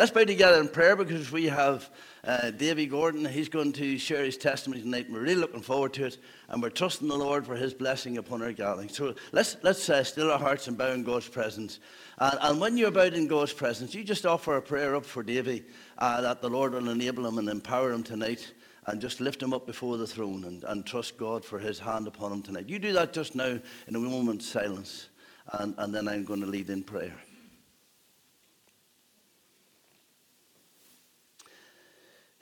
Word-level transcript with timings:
Let's 0.00 0.12
bow 0.12 0.24
together 0.24 0.58
in 0.58 0.68
prayer 0.68 0.96
because 0.96 1.30
we 1.30 1.44
have 1.44 1.90
uh, 2.24 2.52
Davy 2.52 2.86
Gordon. 2.86 3.22
He's 3.26 3.50
going 3.50 3.70
to 3.74 3.98
share 3.98 4.24
his 4.24 4.38
testimony 4.38 4.80
tonight. 4.80 5.08
We're 5.10 5.20
really 5.20 5.34
looking 5.34 5.60
forward 5.60 5.92
to 5.92 6.06
it, 6.06 6.16
and 6.48 6.62
we're 6.62 6.70
trusting 6.70 7.06
the 7.06 7.18
Lord 7.18 7.44
for 7.44 7.54
His 7.54 7.74
blessing 7.74 8.16
upon 8.16 8.40
our 8.40 8.52
gathering. 8.52 8.88
So 8.88 9.14
let's 9.32 9.58
let's 9.62 9.90
uh, 9.90 10.02
still 10.02 10.30
our 10.30 10.38
hearts 10.38 10.68
and 10.68 10.78
bow 10.78 10.92
in 10.92 11.02
God's 11.02 11.28
presence. 11.28 11.80
And, 12.16 12.38
and 12.40 12.58
when 12.58 12.78
you're 12.78 12.90
bowed 12.90 13.12
in 13.12 13.26
God's 13.26 13.52
presence, 13.52 13.94
you 13.94 14.02
just 14.02 14.24
offer 14.24 14.56
a 14.56 14.62
prayer 14.62 14.96
up 14.96 15.04
for 15.04 15.22
Davy 15.22 15.64
uh, 15.98 16.22
that 16.22 16.40
the 16.40 16.48
Lord 16.48 16.72
will 16.72 16.88
enable 16.88 17.26
him 17.26 17.36
and 17.36 17.50
empower 17.50 17.92
him 17.92 18.02
tonight 18.02 18.54
and 18.86 19.02
just 19.02 19.20
lift 19.20 19.42
him 19.42 19.52
up 19.52 19.66
before 19.66 19.98
the 19.98 20.06
throne 20.06 20.44
and, 20.44 20.64
and 20.64 20.86
trust 20.86 21.18
God 21.18 21.44
for 21.44 21.58
his 21.58 21.78
hand 21.78 22.06
upon 22.06 22.32
him 22.32 22.40
tonight. 22.40 22.70
You 22.70 22.78
do 22.78 22.94
that 22.94 23.12
just 23.12 23.34
now 23.34 23.58
in 23.86 23.94
a 23.94 23.98
moment's 23.98 24.46
silence, 24.48 25.10
and, 25.52 25.74
and 25.76 25.94
then 25.94 26.08
I'm 26.08 26.24
going 26.24 26.40
to 26.40 26.46
lead 26.46 26.70
in 26.70 26.84
prayer. 26.84 27.12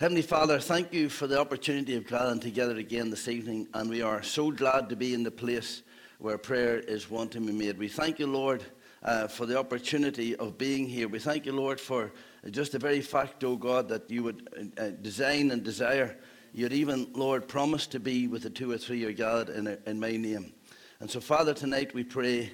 Heavenly 0.01 0.23
Father, 0.23 0.61
thank 0.61 0.93
you 0.93 1.09
for 1.09 1.27
the 1.27 1.41
opportunity 1.41 1.97
of 1.97 2.07
gathering 2.07 2.38
together 2.38 2.77
again 2.77 3.11
this 3.11 3.27
evening, 3.27 3.66
and 3.75 3.91
we 3.91 4.01
are 4.01 4.23
so 4.23 4.52
glad 4.52 4.88
to 4.91 4.95
be 4.95 5.12
in 5.12 5.24
the 5.24 5.30
place 5.33 5.83
where 6.21 6.38
prayer 6.38 6.79
is 6.79 7.11
wanting 7.11 7.45
to 7.45 7.52
be 7.52 7.59
made. 7.59 7.77
We 7.77 7.88
thank 7.88 8.21
you, 8.21 8.29
Lord, 8.29 8.62
uh, 9.02 9.27
for 9.27 9.45
the 9.45 9.59
opportunity 9.59 10.37
of 10.37 10.57
being 10.57 10.87
here. 10.87 11.09
We 11.09 11.19
thank 11.19 11.47
you, 11.47 11.52
Lord, 11.52 11.80
for 11.80 12.12
just 12.48 12.71
the 12.71 12.79
very 12.79 13.01
fact, 13.01 13.43
oh 13.43 13.57
God, 13.57 13.88
that 13.88 14.09
you 14.09 14.23
would 14.23 14.73
uh, 14.79 14.91
design 15.02 15.51
and 15.51 15.65
desire. 15.65 16.16
You'd 16.55 16.73
even, 16.73 17.09
Lord, 17.15 17.49
promise 17.49 17.88
to 17.88 17.99
be 17.99 18.29
with 18.29 18.45
the 18.45 18.51
two 18.51 18.71
or 18.71 18.79
three 18.79 19.05
are 19.05 19.10
gathered 19.10 19.49
in, 19.49 19.66
in 19.85 19.99
my 19.99 20.12
name. 20.12 20.52
And 21.01 21.10
so, 21.10 21.19
Father, 21.19 21.55
tonight 21.55 21.93
we 21.93 22.05
pray 22.05 22.52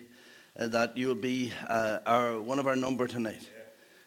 uh, 0.59 0.69
that 0.69 0.97
you 0.97 1.09
will 1.09 1.15
be 1.15 1.53
uh, 1.69 1.99
our, 2.07 2.41
one 2.41 2.59
of 2.59 2.67
our 2.67 2.77
number 2.77 3.07
tonight. 3.07 3.51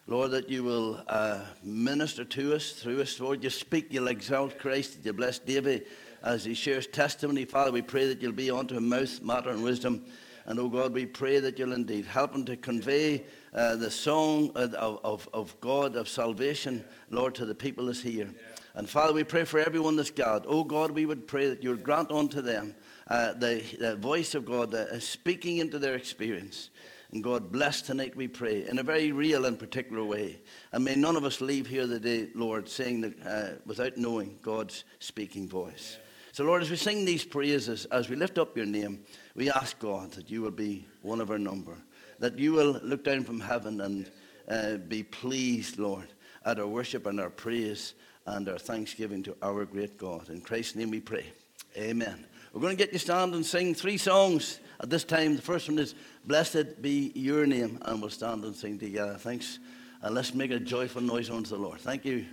Lord, 0.08 0.30
that 0.30 0.48
you 0.48 0.64
will 0.64 1.04
uh, 1.06 1.40
minister 1.62 2.24
to 2.24 2.54
us 2.54 2.72
through 2.72 3.02
us. 3.02 3.20
Lord, 3.20 3.44
you 3.44 3.50
speak, 3.50 3.88
you'll 3.90 4.08
exalt 4.08 4.58
Christ, 4.58 5.00
you 5.04 5.12
bless 5.12 5.38
David 5.38 5.86
as 6.22 6.46
he 6.46 6.54
shares 6.54 6.86
testimony. 6.86 7.44
Father, 7.44 7.70
we 7.70 7.82
pray 7.82 8.06
that 8.06 8.22
you'll 8.22 8.32
be 8.32 8.50
unto 8.50 8.74
him 8.74 8.88
mouth, 8.88 9.20
matter, 9.20 9.50
and 9.50 9.62
wisdom. 9.62 10.06
And 10.46 10.58
oh 10.58 10.70
God, 10.70 10.94
we 10.94 11.04
pray 11.04 11.40
that 11.40 11.58
you'll 11.58 11.74
indeed 11.74 12.06
help 12.06 12.34
him 12.34 12.46
to 12.46 12.56
convey 12.56 13.26
uh, 13.52 13.76
the 13.76 13.90
song 13.90 14.50
of, 14.54 14.72
of, 14.74 15.28
of, 15.34 15.60
God, 15.60 15.94
of 15.94 16.08
salvation, 16.08 16.82
Lord, 17.10 17.34
to 17.34 17.44
the 17.44 17.54
people 17.54 17.84
that's 17.84 18.00
here. 18.00 18.30
And 18.76 18.88
Father, 18.88 19.12
we 19.12 19.24
pray 19.24 19.44
for 19.44 19.60
everyone 19.60 19.96
that's 19.96 20.10
God. 20.10 20.46
Oh 20.48 20.64
God, 20.64 20.90
we 20.90 21.04
would 21.04 21.26
pray 21.26 21.50
that 21.50 21.62
you 21.62 21.68
would 21.68 21.84
grant 21.84 22.10
unto 22.10 22.40
them 22.40 22.74
uh, 23.08 23.34
the, 23.34 23.62
the, 23.78 23.96
voice 23.96 24.34
of 24.34 24.46
God 24.46 24.72
uh, 24.72 24.98
speaking 25.00 25.58
into 25.58 25.78
their 25.78 25.96
experience. 25.96 26.70
And 27.12 27.24
God, 27.24 27.50
bless 27.50 27.80
tonight, 27.80 28.14
we 28.14 28.28
pray, 28.28 28.68
in 28.68 28.78
a 28.78 28.82
very 28.82 29.12
real 29.12 29.46
and 29.46 29.58
particular 29.58 30.04
way. 30.04 30.40
And 30.72 30.84
may 30.84 30.94
none 30.94 31.16
of 31.16 31.24
us 31.24 31.40
leave 31.40 31.66
here 31.66 31.86
today, 31.86 32.28
Lord, 32.34 32.68
saying 32.68 33.00
that 33.00 33.26
uh, 33.26 33.54
without 33.64 33.96
knowing 33.96 34.38
God's 34.42 34.84
speaking 34.98 35.48
voice. 35.48 35.96
So, 36.32 36.44
Lord, 36.44 36.60
as 36.60 36.70
we 36.70 36.76
sing 36.76 37.06
these 37.06 37.24
praises, 37.24 37.86
as 37.86 38.10
we 38.10 38.16
lift 38.16 38.36
up 38.36 38.56
your 38.56 38.66
name, 38.66 39.04
we 39.34 39.50
ask 39.50 39.78
God 39.78 40.12
that 40.12 40.30
you 40.30 40.42
will 40.42 40.50
be 40.50 40.86
one 41.00 41.22
of 41.22 41.30
our 41.30 41.38
number, 41.38 41.78
that 42.18 42.38
you 42.38 42.52
will 42.52 42.78
look 42.82 43.04
down 43.04 43.24
from 43.24 43.40
heaven 43.40 43.80
and 43.80 44.10
uh, 44.46 44.76
be 44.76 45.02
pleased, 45.02 45.78
Lord, 45.78 46.08
at 46.44 46.60
our 46.60 46.66
worship 46.66 47.06
and 47.06 47.18
our 47.18 47.30
praise 47.30 47.94
and 48.26 48.46
our 48.50 48.58
thanksgiving 48.58 49.22
to 49.22 49.36
our 49.40 49.64
great 49.64 49.96
God. 49.96 50.28
In 50.28 50.42
Christ's 50.42 50.76
name 50.76 50.90
we 50.90 51.00
pray. 51.00 51.32
Amen. 51.74 52.26
We're 52.52 52.60
going 52.60 52.76
to 52.76 52.82
get 52.82 52.92
you 52.92 52.98
stand 52.98 53.34
and 53.34 53.44
sing 53.44 53.74
three 53.74 53.96
songs 53.96 54.60
at 54.80 54.90
this 54.90 55.04
time. 55.04 55.36
The 55.36 55.42
first 55.42 55.68
one 55.68 55.78
is 55.78 55.94
Blessed 56.24 56.80
Be 56.82 57.12
Your 57.14 57.46
Name, 57.46 57.78
and 57.82 58.00
we'll 58.00 58.10
stand 58.10 58.44
and 58.44 58.54
sing 58.54 58.78
together. 58.78 59.14
Thanks. 59.14 59.58
And 60.02 60.14
let's 60.14 60.34
make 60.34 60.50
a 60.50 60.60
joyful 60.60 61.02
noise 61.02 61.30
unto 61.30 61.50
the 61.50 61.58
Lord. 61.58 61.80
Thank 61.80 62.04
you. 62.04 62.24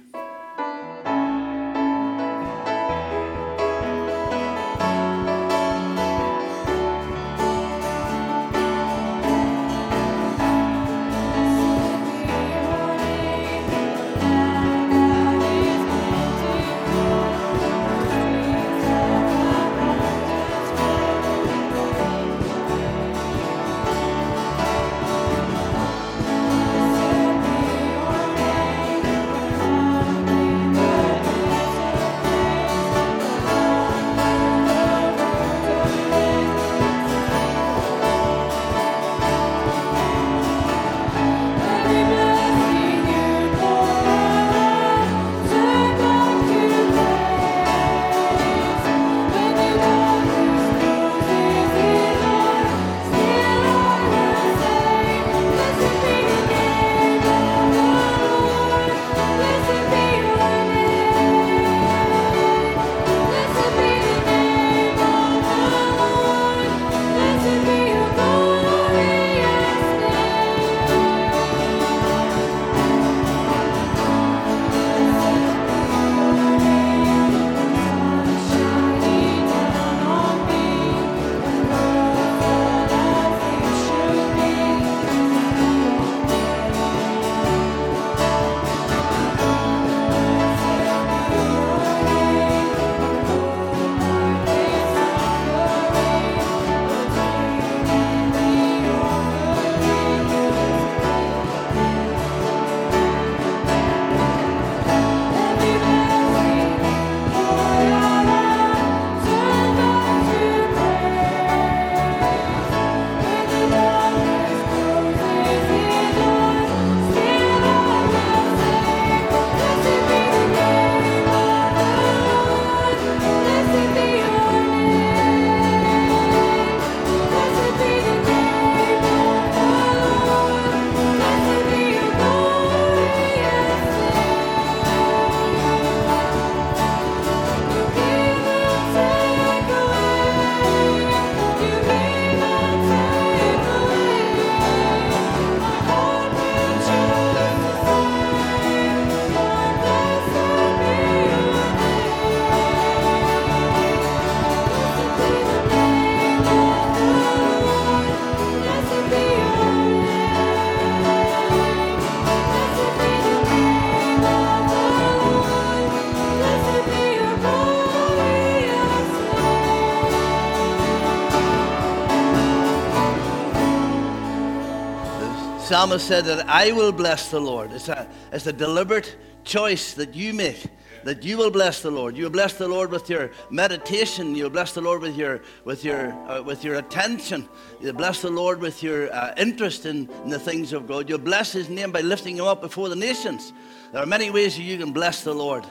Psalmist 175.66 176.08
said 176.08 176.26
that 176.26 176.48
I 176.48 176.72
will 176.74 176.92
bless 176.92 177.32
the 177.32 177.40
Lord. 177.42 177.72
It's 177.72 177.90
a, 177.90 178.08
it's 178.32 178.46
a 178.46 178.54
deliberate 178.54 179.16
choice 179.44 179.96
that 179.96 180.14
you 180.14 180.32
make 180.32 180.64
that 181.06 181.24
you 181.24 181.38
will 181.38 181.50
bless 181.50 181.82
the 181.82 181.90
Lord. 181.90 182.16
You'll 182.16 182.30
bless 182.30 182.54
the 182.54 182.68
Lord 182.68 182.92
with 182.92 183.10
your 183.10 183.32
meditation. 183.50 184.36
You'll 184.36 184.52
bless 184.52 184.74
the 184.74 184.82
Lord 184.82 185.02
with 185.02 185.16
your 185.16 185.42
with 185.64 185.84
your 185.84 186.14
uh, 186.30 186.44
with 186.44 186.64
your 186.64 186.76
attention. 186.76 187.50
You'll 187.82 187.94
bless 187.94 188.22
the 188.22 188.30
Lord 188.30 188.60
with 188.60 188.84
your 188.84 189.12
uh, 189.12 189.34
interest 189.38 189.88
in, 189.88 190.08
in, 190.24 190.30
the 190.30 190.38
things 190.38 190.72
of 190.72 190.88
God. 190.88 191.10
You'll 191.10 191.18
bless 191.18 191.52
His 191.52 191.68
name 191.68 191.92
by 191.92 192.02
lifting 192.02 192.38
Him 192.38 192.46
up 192.46 192.62
before 192.62 192.90
the 192.90 192.96
nations. 192.96 193.52
There 193.92 194.04
are 194.04 194.08
many 194.08 194.30
ways 194.30 194.58
that 194.58 194.64
you 194.64 194.78
can 194.78 194.94
bless 194.94 195.24
the 195.24 195.34
Lord, 195.34 195.66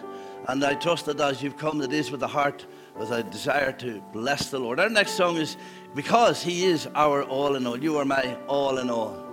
and 0.49 0.65
I 0.65 0.75
trust 0.75 1.07
that 1.07 1.21
as 1.21 1.41
you've 1.41 1.57
come, 1.57 1.79
that 1.79 1.93
is 1.93 2.11
with 2.11 2.23
a 2.25 2.29
heart 2.29 2.67
with 2.97 3.13
a 3.13 3.23
desire 3.23 3.73
to 3.73 4.01
bless 4.13 4.51
the 4.51 4.59
Lord. 4.59 4.81
Our 4.81 4.89
next 4.89 5.13
song 5.13 5.37
is 5.37 5.57
because 5.95 6.43
He 6.43 6.65
is 6.65 6.89
our 6.97 7.23
all 7.23 7.55
in 7.55 7.65
all. 7.65 7.79
You 7.79 7.99
are 7.99 8.05
my 8.05 8.37
all 8.49 8.79
in 8.79 8.91
all. 8.91 9.24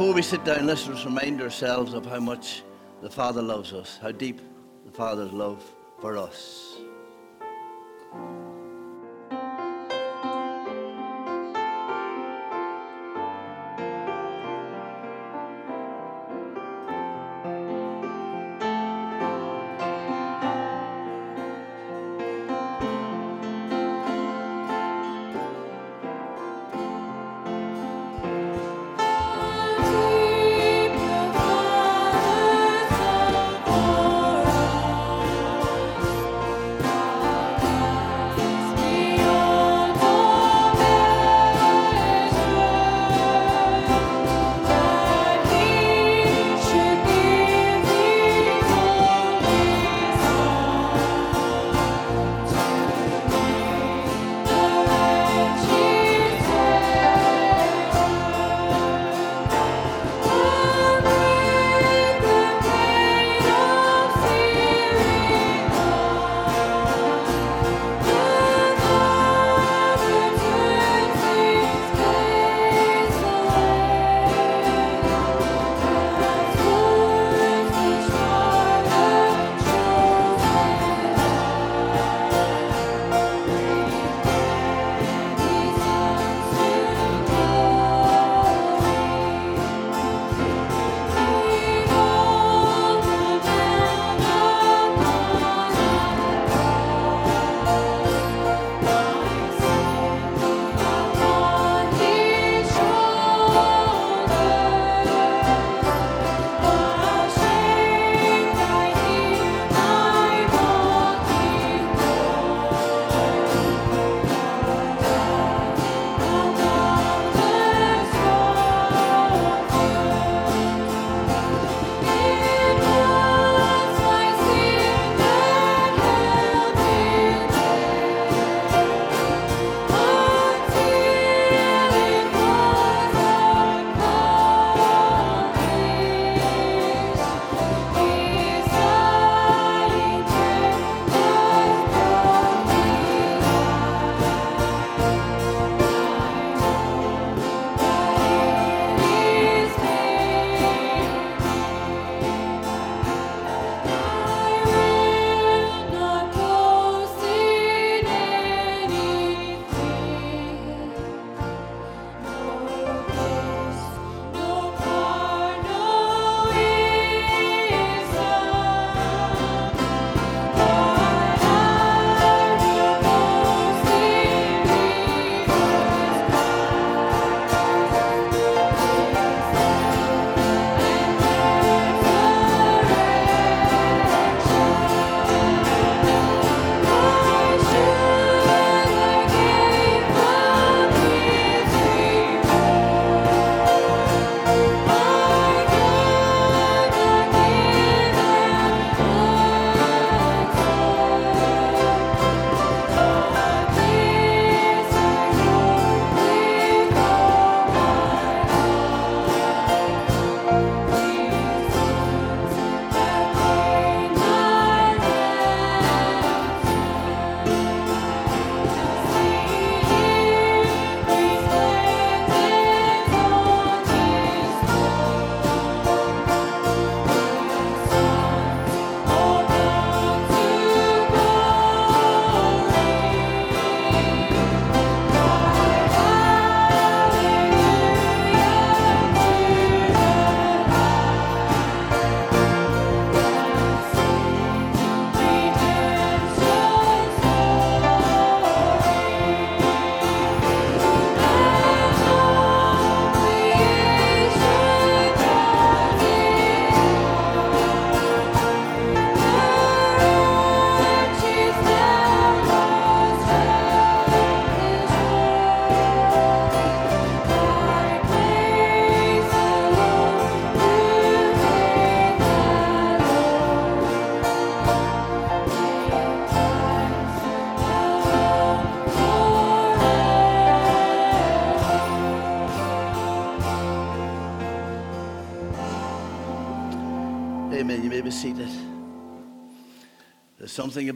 Before 0.00 0.14
we 0.14 0.22
sit 0.22 0.42
down, 0.46 0.66
let's 0.66 0.86
just 0.86 1.04
remind 1.04 1.42
ourselves 1.42 1.92
of 1.92 2.06
how 2.06 2.18
much 2.18 2.62
the 3.02 3.10
Father 3.10 3.42
loves 3.42 3.74
us, 3.74 3.98
how 4.00 4.10
deep 4.10 4.40
the 4.86 4.90
Father's 4.90 5.30
love 5.30 5.62
for 6.00 6.16
us. 6.16 6.59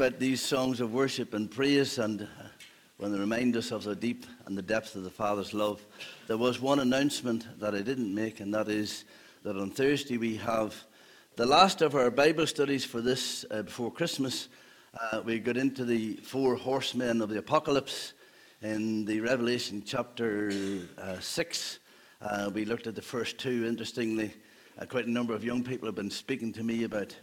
About 0.06 0.20
these 0.20 0.42
songs 0.42 0.82
of 0.82 0.92
worship 0.92 1.32
and 1.32 1.50
praise, 1.50 1.96
and 1.96 2.20
uh, 2.20 2.26
when 2.98 3.10
they 3.10 3.18
remind 3.18 3.56
us 3.56 3.70
of 3.70 3.84
the 3.84 3.96
deep 3.96 4.26
and 4.44 4.54
the 4.54 4.60
depth 4.60 4.96
of 4.96 5.02
the 5.02 5.08
Father's 5.08 5.54
love. 5.54 5.82
There 6.26 6.36
was 6.36 6.60
one 6.60 6.80
announcement 6.80 7.58
that 7.58 7.74
I 7.74 7.80
didn't 7.80 8.14
make, 8.14 8.40
and 8.40 8.52
that 8.52 8.68
is 8.68 9.06
that 9.44 9.56
on 9.56 9.70
Thursday 9.70 10.18
we 10.18 10.36
have 10.36 10.74
the 11.36 11.46
last 11.46 11.80
of 11.80 11.94
our 11.94 12.10
Bible 12.10 12.46
studies 12.46 12.84
for 12.84 13.00
this 13.00 13.46
uh, 13.50 13.62
before 13.62 13.90
Christmas. 13.90 14.48
Uh, 15.00 15.22
we 15.24 15.38
got 15.38 15.56
into 15.56 15.86
the 15.86 16.16
four 16.16 16.54
horsemen 16.54 17.22
of 17.22 17.30
the 17.30 17.38
apocalypse 17.38 18.12
in 18.60 19.06
the 19.06 19.20
Revelation 19.20 19.82
chapter 19.86 20.52
uh, 20.98 21.18
6. 21.18 21.78
Uh, 22.20 22.50
we 22.52 22.66
looked 22.66 22.86
at 22.86 22.94
the 22.94 23.00
first 23.00 23.38
two. 23.38 23.64
Interestingly, 23.66 24.34
uh, 24.78 24.84
quite 24.84 25.06
a 25.06 25.10
number 25.10 25.32
of 25.32 25.42
young 25.42 25.64
people 25.64 25.86
have 25.86 25.94
been 25.94 26.10
speaking 26.10 26.52
to 26.52 26.62
me 26.62 26.84
about 26.84 27.16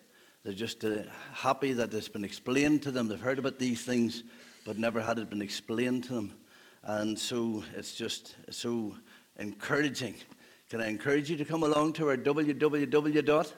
they're 0.44 0.54
just 0.54 0.84
uh, 0.84 1.04
happy 1.34 1.74
that 1.74 1.94
it's 1.94 2.08
been 2.08 2.24
explained 2.24 2.82
to 2.84 2.92
them. 2.92 3.08
They've 3.08 3.20
heard 3.20 3.40
about 3.40 3.60
these 3.60 3.84
things, 3.84 4.24
but 4.66 4.78
never 4.78 5.02
had 5.02 5.20
it 5.20 5.30
been 5.30 5.42
explained 5.42 6.06
to 6.06 6.14
them. 6.14 6.34
And 6.84 7.18
so 7.18 7.64
it's 7.76 7.94
just 7.94 8.36
so 8.50 8.96
encouraging. 9.38 10.16
Can 10.70 10.82
I 10.82 10.88
encourage 10.88 11.30
you 11.30 11.38
to 11.38 11.46
come 11.46 11.64
along 11.64 11.94
to 11.94 12.10
our 12.10 12.18
www 12.18 13.52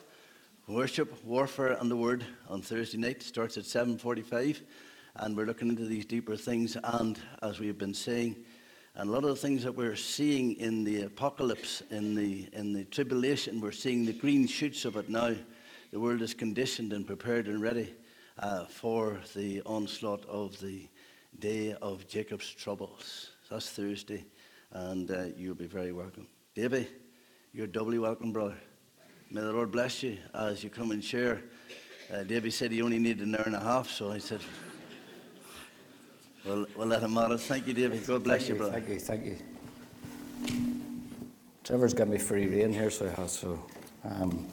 Worship, 0.67 1.25
Warfare 1.25 1.73
and 1.81 1.91
the 1.91 1.97
Word 1.97 2.25
on 2.47 2.61
Thursday 2.61 2.97
night 2.97 3.21
starts 3.21 3.57
at 3.57 3.65
7.45 3.65 4.61
and 5.17 5.35
we're 5.35 5.45
looking 5.45 5.67
into 5.67 5.83
these 5.83 6.05
deeper 6.05 6.37
things 6.37 6.77
and 6.81 7.19
as 7.41 7.59
we've 7.59 7.77
been 7.77 7.93
saying 7.93 8.37
and 8.95 9.09
a 9.09 9.11
lot 9.11 9.25
of 9.25 9.29
the 9.31 9.35
things 9.35 9.63
that 9.63 9.75
we're 9.75 9.97
seeing 9.97 10.53
in 10.53 10.85
the 10.85 11.01
apocalypse, 11.01 11.81
in 11.89 12.15
the, 12.15 12.47
in 12.53 12.71
the 12.71 12.85
tribulation, 12.85 13.59
we're 13.59 13.71
seeing 13.73 14.05
the 14.05 14.13
green 14.13 14.47
shoots 14.47 14.85
of 14.85 14.95
it 14.95 15.09
now. 15.09 15.35
The 15.93 15.99
world 15.99 16.23
is 16.23 16.33
conditioned 16.33 16.91
and 16.91 17.05
prepared 17.05 17.47
and 17.47 17.61
ready 17.61 17.93
uh, 18.39 18.65
for 18.65 19.19
the 19.35 19.61
onslaught 19.63 20.25
of 20.25 20.59
the 20.59 20.87
day 21.37 21.75
of 21.83 22.07
Jacob's 22.07 22.49
troubles. 22.49 23.29
That's 23.47 23.69
Thursday 23.69 24.25
and 24.71 25.11
uh, 25.11 25.25
you'll 25.37 25.53
be 25.53 25.67
very 25.67 25.91
welcome. 25.91 26.25
Davy, 26.55 26.87
you're 27.53 27.67
doubly 27.67 27.99
welcome, 27.99 28.33
brother. 28.33 28.57
May 29.29 29.41
the 29.41 29.53
Lord 29.53 29.69
bless 29.71 30.01
you 30.01 30.17
as 30.33 30.63
you 30.63 30.71
come 30.71 30.89
and 30.89 31.03
share. 31.03 31.43
Uh, 32.11 32.23
Davy 32.23 32.49
said 32.49 32.71
he 32.71 32.81
only 32.81 32.97
needed 32.97 33.27
an 33.27 33.35
hour 33.35 33.43
and 33.45 33.55
a 33.55 33.59
half, 33.59 33.87
so 33.87 34.11
I 34.11 34.17
said, 34.17 34.41
we'll, 36.43 36.65
we'll 36.75 36.87
let 36.87 37.03
him 37.03 37.15
out. 37.19 37.39
Thank 37.39 37.67
you, 37.67 37.73
Davy. 37.75 37.99
God 37.99 38.23
bless 38.23 38.47
thank 38.47 38.49
you, 38.49 38.55
brother. 38.55 38.71
Thank 38.71 38.89
you, 38.89 38.99
thank 38.99 39.25
you. 39.25 39.37
Trevor's 41.63 41.93
got 41.93 42.07
me 42.07 42.17
free 42.17 42.47
rein 42.47 42.73
here, 42.73 42.89
so 42.89 43.07
he 43.07 43.13
has. 43.13 43.31
So, 43.31 43.63
um, 44.03 44.47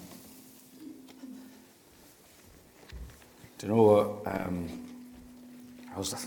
do 3.60 3.66
you 3.66 3.74
know 3.74 3.82
what? 3.82 4.40
Um, 4.40 4.68
I 5.94 5.98
was 5.98 6.26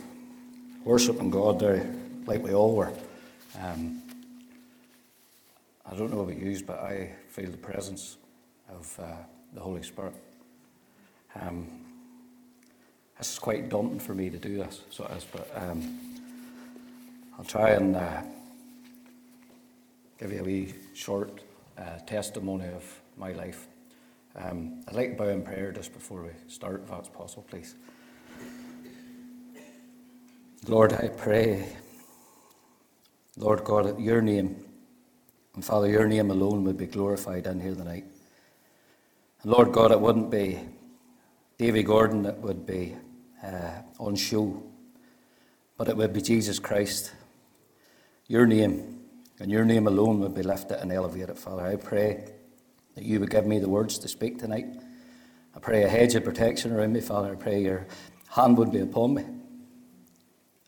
worshiping 0.86 1.32
God 1.32 1.60
there, 1.60 1.84
like 2.28 2.44
we 2.44 2.54
all 2.54 2.76
were. 2.76 2.94
Um, 3.60 4.04
I 5.84 5.96
don't 5.96 6.14
know 6.14 6.20
about 6.20 6.38
you, 6.38 6.64
but 6.64 6.78
I 6.78 7.10
feel 7.30 7.50
the 7.50 7.58
presence 7.58 8.18
of 8.70 9.00
uh, 9.02 9.16
the 9.52 9.62
Holy 9.62 9.82
Spirit. 9.82 10.14
Um, 11.42 11.68
this 13.18 13.34
is 13.34 13.40
quite 13.40 13.68
daunting 13.68 14.00
for 14.00 14.14
me 14.14 14.30
to 14.30 14.38
do 14.38 14.58
this, 14.58 14.82
so 14.92 15.06
it 15.06 15.18
is, 15.18 15.26
but 15.26 15.50
um, 15.56 16.00
I'll 17.36 17.46
try 17.46 17.72
and 17.72 17.96
uh, 17.96 18.22
give 20.20 20.32
you 20.32 20.42
a 20.42 20.44
wee 20.44 20.76
short 20.94 21.42
uh, 21.80 21.98
testimony 22.06 22.68
of 22.68 23.02
my 23.18 23.32
life. 23.32 23.66
Um, 24.36 24.82
I'd 24.88 24.96
like 24.96 25.10
to 25.12 25.16
bow 25.16 25.30
in 25.30 25.44
prayer 25.44 25.72
just 25.72 25.94
before 25.94 26.24
we 26.24 26.30
start, 26.48 26.82
if 26.84 26.90
that's 26.90 27.10
possible, 27.10 27.46
please. 27.48 27.76
Lord, 30.68 30.94
I 30.94 31.10
pray, 31.10 31.68
Lord 33.38 33.64
God, 33.64 33.86
that 33.86 34.00
your 34.00 34.22
name, 34.22 34.64
and 35.54 35.64
Father, 35.64 35.88
your 35.88 36.08
name 36.08 36.32
alone 36.32 36.64
would 36.64 36.78
be 36.78 36.88
glorified 36.88 37.46
in 37.46 37.60
here 37.60 37.76
tonight. 37.76 38.06
And 39.44 39.52
Lord 39.52 39.72
God, 39.72 39.92
it 39.92 40.00
wouldn't 40.00 40.32
be 40.32 40.60
Davy 41.60 41.84
Gordon 41.84 42.24
that 42.24 42.40
would 42.40 42.66
be 42.66 42.96
uh, 43.44 43.82
on 44.00 44.16
show, 44.16 44.64
but 45.78 45.90
it 45.90 45.96
would 45.96 46.12
be 46.12 46.22
Jesus 46.22 46.58
Christ. 46.58 47.14
Your 48.28 48.48
name 48.48 49.02
and 49.40 49.52
your 49.52 49.66
name 49.66 49.86
alone 49.86 50.22
would 50.22 50.34
be 50.34 50.42
lifted 50.42 50.82
and 50.82 50.92
elevated, 50.92 51.38
Father. 51.38 51.68
I 51.68 51.76
pray 51.76 52.33
that 52.96 53.04
you 53.04 53.20
would 53.20 53.30
give 53.30 53.46
me 53.46 53.60
the 53.60 53.70
words 53.70 53.98
to 54.00 54.08
speak 54.08 54.40
tonight. 54.40 54.66
I 55.56 55.60
pray 55.60 55.84
a 55.84 55.90
hedge 55.90 56.16
of 56.16 56.24
protection 56.24 56.72
around 56.72 56.94
me, 56.94 57.02
Father. 57.02 57.32
I 57.32 57.36
pray 57.36 57.62
your 57.62 57.88
hand 58.30 58.58
would 58.58 58.72
be 58.72 58.80
upon 58.80 59.16
me. 59.16 59.24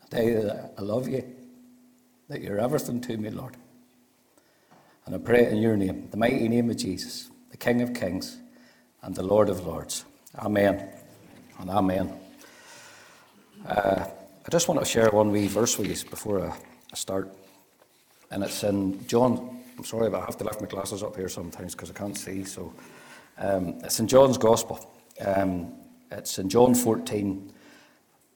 I 0.03 0.07
tell 0.15 0.23
you 0.23 0.41
that 0.41 0.73
I 0.77 0.81
love 0.81 1.07
you, 1.07 1.23
that 2.29 2.41
you're 2.41 2.59
everything 2.59 3.01
to 3.01 3.17
me, 3.17 3.29
Lord. 3.29 3.57
And 5.05 5.13
I 5.13 5.17
pray 5.19 5.49
in 5.49 5.57
your 5.57 5.77
name, 5.77 6.07
the 6.09 6.17
mighty 6.17 6.47
name 6.47 6.69
of 6.69 6.77
Jesus, 6.77 7.29
the 7.51 7.57
King 7.57 7.81
of 7.81 7.93
Kings 7.93 8.37
and 9.01 9.15
the 9.15 9.23
Lord 9.23 9.49
of 9.49 9.65
Lords. 9.65 10.05
Amen 10.39 10.89
and 11.59 11.69
amen. 11.69 12.13
Uh, 13.67 14.05
I 14.45 14.49
just 14.51 14.67
want 14.67 14.79
to 14.79 14.85
share 14.85 15.09
one 15.09 15.31
wee 15.31 15.47
verse 15.47 15.77
with 15.77 15.87
you 15.87 16.09
before 16.09 16.41
I, 16.41 16.55
start. 16.95 17.29
And 18.31 18.41
it's 18.41 18.63
in 18.63 19.05
John. 19.05 19.54
I'm 19.77 19.83
sorry, 19.83 20.09
but 20.09 20.21
I 20.21 20.25
have 20.25 20.37
to 20.37 20.43
lift 20.43 20.61
my 20.61 20.67
glasses 20.67 21.03
up 21.03 21.15
here 21.15 21.29
sometimes 21.29 21.73
because 21.73 21.89
I 21.89 21.93
can't 21.93 22.17
see. 22.17 22.43
So 22.43 22.73
um, 23.37 23.79
it's 23.83 23.99
in 23.99 24.07
John's 24.07 24.37
Gospel. 24.37 24.91
Um, 25.19 25.73
it's 26.11 26.39
in 26.39 26.49
John 26.49 26.73
14, 26.75 27.51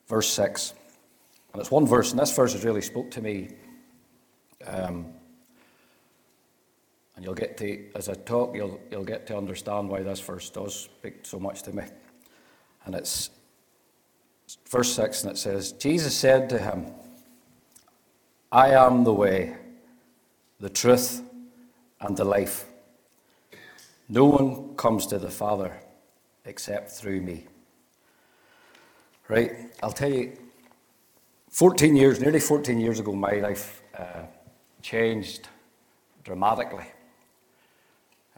verse 0.08 0.30
6. 0.30 0.74
And 1.54 1.62
it's 1.62 1.72
one 1.72 1.88
verse, 1.88 2.12
and 2.12 2.20
this 2.20 2.36
verse 2.36 2.54
has 2.54 2.64
really 2.64 2.82
spoke 2.82 3.10
to 3.12 3.22
me 3.22 3.50
um, 4.66 5.14
and 7.16 7.26
you'll 7.26 7.34
get 7.34 7.58
to, 7.58 7.86
as 7.96 8.08
I 8.08 8.14
talk, 8.14 8.56
you'll, 8.56 8.80
you'll 8.90 9.04
get 9.04 9.28
to 9.28 9.38
understand 9.38 9.90
why 9.90 10.02
this 10.04 10.22
verse 10.22 10.50
does 10.50 10.74
speak 10.76 11.18
so 11.24 11.40
much 11.40 11.64
to 11.64 11.76
me. 11.76 11.84
And 12.86 12.96
it's 12.96 13.30
verse 14.70 14.94
6, 14.94 15.24
and 15.24 15.32
it 15.34 15.38
says, 15.38 15.74
Jesus 15.74 16.16
said 16.16 16.50
to 16.50 16.58
him, 16.58 16.86
I 18.52 18.70
am 18.70 19.04
the 19.04 19.14
way, 19.14 19.58
the 20.60 20.70
truth, 20.70 21.22
and 22.02 22.16
the 22.16 22.24
life. 22.24 22.66
No 24.08 24.26
one 24.26 24.76
comes 24.76 25.06
to 25.08 25.20
the 25.20 25.30
Father 25.30 25.80
except 26.46 26.92
through 26.92 27.22
me. 27.22 27.46
Right? 29.28 29.52
I'll 29.84 29.92
tell 29.92 30.12
you, 30.12 30.36
14 31.50 31.96
years, 31.96 32.20
nearly 32.20 32.40
14 32.40 32.80
years 32.80 33.00
ago, 33.00 33.14
my 33.14 33.34
life 33.34 33.84
uh, 33.98 34.24
changed 34.82 35.48
dramatically 36.24 36.86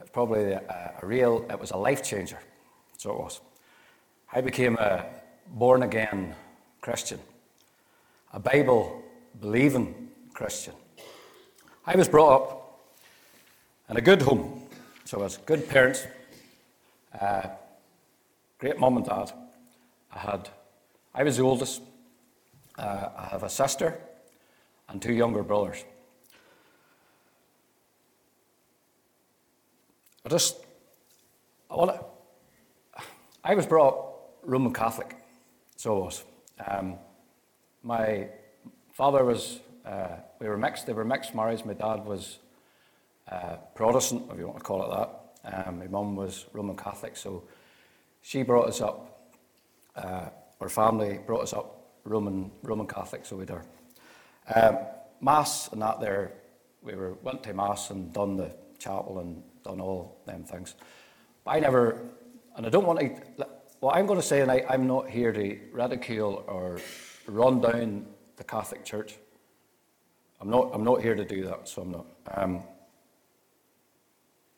It's 0.00 0.10
probably 0.10 0.52
a, 0.52 0.94
a 1.02 1.06
real, 1.06 1.46
it 1.50 1.58
was 1.58 1.70
a 1.70 1.76
life 1.76 2.02
changer. 2.02 2.38
So 2.96 3.12
it 3.12 3.18
was. 3.18 3.40
I 4.32 4.40
became 4.40 4.76
a 4.76 5.04
born 5.48 5.82
again 5.82 6.34
Christian, 6.80 7.20
a 8.32 8.40
Bible 8.40 9.02
believing 9.40 10.08
Christian. 10.32 10.74
I 11.86 11.96
was 11.96 12.08
brought 12.08 12.32
up 12.34 12.61
in 13.92 13.98
a 13.98 14.00
good 14.00 14.22
home, 14.22 14.62
so 15.04 15.18
I 15.18 15.24
was 15.24 15.36
good 15.36 15.68
parents, 15.68 16.06
uh, 17.20 17.42
great 18.58 18.78
mum 18.78 18.96
and 18.96 19.04
dad. 19.04 19.30
I 20.10 20.18
had, 20.18 20.48
I 21.14 21.22
was 21.22 21.36
the 21.36 21.42
oldest. 21.42 21.82
Uh, 22.78 23.10
I 23.14 23.24
have 23.26 23.42
a 23.42 23.50
sister 23.50 23.98
and 24.88 25.02
two 25.02 25.12
younger 25.12 25.42
brothers. 25.42 25.84
I 30.24 30.30
just, 30.30 30.64
I 31.70 31.76
want 31.76 31.90
to, 31.90 33.02
I 33.44 33.54
was 33.54 33.66
brought 33.66 34.06
Roman 34.42 34.72
Catholic, 34.72 35.16
so 35.76 35.98
I 35.98 36.04
was. 36.04 36.24
Um, 36.66 36.94
my 37.82 38.28
father 38.94 39.22
was, 39.22 39.60
uh, 39.84 40.16
we 40.40 40.48
were 40.48 40.56
mixed, 40.56 40.86
they 40.86 40.94
were 40.94 41.04
mixed 41.04 41.34
marriages. 41.34 41.66
My 41.66 41.74
dad 41.74 42.06
was 42.06 42.38
uh, 43.30 43.56
Protestant, 43.74 44.24
if 44.32 44.38
you 44.38 44.46
want 44.46 44.58
to 44.58 44.64
call 44.64 44.84
it 44.84 44.96
that. 44.96 45.66
Um, 45.66 45.78
my 45.78 45.86
mum 45.86 46.16
was 46.16 46.46
Roman 46.52 46.76
Catholic, 46.76 47.16
so 47.16 47.42
she 48.20 48.42
brought 48.42 48.68
us 48.68 48.80
up, 48.80 49.32
uh, 49.96 50.26
our 50.60 50.68
family 50.68 51.18
brought 51.26 51.42
us 51.42 51.52
up 51.52 51.98
Roman, 52.04 52.50
Roman 52.62 52.86
Catholic, 52.86 53.24
so 53.24 53.36
we 53.36 53.44
were. 53.44 53.64
Um, 54.54 54.78
mass 55.20 55.68
and 55.72 55.80
that 55.82 56.00
there, 56.00 56.32
we 56.82 56.94
were, 56.94 57.14
went 57.22 57.42
to 57.44 57.54
Mass 57.54 57.90
and 57.90 58.12
done 58.12 58.36
the 58.36 58.52
chapel 58.78 59.20
and 59.20 59.42
done 59.62 59.80
all 59.80 60.20
them 60.26 60.44
things. 60.44 60.74
But 61.44 61.52
I 61.52 61.60
never, 61.60 62.02
and 62.56 62.66
I 62.66 62.68
don't 62.68 62.86
want 62.86 63.00
to, 63.00 63.46
well, 63.80 63.92
I'm 63.94 64.06
going 64.06 64.20
to 64.20 64.26
say, 64.26 64.40
and 64.40 64.50
I, 64.50 64.64
I'm 64.68 64.86
not 64.86 65.08
here 65.08 65.32
to 65.32 65.58
ridicule 65.72 66.44
or 66.46 66.80
run 67.26 67.60
down 67.60 68.06
the 68.36 68.44
Catholic 68.44 68.84
Church. 68.84 69.16
I'm 70.40 70.50
not, 70.50 70.70
I'm 70.74 70.84
not 70.84 71.00
here 71.00 71.14
to 71.14 71.24
do 71.24 71.44
that, 71.44 71.68
so 71.68 71.82
I'm 71.82 71.92
not. 71.92 72.06
Um, 72.34 72.62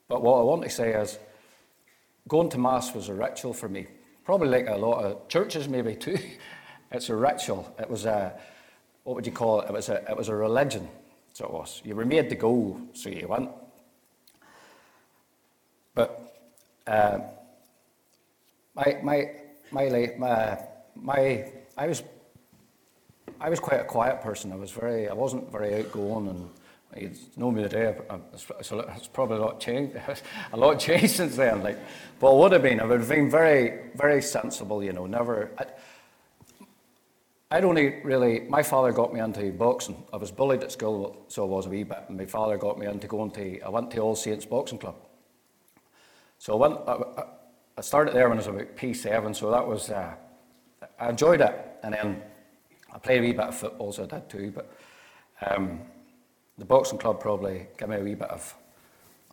but 0.08 0.22
what 0.22 0.38
I 0.38 0.42
want 0.42 0.62
to 0.62 0.70
say 0.70 0.92
is, 0.92 1.18
going 2.28 2.48
to 2.50 2.58
Mass 2.58 2.94
was 2.94 3.08
a 3.08 3.14
ritual 3.14 3.52
for 3.52 3.68
me. 3.68 3.86
Probably 4.24 4.48
like 4.48 4.68
a 4.68 4.76
lot 4.76 5.04
of 5.04 5.28
churches, 5.28 5.68
maybe 5.68 5.94
too. 6.06 6.18
it's 6.90 7.08
a 7.10 7.16
ritual. 7.16 7.74
It 7.78 7.88
was 7.88 8.04
a, 8.04 8.38
what 9.04 9.16
would 9.16 9.26
you 9.26 9.32
call 9.32 9.60
it? 9.60 9.68
It 9.68 9.72
was 9.72 9.88
a, 9.88 10.04
it 10.10 10.16
was 10.16 10.28
a 10.28 10.34
religion. 10.34 10.88
So 11.32 11.46
it 11.46 11.52
was. 11.52 11.82
You 11.84 11.96
were 11.96 12.04
made 12.04 12.28
to 12.30 12.36
go, 12.36 12.80
so 12.92 13.08
you 13.08 13.26
went. 13.28 13.50
But 15.94 16.34
uh, 16.86 17.18
my, 18.74 18.98
my, 19.02 19.30
my, 19.70 20.14
my, 20.18 20.58
my, 20.94 21.52
I 21.76 21.86
was, 21.86 22.02
I 23.40 23.50
was 23.50 23.60
quite 23.60 23.80
a 23.80 23.84
quiet 23.84 24.22
person. 24.22 24.52
I 24.52 24.56
was 24.56 24.70
very, 24.70 25.08
I 25.08 25.12
wasn't 25.12 25.50
very 25.50 25.74
outgoing, 25.74 26.28
and 26.28 26.50
you 26.96 27.10
know 27.36 27.50
me 27.50 27.62
today. 27.62 27.96
So 28.62 28.80
it's 28.80 29.08
probably 29.08 29.38
a 29.38 29.40
lot 29.40 29.60
changed, 29.60 29.96
a 30.52 30.56
lot 30.56 30.78
changed 30.78 31.10
since 31.10 31.36
then. 31.36 31.62
Like, 31.62 31.78
but 32.20 32.32
it 32.32 32.38
would 32.38 32.52
have 32.52 32.62
been. 32.62 32.80
I 32.80 32.84
would 32.84 33.00
have 33.00 33.08
been 33.08 33.30
very, 33.30 33.90
very 33.94 34.22
sensible. 34.22 34.82
You 34.82 34.92
know, 34.92 35.06
never. 35.06 35.50
I, 35.58 35.66
I'd 37.54 37.64
only 37.64 38.00
really, 38.02 38.40
my 38.48 38.64
father 38.64 38.90
got 38.90 39.14
me 39.14 39.20
into 39.20 39.52
boxing. 39.52 40.02
I 40.12 40.16
was 40.16 40.32
bullied 40.32 40.64
at 40.64 40.72
school, 40.72 41.24
so 41.28 41.44
I 41.44 41.46
was 41.46 41.66
a 41.66 41.68
wee 41.68 41.84
bit. 41.84 42.02
And 42.08 42.18
my 42.18 42.26
father 42.26 42.56
got 42.56 42.80
me 42.80 42.86
into 42.86 43.06
going 43.06 43.30
to, 43.30 43.60
I 43.60 43.68
went 43.68 43.92
to 43.92 44.00
All 44.00 44.16
Saints 44.16 44.44
Boxing 44.44 44.78
Club. 44.78 44.96
So 46.38 46.54
I, 46.54 46.68
went, 46.68 46.80
I, 46.88 47.24
I 47.78 47.80
started 47.80 48.12
there 48.12 48.28
when 48.28 48.38
I 48.38 48.40
was 48.40 48.48
about 48.48 48.76
P7, 48.76 49.36
so 49.36 49.52
that 49.52 49.64
was, 49.64 49.88
uh, 49.90 50.14
I 50.98 51.08
enjoyed 51.08 51.42
it. 51.42 51.78
And 51.84 51.94
then 51.94 52.22
I 52.92 52.98
played 52.98 53.18
a 53.18 53.22
wee 53.22 53.32
bit 53.32 53.46
of 53.46 53.56
football, 53.56 53.92
so 53.92 54.02
I 54.02 54.06
did 54.06 54.28
too. 54.28 54.52
But 54.52 54.72
um, 55.48 55.80
the 56.58 56.64
boxing 56.64 56.98
club 56.98 57.20
probably 57.20 57.66
gave 57.78 57.88
me 57.88 57.96
a 57.96 58.00
wee 58.00 58.14
bit 58.14 58.30
of 58.30 58.54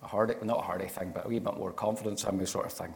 a 0.01 0.07
hardy, 0.07 0.33
not 0.43 0.59
a 0.59 0.61
hardy 0.61 0.87
thing, 0.87 1.11
but 1.13 1.25
a 1.25 1.29
wee 1.29 1.39
bit 1.39 1.57
more 1.57 1.71
confidence 1.71 2.23
in 2.23 2.37
me 2.37 2.45
sort 2.45 2.65
of 2.65 2.73
thing. 2.73 2.93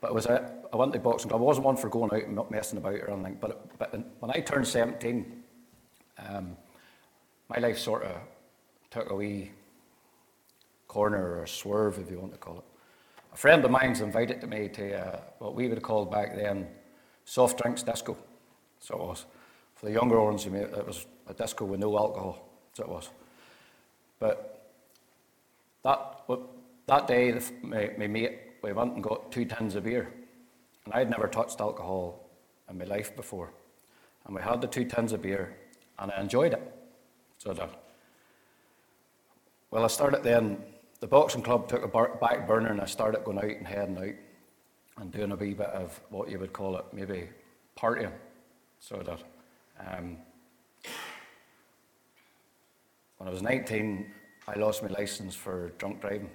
But 0.00 0.10
it 0.10 0.14
was 0.14 0.26
a, 0.26 0.52
I 0.72 0.76
went 0.76 0.92
to 0.92 0.98
the 0.98 1.02
boxing 1.02 1.28
club. 1.28 1.40
I 1.40 1.44
wasn't 1.44 1.66
one 1.66 1.76
for 1.76 1.88
going 1.88 2.12
out 2.12 2.24
and 2.26 2.34
not 2.34 2.50
messing 2.50 2.78
about 2.78 2.94
or 2.94 3.10
anything. 3.10 3.38
But, 3.40 3.78
but 3.78 3.92
when 4.20 4.30
I 4.30 4.40
turned 4.40 4.66
17, 4.66 5.42
um, 6.28 6.56
my 7.48 7.58
life 7.58 7.78
sort 7.78 8.04
of 8.04 8.16
took 8.90 9.10
a 9.10 9.14
wee 9.14 9.52
corner 10.88 11.40
or 11.40 11.46
swerve, 11.46 11.98
if 11.98 12.10
you 12.10 12.18
want 12.18 12.32
to 12.32 12.38
call 12.38 12.58
it. 12.58 12.64
A 13.32 13.36
friend 13.36 13.64
of 13.64 13.70
mine's 13.70 14.00
invited 14.00 14.40
to 14.40 14.46
me 14.46 14.68
to 14.70 14.98
uh, 14.98 15.20
what 15.38 15.54
we 15.54 15.68
would 15.68 15.76
have 15.76 15.82
called 15.82 16.10
back 16.10 16.34
then 16.34 16.68
soft 17.24 17.60
drinks 17.60 17.82
disco. 17.82 18.16
So 18.80 18.94
it 18.94 19.00
was. 19.00 19.26
For 19.74 19.86
the 19.86 19.92
younger 19.92 20.22
ones, 20.22 20.46
it 20.46 20.86
was 20.86 21.06
a 21.26 21.34
disco 21.34 21.66
with 21.66 21.80
no 21.80 21.98
alcohol. 21.98 22.45
So 22.76 22.82
it 22.82 22.90
was. 22.90 23.08
But 24.18 24.68
that, 25.82 26.20
that 26.86 27.06
day, 27.06 27.32
my, 27.62 27.90
my 27.96 28.06
mate, 28.06 28.38
we 28.62 28.74
went 28.74 28.92
and 28.92 29.02
got 29.02 29.32
two 29.32 29.46
tins 29.46 29.76
of 29.76 29.84
beer. 29.84 30.12
And 30.84 30.92
I'd 30.92 31.08
never 31.08 31.26
touched 31.26 31.58
alcohol 31.58 32.28
in 32.68 32.76
my 32.76 32.84
life 32.84 33.16
before. 33.16 33.50
And 34.26 34.36
we 34.36 34.42
had 34.42 34.60
the 34.60 34.66
two 34.66 34.84
tins 34.84 35.12
of 35.14 35.22
beer, 35.22 35.56
and 35.98 36.12
I 36.12 36.20
enjoyed 36.20 36.52
it. 36.52 36.74
So 37.38 37.52
I 37.52 37.54
did. 37.54 37.70
Well, 39.70 39.84
I 39.84 39.88
started 39.88 40.22
then, 40.22 40.58
the 41.00 41.06
boxing 41.06 41.42
club 41.42 41.70
took 41.70 41.82
a 41.82 41.88
back 41.88 42.46
burner, 42.46 42.72
and 42.72 42.82
I 42.82 42.86
started 42.86 43.24
going 43.24 43.38
out 43.38 43.44
and 43.44 43.66
heading 43.66 43.96
out 43.96 45.00
and 45.00 45.10
doing 45.10 45.32
a 45.32 45.36
wee 45.36 45.54
bit 45.54 45.68
of 45.68 45.98
what 46.10 46.30
you 46.30 46.38
would 46.38 46.52
call 46.52 46.76
it, 46.76 46.84
maybe 46.92 47.30
partying. 47.78 48.12
So 48.80 49.00
I 49.00 49.02
did. 49.02 49.24
Um, 49.80 50.18
when 53.18 53.28
I 53.28 53.32
was 53.32 53.42
19, 53.42 54.10
I 54.46 54.58
lost 54.58 54.82
my 54.82 54.88
license 54.88 55.34
for 55.34 55.70
drunk 55.78 56.00
driving. 56.00 56.30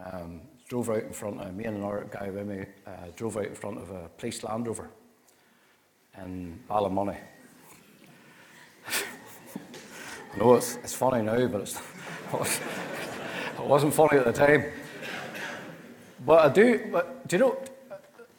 Um, 0.00 0.40
drove 0.68 0.88
out 0.88 1.02
in 1.02 1.12
front 1.12 1.40
of 1.40 1.54
me 1.54 1.64
and 1.64 1.76
another 1.76 2.06
guy 2.10 2.30
with 2.30 2.46
me, 2.46 2.64
uh, 2.86 3.08
drove 3.16 3.36
out 3.36 3.46
in 3.46 3.54
front 3.54 3.78
of 3.78 3.90
a 3.90 4.08
police 4.16 4.42
Land 4.42 4.66
Rover 4.66 4.88
in 6.22 6.58
Ballymoney. 6.70 7.18
I 10.34 10.38
know 10.38 10.54
it's, 10.54 10.76
it's 10.76 10.94
funny 10.94 11.22
now, 11.22 11.46
but 11.48 11.62
it's, 11.62 11.76
it 13.58 13.66
wasn't 13.66 13.92
funny 13.92 14.18
at 14.18 14.24
the 14.24 14.32
time. 14.32 14.64
But 16.24 16.44
I 16.44 16.48
do, 16.52 16.88
but 16.92 17.26
do 17.28 17.36
you 17.36 17.40
know, 17.40 17.58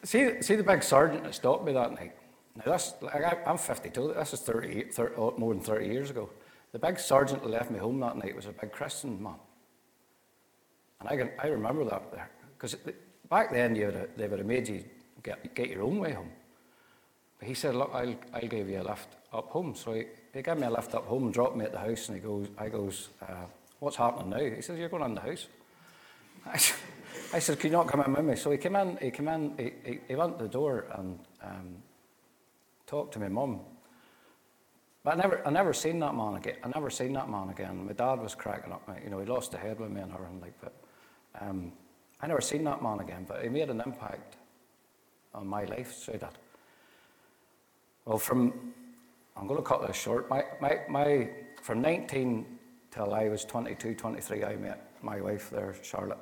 see, 0.02 0.40
see 0.42 0.56
the 0.56 0.62
big 0.62 0.82
sergeant 0.82 1.24
that 1.24 1.34
stopped 1.34 1.64
me 1.64 1.72
that 1.74 1.92
night? 1.92 2.12
Now 2.56 2.62
that's, 2.66 2.94
like, 3.02 3.22
I, 3.22 3.38
I'm 3.46 3.58
52, 3.58 4.14
this 4.16 4.32
is 4.32 4.40
30, 4.40 4.84
30, 4.84 5.14
more 5.38 5.54
than 5.54 5.62
30 5.62 5.86
years 5.86 6.10
ago. 6.10 6.28
The 6.72 6.78
big 6.78 6.98
sergeant 6.98 7.42
that 7.42 7.50
left 7.50 7.70
me 7.70 7.78
home 7.78 8.00
that 8.00 8.16
night 8.16 8.34
was 8.34 8.46
a 8.46 8.52
big 8.52 8.72
Christian 8.72 9.22
man. 9.22 9.34
And 11.00 11.08
I, 11.08 11.16
can, 11.16 11.30
I 11.38 11.48
remember 11.48 11.84
that 11.84 12.10
there. 12.10 12.30
Because 12.56 12.76
back 13.28 13.52
then 13.52 13.76
you 13.76 13.92
they 14.16 14.26
would 14.26 14.38
have 14.38 14.48
made 14.48 14.68
you 14.68 14.84
get, 15.22 15.54
get 15.54 15.68
your 15.68 15.82
own 15.82 15.98
way 15.98 16.12
home. 16.12 16.30
But 17.38 17.48
he 17.48 17.54
said, 17.54 17.74
look, 17.74 17.90
I'll, 17.92 18.14
I'll 18.32 18.48
give 18.48 18.68
you 18.68 18.80
a 18.80 18.84
lift 18.84 19.08
up 19.32 19.50
home. 19.50 19.74
So 19.74 19.92
he, 19.92 20.04
he 20.32 20.42
gave 20.42 20.56
me 20.56 20.66
a 20.66 20.70
lift 20.70 20.94
up 20.94 21.06
home, 21.06 21.30
dropped 21.30 21.56
me 21.56 21.64
at 21.64 21.72
the 21.72 21.78
house, 21.78 22.08
and 22.08 22.16
he 22.16 22.22
goes, 22.22 22.48
I 22.56 22.68
goes, 22.68 23.08
uh, 23.20 23.46
what's 23.80 23.96
happening 23.96 24.30
now? 24.30 24.56
He 24.56 24.62
says, 24.62 24.78
you're 24.78 24.88
going 24.88 25.02
in 25.02 25.14
the 25.14 25.20
house. 25.20 25.46
I, 26.46 26.60
I 27.34 27.38
said, 27.38 27.58
can 27.58 27.70
you 27.70 27.76
not 27.76 27.88
come 27.88 28.00
in 28.00 28.12
with 28.12 28.24
me? 28.24 28.36
So 28.36 28.50
he 28.50 28.58
came 28.58 28.76
in, 28.76 28.96
he 28.98 29.10
came 29.10 29.28
in, 29.28 29.54
he, 29.58 29.72
he, 29.84 29.98
he 30.08 30.14
went 30.14 30.38
to 30.38 30.44
the 30.44 30.50
door 30.50 30.86
and 30.94 31.18
um, 31.42 31.76
talked 32.86 33.12
to 33.14 33.18
my 33.18 33.28
mum 33.28 33.60
but 35.04 35.14
I 35.14 35.16
never, 35.16 35.46
I 35.46 35.50
never 35.50 35.72
seen 35.72 35.98
that 36.00 36.14
man 36.14 36.36
again. 36.36 36.56
I 36.62 36.68
never 36.68 36.90
seen 36.90 37.12
that 37.14 37.28
man 37.28 37.48
again. 37.48 37.86
My 37.86 37.92
dad 37.92 38.20
was 38.20 38.34
cracking 38.34 38.72
up. 38.72 38.88
You 39.02 39.10
know, 39.10 39.18
he 39.18 39.26
lost 39.26 39.54
a 39.54 39.58
head 39.58 39.80
with 39.80 39.90
me 39.90 40.00
and 40.00 40.12
everything 40.12 40.40
like 40.40 40.60
that. 40.60 40.72
Um, 41.40 41.72
I 42.20 42.26
never 42.26 42.40
seen 42.40 42.64
that 42.64 42.82
man 42.82 43.00
again, 43.00 43.24
but 43.26 43.42
he 43.42 43.48
made 43.48 43.70
an 43.70 43.82
impact 43.84 44.36
on 45.34 45.46
my 45.46 45.64
life. 45.64 45.92
So 45.92 46.12
that. 46.12 46.36
Well, 48.04 48.18
from 48.18 48.74
I'm 49.36 49.46
going 49.46 49.58
to 49.58 49.64
cut 49.64 49.86
this 49.86 49.96
short. 49.96 50.28
My, 50.28 50.44
my, 50.60 50.80
my, 50.88 51.28
from 51.62 51.80
19 51.80 52.46
till 52.90 53.14
I 53.14 53.28
was 53.28 53.44
22, 53.44 53.94
23, 53.94 54.44
I 54.44 54.56
met 54.56 54.92
my 55.02 55.20
wife 55.20 55.50
there, 55.50 55.74
Charlotte. 55.82 56.18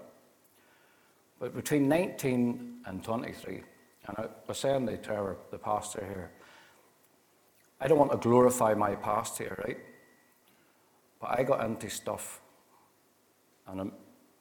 But 1.38 1.54
between 1.54 1.88
19 1.88 2.82
and 2.86 3.02
23, 3.02 3.62
and 4.06 4.18
I 4.18 4.26
was 4.46 4.58
saying 4.58 4.86
to 4.86 4.96
Trevor, 4.96 5.38
the 5.50 5.58
pastor 5.58 6.04
here, 6.04 6.30
I 7.80 7.88
don't 7.88 7.98
want 7.98 8.12
to 8.12 8.18
glorify 8.18 8.74
my 8.74 8.94
past 8.94 9.38
here, 9.38 9.56
right? 9.64 9.78
But 11.20 11.38
I 11.38 11.42
got 11.42 11.64
into 11.64 11.88
stuff 11.88 12.40
and 13.66 13.80
um, 13.80 13.92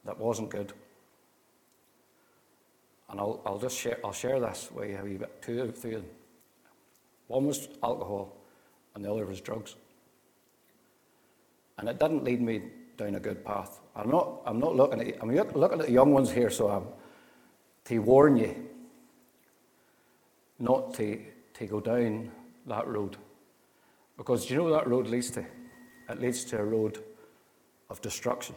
that 0.05 0.17
wasn't 0.17 0.49
good. 0.49 0.73
And 3.09 3.19
I'll, 3.19 3.41
I'll 3.45 3.57
just 3.57 3.77
share, 3.77 3.97
I'll 4.03 4.13
share 4.13 4.39
this 4.39 4.69
with 4.73 4.89
you 4.89 4.97
a 4.97 5.03
wee 5.03 5.19
two, 5.41 5.71
three 5.71 5.95
of 5.95 6.01
them. 6.01 6.11
One 7.27 7.45
was 7.45 7.69
alcohol 7.81 8.35
and 8.95 9.05
the 9.05 9.11
other 9.11 9.25
was 9.25 9.41
drugs. 9.41 9.75
And 11.77 11.87
it 11.87 11.99
didn't 11.99 12.23
lead 12.23 12.41
me 12.41 12.63
down 12.97 13.15
a 13.15 13.19
good 13.19 13.45
path. 13.45 13.79
I'm 13.95 14.09
not, 14.09 14.41
I'm 14.45 14.59
not 14.59 14.75
looking 14.75 14.99
at, 15.01 15.21
I'm 15.21 15.31
looking 15.31 15.79
at 15.79 15.85
the 15.85 15.91
young 15.91 16.11
ones 16.11 16.31
here, 16.31 16.49
so 16.49 16.69
I'm 16.69 16.87
to 17.85 17.99
warn 17.99 18.37
you 18.37 18.55
not 20.59 20.93
to, 20.95 21.19
to 21.53 21.65
go 21.65 21.79
down 21.79 22.31
that 22.67 22.87
road. 22.87 23.17
Because 24.19 24.45
do 24.45 24.53
you 24.53 24.59
know 24.59 24.65
what 24.65 24.83
that 24.83 24.89
road 24.89 25.07
leads 25.07 25.31
to? 25.31 25.45
It 26.09 26.19
leads 26.19 26.43
to 26.43 26.59
a 26.59 26.63
road 26.63 27.01
of 27.89 28.01
destruction. 28.01 28.53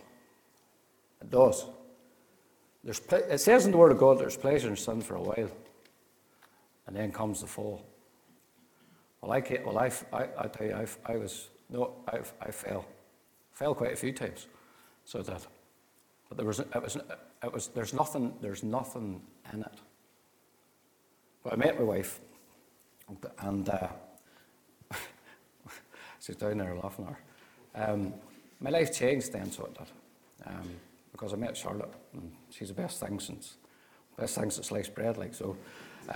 It 1.20 1.30
does. 1.30 1.66
There's 2.82 3.00
it 3.12 3.38
says 3.38 3.64
in 3.64 3.70
the 3.70 3.78
Word 3.78 3.92
of 3.92 3.98
God 3.98 4.18
there's 4.18 4.36
pleasure 4.36 4.68
in 4.68 4.76
sin 4.76 5.00
for 5.00 5.14
a 5.14 5.22
while, 5.22 5.48
and 6.88 6.96
then 6.96 7.12
comes 7.12 7.42
the 7.42 7.46
fall. 7.46 7.86
Well, 9.20 9.30
I, 9.30 9.40
can't, 9.40 9.64
well, 9.64 9.78
I, 9.78 9.92
I, 10.12 10.26
I 10.36 10.48
tell 10.48 10.66
you, 10.66 10.74
I, 10.74 11.12
I 11.12 11.16
was, 11.16 11.48
no, 11.70 11.94
I, 12.08 12.18
I 12.40 12.50
fell. 12.50 12.84
Fell 13.52 13.72
quite 13.72 13.92
a 13.92 13.96
few 13.96 14.12
times, 14.12 14.48
so 15.04 15.22
that. 15.22 15.46
But 16.28 16.38
there 16.38 16.46
was, 16.46 16.58
it 16.58 16.82
was, 16.82 16.96
it 16.96 17.52
was, 17.52 17.68
there's 17.68 17.94
nothing, 17.94 18.34
there's 18.40 18.64
nothing 18.64 19.22
in 19.52 19.60
it. 19.60 19.78
But 21.44 21.52
I 21.52 21.56
met 21.56 21.78
my 21.78 21.84
wife, 21.84 22.18
and 23.38 23.68
uh, 23.68 23.86
She's 26.22 26.36
down 26.36 26.58
there 26.58 26.76
laughing 26.76 27.06
at 27.06 27.14
her. 27.14 27.92
Um, 27.92 28.14
my 28.60 28.70
life 28.70 28.94
changed 28.94 29.32
then, 29.32 29.50
so 29.50 29.64
it 29.64 29.74
did. 29.74 29.88
Um, 30.46 30.70
because 31.10 31.32
I 31.32 31.36
met 31.36 31.56
Charlotte, 31.56 31.92
and 32.12 32.30
she's 32.48 32.68
the 32.68 32.74
best 32.74 33.00
thing 33.00 33.18
since 33.18 33.56
best 34.16 34.36
thing 34.36 34.50
since 34.50 34.68
sliced 34.68 34.94
bread. 34.94 35.16
Like 35.16 35.34
so, 35.34 35.56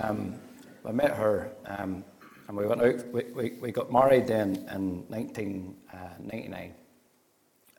um, 0.00 0.36
I 0.84 0.92
met 0.92 1.16
her, 1.16 1.50
um, 1.66 2.04
and 2.46 2.56
we 2.56 2.66
went 2.66 2.82
out. 2.82 3.04
We, 3.08 3.24
we, 3.34 3.50
we 3.60 3.72
got 3.72 3.90
married 3.92 4.28
then 4.28 4.68
in 4.72 5.04
1999, 5.08 6.74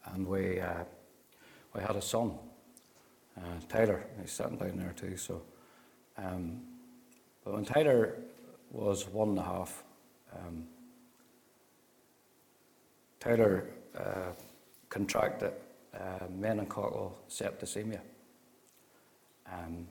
uh, 0.06 0.14
and 0.14 0.28
we 0.28 0.60
uh, 0.60 0.84
we 1.74 1.82
had 1.82 1.96
a 1.96 2.02
son, 2.02 2.34
uh, 3.38 3.60
Tyler. 3.70 4.06
He's 4.20 4.34
sitting 4.34 4.58
down 4.58 4.76
there 4.76 4.94
too. 4.98 5.16
So, 5.16 5.44
um, 6.18 6.60
but 7.46 7.54
when 7.54 7.64
Tyler 7.64 8.18
was 8.70 9.08
one 9.08 9.30
and 9.30 9.40
a 9.40 9.44
half. 9.44 9.86
Um, 10.36 10.68
Tyler 13.20 13.66
uh, 13.98 14.32
contracted 14.90 15.54
uh, 15.94 16.26
meningococcal 16.32 17.14
septicemia. 17.30 18.02
Um, 19.52 19.88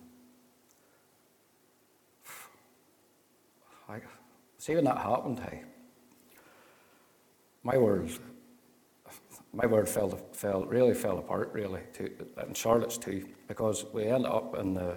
I, 3.88 4.00
see 4.58 4.74
when 4.74 4.84
that 4.84 4.98
happened, 4.98 5.38
hey, 5.40 5.62
my 7.62 7.76
world, 7.78 8.10
my 9.52 9.66
world 9.66 9.88
fell, 9.88 10.10
fell 10.32 10.64
really 10.64 10.94
fell 10.94 11.18
apart 11.18 11.50
really, 11.52 11.82
too, 11.92 12.12
and 12.36 12.56
Charlotte's 12.56 12.98
too, 12.98 13.26
because 13.48 13.84
we 13.92 14.04
ended 14.04 14.30
up 14.30 14.56
in 14.56 14.74
the 14.74 14.96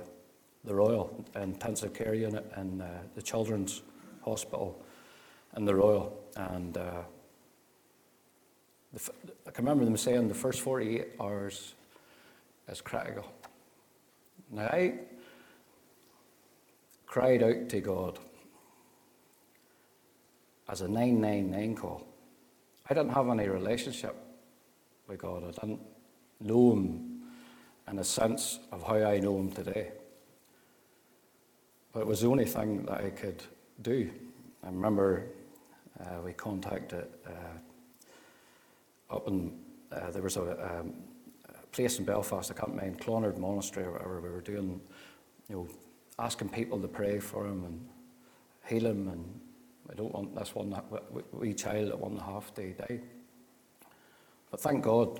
the 0.66 0.76
Royal 0.76 1.26
Intensive 1.36 1.94
Care 1.94 2.14
Unit 2.14 2.46
in 2.58 2.82
uh, 2.82 3.02
the 3.16 3.22
Children's 3.22 3.82
Hospital 4.24 4.84
in 5.56 5.66
the 5.66 5.76
Royal. 5.76 6.16
And 6.36 6.78
uh, 6.78 7.04
the, 8.94 9.12
I 9.48 9.52
can 9.52 9.66
remember 9.66 9.86
them 9.86 9.98
saying 9.98 10.28
the 10.28 10.34
first 10.34 10.62
48 10.62 11.08
hours 11.20 11.74
is 12.68 12.82
critical. 12.82 13.26
Now, 14.52 14.68
I 14.68 14.94
cried 17.06 17.44
out 17.44 17.70
to 17.70 17.82
God 17.82 18.20
as 20.68 20.82
a 20.82 20.88
999 20.88 21.76
call. 21.76 22.08
I 22.90 22.94
didn't 22.94 23.14
have 23.14 23.30
any 23.30 23.48
relationship 23.48 24.16
with 25.08 25.20
God. 25.20 25.44
I 25.44 25.52
didn't 25.52 25.82
know 26.40 26.74
Him 26.74 27.22
in 27.90 28.00
a 28.00 28.04
sense 28.04 28.60
of 28.72 28.84
how 28.84 28.96
I 28.96 29.20
know 29.20 29.38
Him 29.38 29.52
today. 29.52 29.92
But 31.92 32.02
it 32.02 32.08
was 32.08 32.22
the 32.22 32.28
only 32.28 32.46
thing 32.46 32.86
that 32.86 33.02
I 33.02 33.10
could 33.10 33.44
do. 33.82 34.12
I 34.64 34.68
remember 34.68 35.26
uh, 36.00 36.22
we 36.24 36.34
contacted 36.34 37.08
uh, 37.26 37.32
up 39.10 39.28
in, 39.28 39.58
uh, 39.92 40.12
there 40.12 40.22
was 40.22 40.38
a, 40.38 40.80
um, 40.80 40.94
a, 41.48 41.66
place 41.68 42.00
in 42.00 42.06
Belfast, 42.06 42.52
I 42.52 42.54
can't 42.54 42.76
mind, 42.76 43.00
Clonard 43.00 43.38
Monastery 43.38 43.86
or 43.86 43.92
whatever, 43.92 44.22
we 44.22 44.30
were 44.30 44.42
doing, 44.42 44.82
you 45.50 45.56
know, 45.56 45.68
asking 46.18 46.50
people 46.50 46.80
to 46.80 46.88
pray 46.88 47.20
for 47.20 47.46
him 47.46 47.64
and 47.64 47.88
heal 48.68 48.86
him. 48.86 49.08
And 49.08 49.40
I 49.90 49.96
don't 49.96 50.14
want 50.14 50.36
this 50.36 50.54
one, 50.54 50.70
that 50.72 50.86
wee 51.34 51.54
child 51.54 51.90
at 51.90 52.00
one 52.00 52.12
and 52.12 52.22
a 52.22 52.24
half 52.24 52.54
day 52.54 52.76
die. 52.78 53.00
But 54.52 54.60
thank 54.60 54.84
God, 54.84 55.20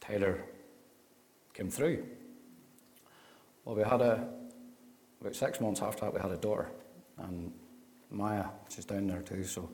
Tyler 0.00 0.42
came 1.54 1.70
through. 1.70 2.06
Well, 3.64 3.76
we 3.76 3.82
had 3.82 4.00
a, 4.00 4.28
about 5.20 5.36
six 5.36 5.60
months 5.60 5.82
after 5.82 6.02
that, 6.02 6.14
we 6.14 6.20
had 6.20 6.30
a 6.30 6.36
daughter. 6.36 6.70
And 7.18 7.52
Maya, 8.10 8.46
she's 8.68 8.84
down 8.84 9.06
there 9.06 9.22
too, 9.22 9.44
so 9.44 9.68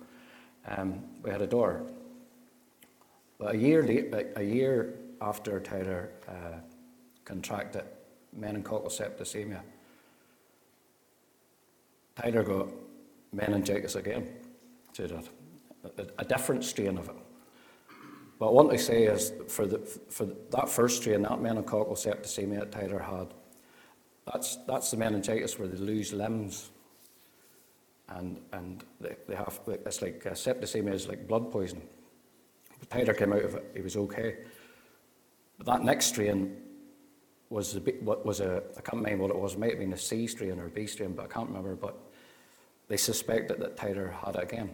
um, 0.68 1.02
we 1.22 1.30
had 1.30 1.42
a 1.42 1.46
daughter. 1.46 1.82
But 3.38 3.55
a 3.55 3.59
year, 3.59 4.33
a 4.37 4.42
year 4.42 4.94
after 5.20 5.61
Tyler 5.61 6.11
uh, 6.29 6.59
contracted 7.25 7.85
meningococcal 8.38 8.88
septicemia, 8.88 9.61
Tyler 12.16 12.42
got 12.42 12.68
meningitis 13.33 13.94
again. 13.94 14.27
So 14.92 15.22
a, 15.99 16.07
a, 16.18 16.25
different 16.25 16.64
strain 16.64 16.96
of 16.96 17.09
it. 17.11 17.16
But 18.38 18.55
what 18.55 18.72
I 18.72 18.77
say 18.77 19.05
is, 19.05 19.33
for, 19.49 19.66
the, 19.66 19.79
for 19.79 20.27
that 20.51 20.68
first 20.70 21.03
strain, 21.03 21.22
that 21.22 21.33
meningococcal 21.33 21.92
septicemia 21.92 22.61
that 22.61 22.72
Tyler 22.72 23.01
had, 23.01 23.35
that's, 24.33 24.57
that's 24.66 24.90
the 24.90 24.96
meningitis 24.96 25.59
where 25.59 25.68
they 25.68 25.77
lose 25.77 26.14
limbs. 26.14 26.70
And, 28.09 28.40
and 28.53 28.85
they, 29.01 29.16
they 29.29 29.35
have, 29.35 29.61
it's 29.66 30.01
like 30.01 30.25
uh, 30.27 30.31
septicemia 30.31 30.94
is 30.94 31.09
like 31.09 31.29
blood 31.29 31.51
poison. 31.51 31.83
Tyler 32.90 33.14
came 33.14 33.33
out 33.33 33.44
of 33.44 33.55
it, 33.55 33.70
he 33.75 33.83
was 33.83 33.96
okay. 33.96 34.37
But 35.59 35.66
that 35.66 35.83
next 35.83 36.07
strain 36.07 36.57
was 37.49 37.75
a 37.77 37.81
bit, 37.81 38.03
what 38.03 38.27
was 38.27 38.40
a, 38.40 38.62
I 38.77 38.81
can't 38.81 39.03
remember 39.03 39.25
what 39.25 39.31
it 39.31 39.38
was, 39.38 39.55
it 39.55 39.59
might 39.59 39.70
have 39.70 39.79
been 39.79 39.92
a 39.92 39.99
C 39.99 40.27
strain 40.27 40.59
or 40.59 40.66
a 40.66 40.70
B 40.70 40.87
strain, 40.87 41.12
but 41.12 41.25
I 41.25 41.29
can't 41.29 41.49
remember. 41.49 41.75
But 41.75 41.96
they 42.88 42.96
suspected 42.96 43.61
that 43.61 43.77
Tyler 43.77 44.14
had 44.25 44.37
it 44.37 44.42
again. 44.42 44.70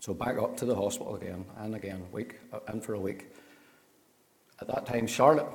So 0.00 0.14
back 0.14 0.38
up 0.38 0.56
to 0.58 0.64
the 0.64 0.74
hospital 0.74 1.16
again 1.16 1.44
and 1.58 1.74
again, 1.74 2.06
week 2.12 2.38
uh, 2.52 2.60
in 2.72 2.80
for 2.80 2.94
a 2.94 3.00
week. 3.00 3.28
At 4.60 4.68
that 4.68 4.86
time, 4.86 5.06
Charlotte 5.06 5.48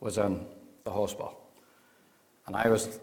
was 0.00 0.18
in 0.18 0.46
the 0.84 0.90
hospital, 0.90 1.38
and 2.46 2.56
I 2.56 2.68
was. 2.68 3.00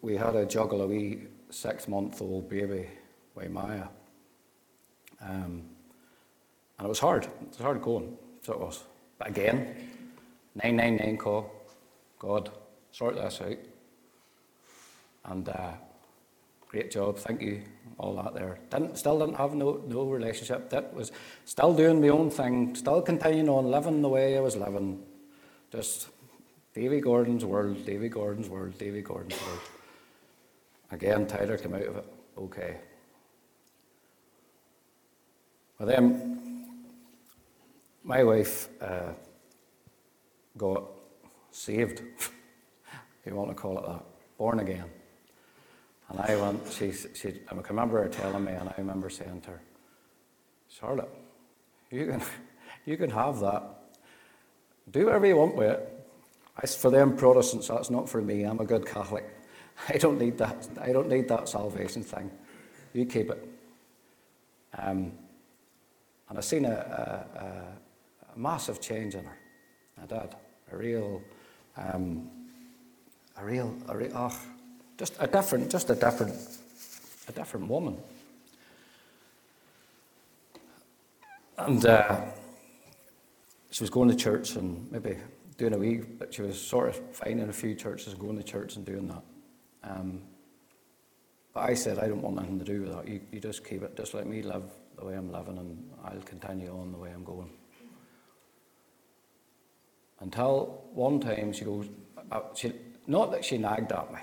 We 0.00 0.16
had 0.16 0.36
a 0.36 0.46
juggle 0.46 0.82
a 0.82 0.86
wee 0.86 1.26
six-month-old 1.50 2.48
baby 2.48 2.86
with 3.34 3.50
Maya, 3.50 3.88
um, 5.20 5.64
and 6.78 6.86
it 6.86 6.88
was 6.88 6.98
hard. 6.98 7.24
It 7.24 7.48
was 7.48 7.58
hard 7.58 7.82
going. 7.82 8.16
So 8.42 8.52
it 8.54 8.60
was. 8.60 8.84
But 9.18 9.28
again, 9.28 9.74
nine 10.62 10.76
nine 10.76 10.96
nine 10.96 11.16
call. 11.16 11.50
God, 12.18 12.50
sort 12.90 13.16
this 13.16 13.40
out. 13.40 13.56
And 15.24 15.48
uh, 15.48 15.72
great 16.68 16.90
job, 16.90 17.18
thank 17.18 17.40
you, 17.40 17.62
all 17.98 18.14
that 18.16 18.34
there. 18.34 18.58
Didn't, 18.70 18.98
still 18.98 19.18
didn't 19.18 19.36
have 19.36 19.54
no, 19.54 19.80
no 19.86 20.04
relationship. 20.04 20.70
That 20.70 20.92
was 20.92 21.12
still 21.44 21.74
doing 21.74 22.00
my 22.00 22.08
own 22.08 22.30
thing, 22.30 22.74
still 22.74 23.02
continuing 23.02 23.48
on 23.48 23.70
living 23.70 24.02
the 24.02 24.08
way 24.08 24.36
I 24.36 24.40
was 24.40 24.56
living. 24.56 25.02
Just 25.70 26.08
Davy 26.74 27.00
Gordon's 27.00 27.44
world, 27.44 27.84
Davy 27.86 28.08
Gordon's 28.08 28.48
world, 28.48 28.76
Davy 28.78 29.02
Gordon's 29.02 29.40
world. 29.46 29.60
Again, 30.90 31.26
Tyler 31.26 31.56
came 31.56 31.74
out 31.74 31.86
of 31.86 31.96
it 31.96 32.06
okay. 32.38 32.76
But 35.78 35.88
then 35.88 36.41
my 38.04 38.24
wife 38.24 38.68
uh, 38.80 39.12
got 40.56 40.84
saved, 41.50 42.02
if 42.18 43.26
you 43.26 43.34
want 43.34 43.50
to 43.50 43.54
call 43.54 43.78
it 43.78 43.86
that, 43.86 44.04
born 44.38 44.60
again. 44.60 44.84
And 46.08 46.20
I 46.20 46.36
went, 46.36 46.70
she, 46.70 46.92
she, 46.92 47.40
I 47.48 47.54
can 47.54 47.62
remember 47.68 48.02
her 48.02 48.08
telling 48.08 48.44
me, 48.44 48.52
and 48.52 48.68
I 48.68 48.74
remember 48.78 49.08
saying 49.08 49.40
to 49.42 49.50
her, 49.50 49.60
Charlotte, 50.68 51.10
you 51.90 52.06
can, 52.06 52.22
you 52.86 52.96
can 52.96 53.10
have 53.10 53.40
that. 53.40 53.62
Do 54.90 55.06
whatever 55.06 55.26
you 55.26 55.36
want 55.36 55.56
with 55.56 55.70
it. 55.70 56.06
I, 56.56 56.66
for 56.66 56.90
them 56.90 57.16
Protestants, 57.16 57.68
that's 57.68 57.90
not 57.90 58.08
for 58.08 58.20
me. 58.20 58.42
I'm 58.42 58.60
a 58.60 58.64
good 58.64 58.84
Catholic. 58.84 59.24
I 59.88 59.96
don't 59.96 60.18
need 60.18 60.38
that. 60.38 60.68
I 60.80 60.92
don't 60.92 61.08
need 61.08 61.28
that 61.28 61.48
salvation 61.48 62.02
thing. 62.02 62.30
You 62.92 63.06
keep 63.06 63.30
it. 63.30 63.48
Um, 64.76 65.12
and 66.28 66.38
I've 66.38 66.44
seen 66.44 66.64
a, 66.64 66.70
a, 66.70 67.81
massive 68.36 68.80
change 68.80 69.14
in 69.14 69.24
her. 69.24 69.38
I 70.02 70.06
did. 70.06 70.34
A 70.72 70.76
real, 70.76 71.22
um, 71.76 72.30
a 73.36 73.44
real, 73.44 73.76
a 73.88 73.96
real, 73.96 74.12
oh, 74.14 74.40
just 74.98 75.14
a 75.20 75.26
different, 75.26 75.70
just 75.70 75.90
a 75.90 75.94
different, 75.94 76.34
a 77.28 77.32
different 77.32 77.68
woman. 77.68 77.98
And 81.58 81.84
uh, 81.84 82.20
she 83.70 83.82
was 83.82 83.90
going 83.90 84.08
to 84.08 84.16
church 84.16 84.56
and 84.56 84.90
maybe 84.90 85.16
doing 85.58 85.74
a 85.74 85.78
wee, 85.78 85.96
but 86.18 86.34
she 86.34 86.42
was 86.42 86.60
sort 86.60 86.88
of 86.88 86.96
finding 87.14 87.48
a 87.48 87.52
few 87.52 87.74
churches, 87.74 88.12
and 88.12 88.20
going 88.20 88.36
to 88.36 88.42
church 88.42 88.76
and 88.76 88.84
doing 88.84 89.08
that. 89.08 89.22
Um, 89.84 90.22
but 91.52 91.60
I 91.68 91.74
said, 91.74 91.98
I 91.98 92.08
don't 92.08 92.22
want 92.22 92.36
nothing 92.36 92.58
to 92.58 92.64
do 92.64 92.82
with 92.82 92.92
that. 92.92 93.06
You, 93.06 93.20
you 93.30 93.40
just 93.40 93.64
keep 93.64 93.82
it. 93.82 93.96
Just 93.96 94.14
let 94.14 94.26
me 94.26 94.42
live 94.42 94.64
the 94.96 95.04
way 95.04 95.14
I'm 95.14 95.30
living, 95.30 95.58
and 95.58 95.90
I'll 96.04 96.20
continue 96.20 96.70
on 96.70 96.92
the 96.92 96.98
way 96.98 97.10
I'm 97.10 97.24
going. 97.24 97.50
Until 100.22 100.82
one 100.94 101.20
time 101.20 101.52
she 101.52 101.64
goes, 101.64 101.88
uh, 102.30 102.40
she, 102.54 102.72
not 103.06 103.32
that 103.32 103.44
she 103.44 103.58
nagged 103.58 103.90
at 103.90 104.12
me, 104.12 104.20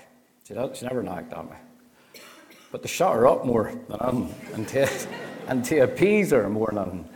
she, 0.48 0.54
she 0.74 0.86
never 0.86 1.02
nagged 1.02 1.32
at 1.32 1.44
me. 1.44 1.56
But 2.72 2.82
to 2.82 2.88
shut 2.88 3.14
her 3.14 3.26
up 3.26 3.44
more 3.44 3.72
than 3.88 3.98
anything, 4.02 4.54
and 4.54 4.68
to, 4.68 5.08
and 5.48 5.64
to 5.66 5.80
appease 5.80 6.30
her 6.30 6.48
more 6.48 6.68
than 6.68 6.78
anything, 6.78 7.08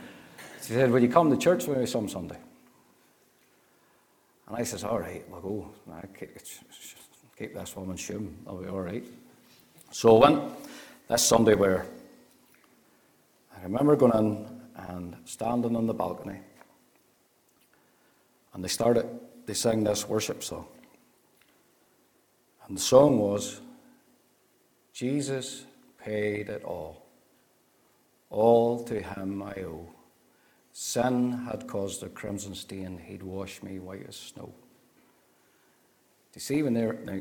she 0.61 0.73
said, 0.73 0.91
Will 0.91 1.01
you 1.01 1.09
come 1.09 1.31
to 1.31 1.37
church 1.37 1.65
with 1.65 1.79
me 1.79 1.85
some 1.85 2.07
Sunday? 2.07 2.37
And 4.47 4.55
I 4.55 4.63
says, 4.63 4.83
All 4.83 4.99
right, 4.99 5.23
we'll 5.29 5.41
go. 5.41 5.69
I 5.91 6.05
keep, 7.37 7.53
this 7.53 7.75
woman 7.75 7.97
shum. 7.97 8.37
I'll 8.47 8.57
be 8.57 8.69
all 8.69 8.81
right. 8.81 9.03
So 9.91 10.21
I 10.21 10.29
went 10.29 10.43
this 11.09 11.23
Sunday 11.23 11.55
where 11.55 11.85
I 13.57 13.63
remember 13.63 13.95
going 13.95 14.13
in 14.13 14.47
and 14.75 15.15
standing 15.25 15.75
on 15.75 15.87
the 15.87 15.93
balcony, 15.93 16.39
and 18.55 18.63
they 18.63 18.69
started, 18.69 19.07
they 19.45 19.53
sang 19.53 19.83
this 19.83 20.07
worship 20.07 20.41
song. 20.41 20.65
And 22.65 22.77
the 22.77 22.81
song 22.81 23.19
was 23.19 23.61
Jesus 24.93 25.65
paid 26.03 26.49
it 26.49 26.63
all. 26.63 27.05
All 28.29 28.83
to 28.85 29.01
him 29.01 29.43
I 29.43 29.53
owe. 29.61 29.87
Sin 30.71 31.33
had 31.33 31.67
caused 31.67 32.01
a 32.01 32.09
crimson 32.09 32.55
stain, 32.55 32.97
he'd 32.97 33.21
wash 33.21 33.61
me 33.61 33.77
white 33.77 34.05
as 34.07 34.15
snow. 34.15 34.45
Do 34.45 34.53
you 36.35 36.41
see 36.41 36.63
when 36.63 36.73
they're 36.73 36.97
now 37.03 37.19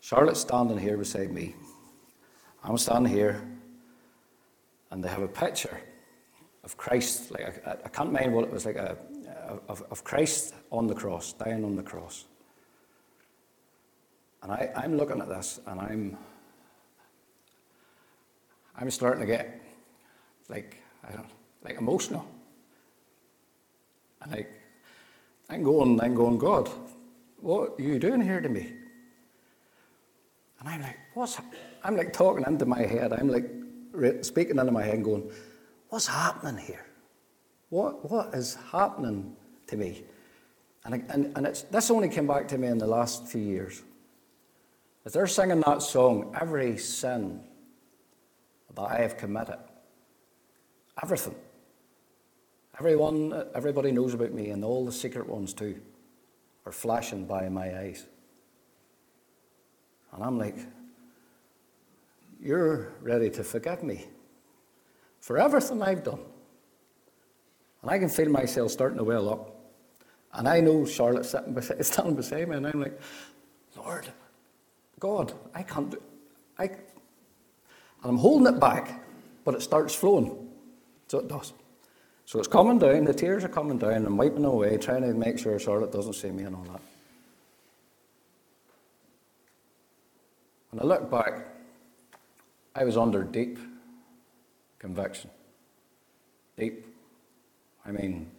Charlotte's 0.00 0.40
standing 0.40 0.78
here 0.78 0.96
beside 0.96 1.30
me. 1.30 1.54
I'm 2.64 2.78
standing 2.78 3.12
here, 3.12 3.42
and 4.90 5.04
they 5.04 5.08
have 5.08 5.22
a 5.22 5.28
picture 5.28 5.78
of 6.64 6.76
Christ. 6.76 7.30
Like 7.30 7.62
I, 7.66 7.72
I 7.84 7.88
can't 7.88 8.12
mind 8.12 8.34
what 8.34 8.44
it 8.44 8.50
was 8.50 8.64
like 8.64 8.76
a, 8.76 8.96
of, 9.68 9.82
of 9.90 10.04
Christ 10.04 10.54
on 10.70 10.86
the 10.86 10.94
cross, 10.94 11.32
dying 11.32 11.64
on 11.64 11.76
the 11.76 11.82
cross. 11.82 12.24
And 14.42 14.52
I, 14.52 14.70
I'm 14.76 14.96
looking 14.96 15.20
at 15.20 15.28
this 15.28 15.60
and 15.66 15.80
I'm 15.80 16.18
I'm 18.76 18.90
starting 18.90 19.20
to 19.20 19.26
get 19.26 19.60
like 20.48 20.82
I 21.06 21.12
don't 21.12 21.30
like 21.62 21.76
emotional. 21.78 22.26
And 24.22 24.32
like 24.32 24.50
I'm 25.50 25.62
going, 25.62 26.00
I'm 26.00 26.14
going, 26.14 26.38
God, 26.38 26.70
what 27.40 27.74
are 27.78 27.82
you 27.82 27.98
doing 27.98 28.20
here 28.20 28.40
to 28.40 28.48
me? 28.48 28.72
And 30.60 30.68
I'm 30.68 30.80
like, 30.80 30.98
what's, 31.14 31.40
I'm 31.82 31.96
like 31.96 32.12
talking 32.12 32.44
into 32.46 32.66
my 32.66 32.82
head. 32.82 33.12
I'm 33.12 33.28
like 33.28 33.50
speaking 34.24 34.58
into 34.58 34.70
my 34.70 34.84
head 34.84 35.02
going, 35.02 35.30
what's 35.88 36.06
happening 36.06 36.64
here? 36.64 36.86
What, 37.70 38.10
what 38.10 38.34
is 38.34 38.56
happening 38.70 39.36
to 39.70 39.76
me? 39.76 40.04
And, 40.84 41.04
and, 41.10 41.36
and 41.36 41.46
it's, 41.46 41.62
this 41.62 41.90
only 41.90 42.08
came 42.08 42.26
back 42.26 42.48
to 42.48 42.58
me 42.58 42.68
in 42.68 42.78
the 42.78 42.86
last 42.86 43.26
few 43.26 43.42
years. 43.42 43.82
As 45.04 45.12
they're 45.12 45.26
singing 45.26 45.60
that 45.60 45.82
song, 45.82 46.34
every 46.38 46.76
sin 46.76 47.40
that 48.74 48.82
I 48.82 49.00
have 49.00 49.16
committed, 49.16 49.58
everything, 51.02 51.34
everyone, 52.78 53.44
everybody 53.54 53.92
knows 53.92 54.14
about 54.14 54.32
me, 54.32 54.50
and 54.50 54.64
all 54.64 54.84
the 54.84 54.92
secret 54.92 55.28
ones 55.28 55.54
too, 55.54 55.80
are 56.66 56.72
flashing 56.72 57.24
by 57.26 57.48
my 57.48 57.78
eyes. 57.78 58.06
And 60.12 60.22
I'm 60.22 60.38
like, 60.38 60.56
You're 62.40 62.92
ready 63.00 63.30
to 63.30 63.44
forgive 63.44 63.82
me 63.82 64.06
for 65.20 65.38
everything 65.38 65.82
I've 65.82 66.04
done. 66.04 66.20
And 67.82 67.90
I 67.90 67.98
can 67.98 68.08
feel 68.08 68.28
myself 68.28 68.70
starting 68.70 68.98
to 68.98 69.04
well 69.04 69.28
up. 69.28 69.59
And 70.32 70.48
I 70.48 70.60
know 70.60 70.84
Charlotte 70.84 71.26
sitting 71.26 71.54
beside, 71.54 71.84
standing 71.86 72.14
beside 72.14 72.48
me, 72.48 72.56
and 72.56 72.66
I'm 72.66 72.80
like, 72.80 73.00
Lord, 73.76 74.06
God, 74.98 75.32
I 75.54 75.62
can't 75.62 75.90
do 75.90 76.02
I 76.58 76.64
and 78.02 78.10
I'm 78.12 78.18
holding 78.18 78.54
it 78.54 78.60
back, 78.60 79.02
but 79.44 79.54
it 79.54 79.62
starts 79.62 79.94
flowing. 79.94 80.48
So 81.08 81.18
it 81.18 81.28
does. 81.28 81.52
So 82.24 82.38
it's 82.38 82.48
coming 82.48 82.78
down, 82.78 83.04
the 83.04 83.12
tears 83.12 83.44
are 83.44 83.48
coming 83.48 83.78
down, 83.78 84.06
I'm 84.06 84.16
wiping 84.16 84.44
away, 84.44 84.76
trying 84.76 85.02
to 85.02 85.12
make 85.12 85.38
sure 85.38 85.58
Charlotte 85.58 85.92
doesn't 85.92 86.12
see 86.12 86.30
me 86.30 86.44
and 86.44 86.54
all 86.54 86.62
that. 86.64 86.80
When 90.70 90.80
I 90.80 90.84
look 90.84 91.10
back, 91.10 91.48
I 92.74 92.84
was 92.84 92.96
under 92.96 93.24
deep 93.24 93.58
conviction. 94.78 95.30
Deep. 96.56 96.86
I 97.84 97.90
mean, 97.90 98.30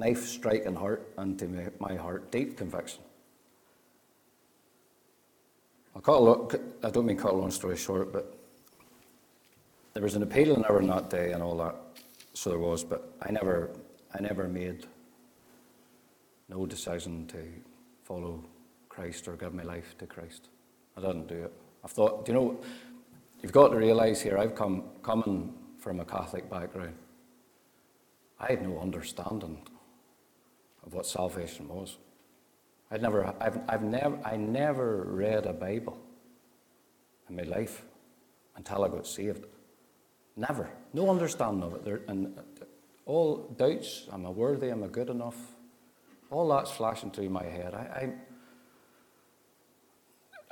knife 0.00 0.26
striking 0.26 0.74
heart 0.74 1.12
into 1.18 1.70
my 1.78 1.94
heart, 1.94 2.32
deep 2.32 2.56
conviction. 2.56 3.02
I'll 5.94 6.00
cut 6.00 6.16
a 6.16 6.18
long, 6.18 6.50
I 6.82 6.90
don't 6.90 7.04
mean 7.04 7.18
cut 7.18 7.32
a 7.32 7.36
long 7.36 7.50
story 7.50 7.76
short, 7.76 8.12
but 8.12 8.34
there 9.92 10.02
was 10.02 10.14
an 10.14 10.22
appeal 10.22 10.54
in 10.54 10.64
Aaron 10.64 10.86
that 10.86 11.10
day 11.10 11.32
and 11.32 11.42
all 11.42 11.56
that, 11.58 11.76
so 12.32 12.48
there 12.50 12.58
was, 12.58 12.82
but 12.82 13.12
I 13.20 13.30
never, 13.30 13.70
I 14.14 14.22
never 14.22 14.48
made 14.48 14.86
no 16.48 16.64
decision 16.64 17.26
to 17.28 17.44
follow 18.04 18.42
Christ 18.88 19.28
or 19.28 19.36
give 19.36 19.52
my 19.52 19.64
life 19.64 19.96
to 19.98 20.06
Christ. 20.06 20.48
I 20.96 21.02
didn't 21.02 21.26
do 21.26 21.44
it. 21.44 21.52
I 21.84 21.88
thought, 21.88 22.24
do 22.24 22.32
you 22.32 22.38
know, 22.38 22.60
you've 23.42 23.52
got 23.52 23.68
to 23.68 23.76
realize 23.76 24.22
here, 24.22 24.38
I've 24.38 24.54
come 24.54 24.84
coming 25.02 25.52
from 25.78 26.00
a 26.00 26.04
Catholic 26.04 26.48
background. 26.48 26.94
I 28.38 28.52
had 28.52 28.62
no 28.62 28.78
understanding 28.80 29.58
of 30.90 30.94
what 30.94 31.06
salvation 31.06 31.68
was. 31.68 31.98
I'd 32.90 33.00
never, 33.02 33.32
I've, 33.40 33.60
I've 33.68 33.82
never, 33.82 34.18
I 34.24 34.36
never 34.36 35.04
read 35.04 35.46
a 35.46 35.52
Bible 35.52 35.96
in 37.28 37.36
my 37.36 37.44
life 37.44 37.82
until 38.56 38.84
I 38.84 38.88
got 38.88 39.06
saved. 39.06 39.46
Never. 40.36 40.68
No 40.92 41.08
understanding 41.08 41.62
of 41.62 41.74
it. 41.74 41.84
There, 41.84 42.00
and 42.08 42.36
uh, 42.36 42.64
all 43.06 43.36
doubts, 43.56 44.08
am 44.12 44.26
I 44.26 44.30
worthy, 44.30 44.70
am 44.70 44.82
I 44.82 44.88
good 44.88 45.10
enough? 45.10 45.36
All 46.32 46.48
that's 46.48 46.72
flashing 46.72 47.12
through 47.12 47.30
my 47.30 47.44
head. 47.44 47.74
I, 47.74 47.78
I, 47.78 48.12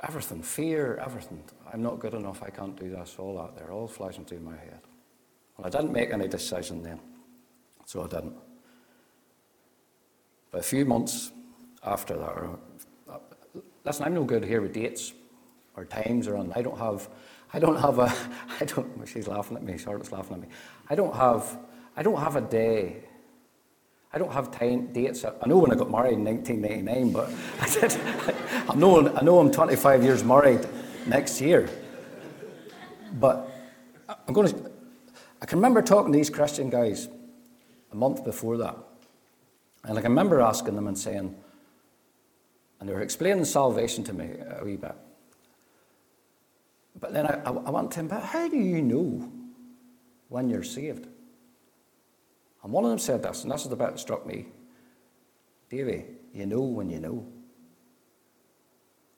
everything, 0.01 0.41
fear, 0.41 1.01
everything. 1.03 1.43
I'm 1.73 1.83
not 1.83 1.99
good 1.99 2.13
enough, 2.13 2.41
I 2.41 2.49
can't 2.49 2.79
do 2.79 2.89
this, 2.89 3.17
all 3.19 3.35
that 3.37 3.57
there, 3.57 3.71
all 3.71 3.87
flashing 3.87 4.23
through 4.23 4.39
my 4.39 4.55
head. 4.55 4.79
Well, 5.57 5.67
I 5.67 5.69
didn't 5.69 5.91
make 5.91 6.13
any 6.13 6.29
decision 6.29 6.81
then, 6.81 7.01
so 7.85 8.03
I 8.03 8.07
didn't. 8.07 8.35
But 10.51 10.59
a 10.59 10.63
few 10.63 10.85
months 10.85 11.31
after 11.83 12.15
that, 12.15 12.29
or, 12.29 12.59
uh, 13.09 13.17
listen, 13.85 14.05
I'm 14.05 14.13
no 14.13 14.23
good 14.23 14.43
here 14.43 14.61
with 14.61 14.73
dates 14.73 15.13
or 15.75 15.85
times 15.85 16.27
or 16.27 16.35
on. 16.35 16.51
I 16.55 16.61
don't 16.61 16.77
have, 16.77 17.07
I 17.53 17.59
don't 17.59 17.79
have 17.79 17.99
a, 17.99 18.13
I 18.59 18.65
don't. 18.65 19.07
She's 19.07 19.27
laughing 19.27 19.57
at 19.57 19.63
me. 19.63 19.77
Charlotte's 19.77 20.11
laughing 20.11 20.35
at 20.35 20.41
me. 20.41 20.47
I 20.89 20.95
don't 20.95 21.15
have, 21.15 21.57
I 21.95 22.03
don't 22.03 22.19
have 22.19 22.35
a 22.35 22.41
day. 22.41 23.03
I 24.11 24.17
don't 24.17 24.33
have 24.33 24.49
time 24.49 24.91
dates. 24.91 25.23
I 25.23 25.47
know 25.47 25.59
when 25.59 25.71
I 25.71 25.75
got 25.75 25.91
married 25.91 26.13
in 26.13 26.25
1999, 26.25 27.11
but 27.11 27.31
I. 28.65 28.69
I 28.69 28.75
know, 28.75 29.09
I 29.15 29.23
know 29.23 29.39
I'm 29.39 29.51
25 29.51 30.03
years 30.03 30.23
married 30.23 30.67
next 31.07 31.41
year. 31.41 31.67
But 33.13 33.49
I'm 34.27 34.33
going 34.33 34.47
to. 34.47 34.71
I 35.41 35.45
can 35.47 35.57
remember 35.57 35.81
talking 35.81 36.11
to 36.11 36.17
these 36.17 36.29
Christian 36.29 36.69
guys 36.69 37.07
a 37.91 37.95
month 37.95 38.23
before 38.23 38.57
that, 38.57 38.75
and 39.83 39.97
I 39.97 40.01
can 40.01 40.11
remember 40.11 40.41
asking 40.41 40.75
them 40.75 40.87
and 40.87 40.97
saying, 40.97 41.35
and 42.79 42.87
they 42.87 42.93
were 42.93 43.01
explaining 43.01 43.45
salvation 43.45 44.03
to 44.05 44.13
me 44.13 44.29
a 44.59 44.63
wee 44.63 44.77
bit. 44.77 44.95
But 46.99 47.13
then 47.13 47.27
I, 47.27 47.41
I, 47.45 47.69
went 47.69 47.91
to 47.91 48.01
him, 48.01 48.07
but 48.07 48.23
how 48.23 48.47
do 48.47 48.57
you 48.57 48.81
know 48.81 49.31
when 50.27 50.49
you're 50.49 50.63
saved? 50.63 51.07
And 52.63 52.73
one 52.73 52.83
of 52.83 52.89
them 52.89 52.99
said 52.99 53.23
this, 53.23 53.43
and 53.43 53.51
this 53.51 53.63
is 53.63 53.69
the 53.69 53.75
bit 53.75 53.91
that 53.91 53.99
struck 53.99 54.25
me. 54.25 54.47
Davy, 55.69 56.05
you 56.33 56.45
know 56.45 56.61
when 56.61 56.89
you 56.89 56.99
know. 56.99 57.25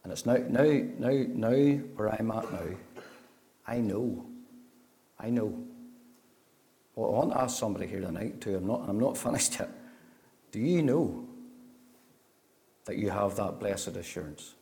And 0.03 0.11
it's 0.11 0.25
now, 0.25 0.37
now, 0.49 0.63
now, 0.63 1.25
now 1.27 1.77
where 1.95 2.13
I'm 2.13 2.31
at 2.31 2.51
now, 2.51 2.75
I 3.65 3.77
know. 3.77 4.25
I 5.19 5.29
know. 5.29 5.63
Well, 6.95 7.09
I 7.09 7.13
want 7.13 7.31
to 7.31 7.41
ask 7.41 7.57
somebody 7.57 7.87
here 7.87 8.01
tonight 8.01 8.41
too. 8.41 8.57
I'm 8.57 8.67
not, 8.67 8.87
I'm 8.87 8.99
not 8.99 9.17
finished 9.17 9.59
yet. 9.59 9.69
Do 10.51 10.59
you 10.59 10.81
know 10.81 11.25
that 12.85 12.97
you 12.97 13.09
have 13.09 13.35
that 13.37 13.59
blessed 13.59 13.95
assurance? 13.95 14.55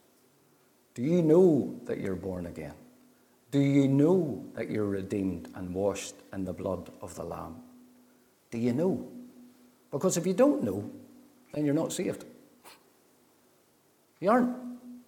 Do 0.94 1.02
you 1.02 1.22
know 1.22 1.80
that 1.86 2.00
you're 2.00 2.16
born 2.16 2.46
again? 2.46 2.74
Do 3.52 3.60
you 3.60 3.88
know 3.88 4.46
that 4.54 4.70
you're 4.70 4.86
redeemed 4.86 5.50
and 5.56 5.74
washed 5.74 6.16
in 6.34 6.46
the 6.46 6.54
blood 6.54 6.92
of 7.02 7.16
the 7.16 7.24
Lamb? 7.24 7.56
Do 8.52 8.58
you 8.58 8.74
know? 8.74 9.08
Because 9.92 10.18
if 10.18 10.28
you 10.28 10.34
don't 10.34 10.64
know, 10.64 10.90
then 11.54 11.66
you're 11.66 11.74
not 11.74 11.92
saved. 11.92 12.26
You 14.20 14.30
aren't. 14.30 14.56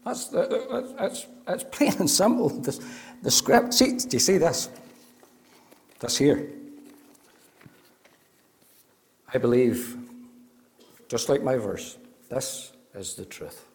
That's, 0.04 0.28
that's, 0.28 1.28
that's 1.46 1.64
plain 1.66 1.94
and 2.00 2.10
simple. 2.10 2.50
The 3.24 3.30
script. 3.30 3.76
See, 3.76 3.98
do 3.98 4.16
you 4.16 4.20
see 4.20 4.40
this? 4.40 4.68
This 6.00 6.18
here. 6.18 6.50
I 9.32 9.38
believe, 9.38 9.96
just 11.12 11.28
like 11.28 11.44
my 11.44 11.58
verse, 11.58 11.98
this 12.30 12.72
is 12.96 13.16
the 13.16 13.26
truth. 13.26 13.66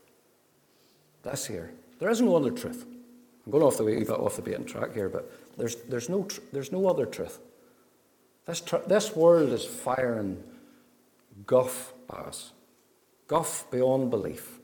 This 1.22 1.44
here. 1.44 1.70
There 1.98 2.08
is 2.08 2.22
no 2.22 2.34
other 2.34 2.50
truth. 2.50 2.86
I'm 3.44 3.52
going 3.52 3.62
off 3.62 3.76
the 3.76 3.84
way, 3.84 4.02
got 4.04 4.20
off 4.20 4.36
the 4.36 4.42
beaten 4.42 4.64
track 4.64 4.94
here, 4.94 5.10
but 5.10 5.30
there's, 5.58 5.76
there's, 5.82 6.08
no, 6.08 6.24
tr- 6.24 6.40
there's 6.54 6.72
no 6.72 6.88
other 6.88 7.04
truth. 7.04 7.38
This, 8.46 8.62
tr- 8.62 8.86
this 8.88 9.14
world 9.14 9.52
is 9.52 9.66
firing 9.66 10.42
guff 11.46 11.92
at 12.08 12.20
us, 12.20 12.52
guff 13.26 13.70
beyond 13.70 14.10
belief. 14.10 14.58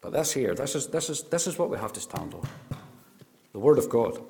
But 0.00 0.12
this 0.12 0.32
here, 0.32 0.56
this 0.56 0.74
is, 0.74 0.88
this 0.88 1.08
is, 1.08 1.22
this 1.22 1.46
is 1.46 1.56
what 1.56 1.70
we 1.70 1.78
have 1.78 1.92
to 1.92 2.00
stand 2.00 2.34
on 2.34 2.42
the 3.52 3.60
Word 3.60 3.78
of 3.78 3.88
God. 3.88 4.20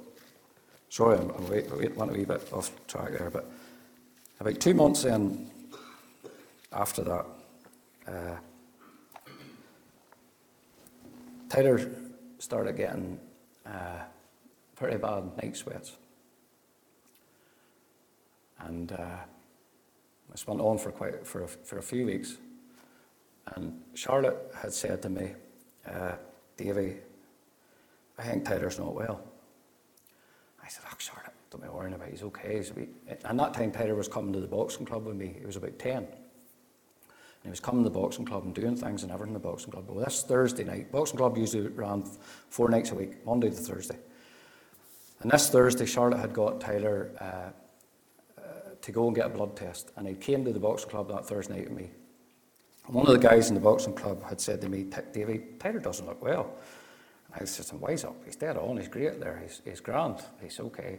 Sorry, 0.91 1.17
I'm, 1.17 1.31
I'm 1.31 1.49
wait, 1.49 1.75
wait, 1.75 1.97
went 1.97 2.11
a 2.11 2.15
wee 2.15 2.27
bit 2.27 2.47
off 2.53 2.71
track 2.87 3.13
there, 3.13 3.31
but 3.31 3.51
about 4.41 4.61
two 4.61 4.75
months 4.75 5.07
in 5.07 5.51
after 6.73 7.03
that, 7.03 7.27
uh, 8.09 8.37
Tyler 11.49 11.91
started 12.39 12.77
getting 12.77 13.19
uh, 13.67 14.01
pretty 14.75 14.97
bad 14.97 15.37
night 15.43 15.57
sweats. 15.57 15.93
And 18.59 18.93
uh, 18.93 19.19
this 20.31 20.47
went 20.47 20.61
on 20.61 20.79
for, 20.79 20.91
quite, 20.91 21.27
for, 21.27 21.43
a, 21.43 21.49
for 21.49 21.79
a 21.79 21.83
few 21.83 22.07
weeks. 22.07 22.39
And 23.55 23.81
Charlotte 23.95 24.53
had 24.61 24.73
said 24.73 25.03
to 25.03 25.09
me, 25.09 25.33
uh, 25.87 26.13
Davy, 26.57 26.97
I 28.19 28.23
think 28.23 28.45
Tyler's 28.45 28.79
not 28.79 28.95
well. 28.95 29.21
I 30.65 30.69
said, 30.69 30.85
Oh, 30.87 30.95
Charlotte, 30.99 31.33
don't 31.51 31.63
be 31.63 31.69
worrying 31.69 31.95
about 31.95 32.09
it. 32.09 32.13
He's 32.13 32.23
okay. 32.23 32.57
He's 32.57 32.73
and 33.25 33.39
that 33.39 33.53
time, 33.53 33.73
Tyler 33.73 33.95
was 33.95 34.09
coming 34.09 34.33
to 34.33 34.41
the 34.41 34.47
boxing 34.47 34.87
club 34.87 35.05
with 35.05 35.17
me. 35.17 35.35
He 35.39 35.45
was 35.45 35.57
about 35.57 35.79
10. 35.79 36.07
And 37.43 37.49
he 37.49 37.51
was 37.51 37.61
coming 37.61 37.83
to 37.83 37.91
the 37.91 37.99
boxing 37.99 38.25
club 38.25 38.45
and 38.45 38.55
doing 38.55 38.77
things 38.77 39.03
and 39.03 39.11
everything 39.11 39.35
in 39.35 39.43
the 39.43 39.49
boxing 39.49 39.73
club. 39.73 39.87
Well, 39.89 40.05
this 40.05 40.23
Thursday 40.23 40.63
night, 40.63 40.93
boxing 40.93 41.17
club 41.19 41.37
usually 41.37 41.67
ran 41.67 42.05
four 42.51 42.69
nights 42.69 42.93
a 42.93 42.95
week, 42.95 43.27
Monday 43.27 43.51
to 43.51 43.57
Thursday. 43.57 43.99
And 45.23 45.31
this 45.31 45.51
Thursday, 45.51 45.85
Charlotte 45.87 46.21
had 46.21 46.33
got 46.33 46.61
Tyler 46.61 47.11
uh, 47.21 48.41
uh, 48.41 48.43
to 48.81 48.93
go 48.93 49.09
and 49.09 49.17
get 49.17 49.27
a 49.27 49.29
blood 49.29 49.57
test. 49.57 49.91
And 49.97 50.07
he 50.07 50.15
came 50.15 50.45
to 50.45 50.53
the 50.53 50.61
boxing 50.61 50.91
club 50.91 51.09
that 51.09 51.27
Thursday 51.27 51.55
night 51.55 51.69
with 51.69 51.79
me. 51.79 51.91
One 52.87 53.07
of 53.07 53.13
the 53.13 53.29
guys 53.29 53.49
in 53.49 53.55
the 53.55 53.61
boxing 53.61 53.95
club 53.95 54.25
had 54.25 54.41
said 54.41 54.61
to 54.61 54.69
me, 54.69 54.87
Davy, 55.13 55.43
Tyler 55.59 55.81
doesn't 55.81 56.07
look 56.07 56.23
well. 56.23 56.55
And 57.33 57.43
I 57.43 57.45
said, 57.45 57.67
"Some 57.67 57.81
wise 57.81 58.05
up. 58.05 58.17
He's 58.25 58.37
dead 58.37 58.57
on. 58.57 58.77
He's 58.77 58.89
great 58.89 59.19
there. 59.21 59.41
He's, 59.43 59.63
he's 59.65 59.81
grand. 59.81 60.17
He's 60.41 60.61
okay. 60.61 60.99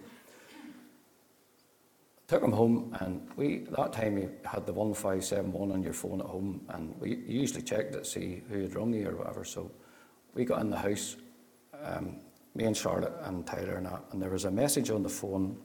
Took 2.27 2.43
him 2.43 2.53
home, 2.53 2.95
and 3.01 3.27
we 3.35 3.65
that 3.77 3.91
time 3.93 4.17
you 4.17 4.31
had 4.45 4.65
the 4.65 4.73
1571 4.73 5.71
on 5.71 5.83
your 5.83 5.93
phone 5.93 6.21
at 6.21 6.27
home, 6.27 6.61
and 6.69 6.95
we 6.99 7.17
usually 7.27 7.61
checked 7.61 7.95
it 7.95 7.99
to 7.99 8.05
see 8.05 8.43
who 8.49 8.61
had 8.61 8.75
rung 8.75 8.93
you 8.93 9.09
or 9.09 9.15
whatever. 9.17 9.43
So 9.43 9.69
we 10.33 10.45
got 10.45 10.61
in 10.61 10.69
the 10.69 10.77
house, 10.77 11.17
um, 11.83 12.17
me 12.55 12.63
and 12.63 12.77
Charlotte 12.77 13.13
and 13.23 13.45
Tyler 13.45 13.75
and 13.75 13.85
that, 13.87 14.03
and 14.11 14.21
there 14.21 14.29
was 14.29 14.45
a 14.45 14.51
message 14.51 14.89
on 14.89 15.03
the 15.03 15.09
phone 15.09 15.57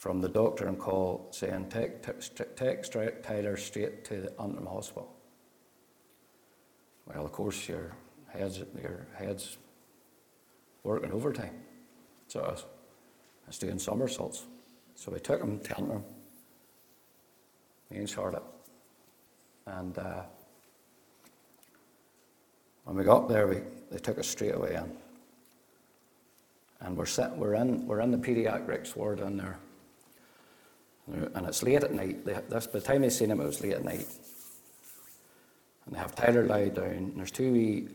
from 0.00 0.20
the 0.22 0.28
doctor 0.28 0.66
and 0.66 0.78
call 0.78 1.28
saying, 1.30 1.68
take, 1.68 2.02
take 2.56 3.22
Tyler 3.22 3.56
straight 3.58 4.02
to 4.02 4.22
the 4.22 4.40
Antrim 4.40 4.64
Hospital. 4.64 5.14
Well, 7.06 7.24
of 7.24 7.32
course, 7.32 7.68
your 7.68 7.94
head's, 8.28 8.58
your 8.80 9.06
head's 9.14 9.58
working 10.84 11.12
overtime. 11.12 11.54
So 12.28 12.40
I 12.40 12.50
was, 12.52 12.64
I 13.44 13.48
was 13.48 13.58
doing 13.58 13.78
somersaults. 13.78 14.46
So 15.00 15.10
we 15.10 15.18
took 15.18 15.40
him 15.40 15.58
to 15.60 15.74
him, 15.76 16.04
me 17.90 17.96
and 17.96 18.10
Charlotte. 18.10 18.42
And 19.64 19.96
uh, 19.96 20.24
when 22.84 22.98
we 22.98 23.04
got 23.04 23.26
there, 23.26 23.46
we, 23.46 23.62
they 23.90 23.96
took 23.96 24.18
us 24.18 24.28
straight 24.28 24.54
away 24.54 24.74
in. 24.74 24.92
And 26.82 26.98
we're, 26.98 27.06
set, 27.06 27.34
we're, 27.34 27.54
in, 27.54 27.86
we're 27.86 28.00
in 28.00 28.10
the 28.10 28.18
pediatrics 28.18 28.94
ward 28.94 29.20
in 29.20 29.38
there. 29.38 29.56
And 31.06 31.46
it's 31.46 31.62
late 31.62 31.82
at 31.82 31.94
night. 31.94 32.26
They, 32.26 32.38
that's, 32.50 32.66
by 32.66 32.80
the 32.80 32.84
time 32.84 33.00
they 33.00 33.08
seen 33.08 33.30
him, 33.30 33.40
it 33.40 33.46
was 33.46 33.62
late 33.62 33.72
at 33.72 33.84
night. 33.84 34.06
And 35.86 35.94
they 35.94 35.98
have 35.98 36.14
Tyler 36.14 36.44
lie 36.44 36.68
down. 36.68 36.84
And 36.84 37.16
there's 37.16 37.30
two 37.30 37.50
wee 37.50 37.88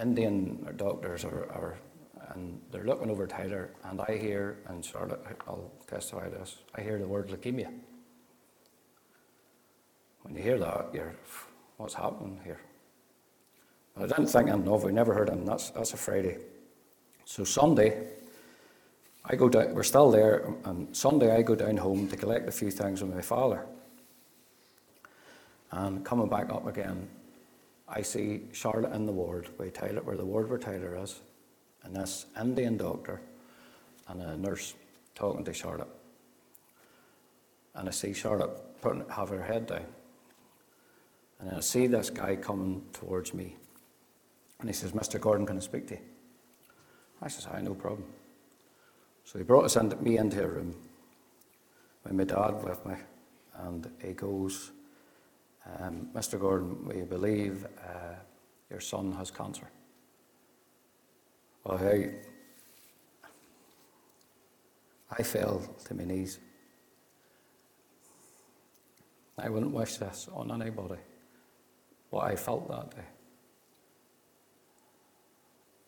Indian 0.00 0.74
doctors, 0.78 1.22
or, 1.22 1.50
or, 1.54 1.78
and 2.38 2.60
they're 2.70 2.84
looking 2.84 3.10
over 3.10 3.26
Tyler. 3.26 3.70
And 3.84 4.00
I 4.00 4.16
hear, 4.16 4.58
and 4.68 4.84
Charlotte, 4.84 5.20
I'll 5.46 5.70
testify 5.86 6.28
this, 6.28 6.58
I 6.74 6.80
hear 6.80 6.98
the 6.98 7.06
word 7.06 7.28
leukemia. 7.28 7.70
When 10.22 10.34
you 10.34 10.42
hear 10.42 10.58
that, 10.58 10.90
you're, 10.92 11.14
what's 11.76 11.94
happening 11.94 12.40
here? 12.44 12.60
I 13.96 14.02
didn't 14.02 14.26
think 14.26 14.48
him 14.48 14.68
of, 14.68 14.84
we 14.84 14.92
never 14.92 15.12
heard 15.12 15.28
him. 15.28 15.44
That's, 15.44 15.70
that's 15.70 15.92
a 15.92 15.96
Friday. 15.96 16.38
So 17.24 17.42
Sunday, 17.44 18.06
I 19.24 19.34
go 19.34 19.48
down, 19.48 19.74
we're 19.74 19.82
still 19.82 20.10
there, 20.10 20.54
and 20.64 20.96
Sunday 20.96 21.34
I 21.34 21.42
go 21.42 21.56
down 21.56 21.76
home 21.76 22.08
to 22.08 22.16
collect 22.16 22.48
a 22.48 22.52
few 22.52 22.70
things 22.70 23.02
with 23.02 23.12
my 23.12 23.22
father. 23.22 23.66
And 25.72 26.04
coming 26.04 26.28
back 26.28 26.50
up 26.50 26.66
again, 26.66 27.08
I 27.88 28.02
see 28.02 28.42
Charlotte 28.52 28.92
in 28.92 29.06
the 29.06 29.12
ward 29.12 29.48
where, 29.56 29.70
Tyler, 29.70 30.02
where 30.02 30.16
the 30.16 30.24
ward 30.24 30.48
where 30.48 30.58
Tyler 30.58 30.96
is, 31.02 31.20
and 31.84 31.94
this 31.94 32.26
Indian 32.40 32.76
doctor 32.76 33.20
and 34.08 34.22
a 34.22 34.36
nurse 34.36 34.74
talking 35.14 35.44
to 35.44 35.52
Charlotte. 35.52 35.88
And 37.74 37.88
I 37.88 37.92
see 37.92 38.12
Charlotte 38.12 38.80
putting, 38.80 39.08
have 39.08 39.28
her 39.28 39.42
head 39.42 39.66
down. 39.66 39.86
And 41.40 41.56
I 41.56 41.60
see 41.60 41.86
this 41.86 42.10
guy 42.10 42.36
coming 42.36 42.82
towards 42.92 43.32
me. 43.32 43.54
And 44.60 44.68
he 44.68 44.74
says, 44.74 44.92
Mr. 44.92 45.20
Gordon, 45.20 45.46
can 45.46 45.56
I 45.56 45.60
speak 45.60 45.86
to 45.88 45.94
you? 45.94 46.00
I 47.22 47.28
says, 47.28 47.46
I 47.52 47.60
no 47.60 47.74
problem. 47.74 48.04
So 49.24 49.38
he 49.38 49.44
brought 49.44 49.64
us 49.64 49.76
into, 49.76 49.96
me 49.96 50.18
into 50.18 50.42
a 50.42 50.46
room 50.46 50.74
with 52.04 52.12
my 52.12 52.24
dad 52.24 52.64
with 52.64 52.84
me, 52.86 52.94
and 53.58 53.90
he 54.02 54.12
goes, 54.12 54.70
um, 55.80 56.08
Mr. 56.14 56.40
Gordon, 56.40 56.86
we 56.86 57.02
believe 57.02 57.66
uh, 57.86 58.14
your 58.70 58.80
son 58.80 59.12
has 59.12 59.30
cancer. 59.30 59.68
Well, 61.68 61.86
I, 61.86 62.08
I 65.10 65.22
fell 65.22 65.62
to 65.84 65.94
my 65.94 66.04
knees. 66.04 66.38
I 69.36 69.50
wouldn't 69.50 69.74
wish 69.74 69.98
this 69.98 70.28
on 70.32 70.50
anybody, 70.50 70.98
what 72.08 72.24
I 72.24 72.36
felt 72.36 72.68
that 72.68 72.96
day. 72.96 73.06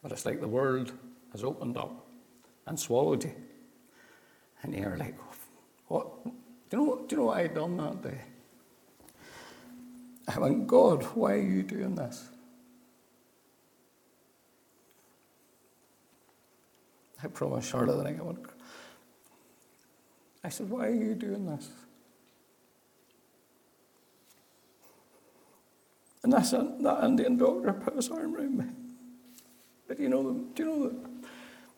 But 0.02 0.12
it's 0.12 0.26
like 0.26 0.42
the 0.42 0.48
world 0.48 0.92
has 1.32 1.42
opened 1.42 1.78
up 1.78 2.06
and 2.66 2.78
swallowed 2.78 3.24
you. 3.24 3.32
And 4.62 4.74
you're 4.74 4.98
like, 4.98 5.16
what? 5.88 6.24
Do 6.24 6.30
you 6.72 6.76
know, 6.76 6.96
do 7.08 7.16
you 7.16 7.16
know 7.16 7.24
what 7.28 7.38
I 7.38 7.46
done 7.46 7.78
that 7.78 8.02
day? 8.02 8.20
I 10.28 10.38
went, 10.38 10.66
God, 10.66 11.04
why 11.14 11.32
are 11.32 11.38
you 11.38 11.62
doing 11.62 11.94
this? 11.94 12.28
I 17.22 17.28
promised 17.28 17.70
Charlotte 17.70 18.02
that 18.02 18.06
I 18.06 18.22
would. 18.22 18.38
I 20.42 20.48
said, 20.48 20.70
why 20.70 20.86
are 20.86 20.94
you 20.94 21.14
doing 21.14 21.46
this? 21.46 21.68
And 26.22 26.32
that's 26.32 26.50
that 26.50 27.00
Indian 27.02 27.36
doctor 27.36 27.72
put 27.72 27.96
his 27.96 28.10
arm 28.10 28.34
around 28.34 28.58
me. 28.58 28.64
But 29.88 29.98
you 29.98 30.08
know, 30.08 30.44
do 30.54 30.62
you 30.62 30.68
know, 30.68 30.88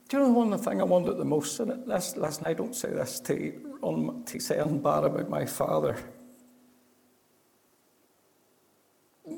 do 0.08 0.16
you 0.16 0.18
know 0.18 0.26
the 0.26 0.32
one 0.32 0.58
thing 0.58 0.80
I 0.80 0.84
wanted 0.84 1.14
the 1.14 1.24
most 1.24 1.58
in 1.60 1.70
it? 1.70 1.86
Last, 1.86 2.16
last 2.16 2.42
night, 2.42 2.50
I 2.50 2.54
don't 2.54 2.74
say 2.74 2.90
this 2.90 3.20
to, 3.20 3.78
on, 3.82 4.24
to 4.24 4.40
say 4.40 4.58
anything 4.58 4.82
bad 4.82 5.04
about 5.04 5.30
my 5.30 5.46
father. 5.46 5.96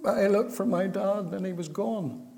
But 0.02 0.18
I 0.18 0.26
looked 0.26 0.52
for 0.52 0.66
my 0.66 0.86
dad 0.86 1.26
and 1.32 1.46
he 1.46 1.52
was 1.52 1.68
gone. 1.68 2.33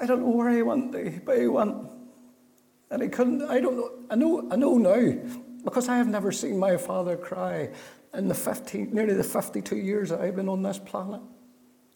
I 0.00 0.06
don't 0.06 0.20
know 0.20 0.30
where 0.30 0.50
he 0.50 0.62
went, 0.62 0.92
but 1.24 1.38
he 1.38 1.46
went. 1.46 1.76
And 2.90 3.02
he 3.02 3.08
couldn't, 3.08 3.42
I 3.42 3.60
don't 3.60 3.76
know, 3.76 3.90
I 4.10 4.16
know, 4.16 4.48
I 4.50 4.56
know 4.56 4.78
now, 4.78 5.18
because 5.62 5.88
I 5.88 5.96
have 5.96 6.08
never 6.08 6.32
seen 6.32 6.58
my 6.58 6.76
father 6.76 7.16
cry 7.16 7.70
in 8.14 8.26
the 8.26 8.34
15, 8.34 8.92
nearly 8.92 9.14
the 9.14 9.22
52 9.22 9.76
years 9.76 10.08
that 10.08 10.20
I've 10.20 10.34
been 10.34 10.48
on 10.48 10.62
this 10.62 10.78
planet. 10.78 11.20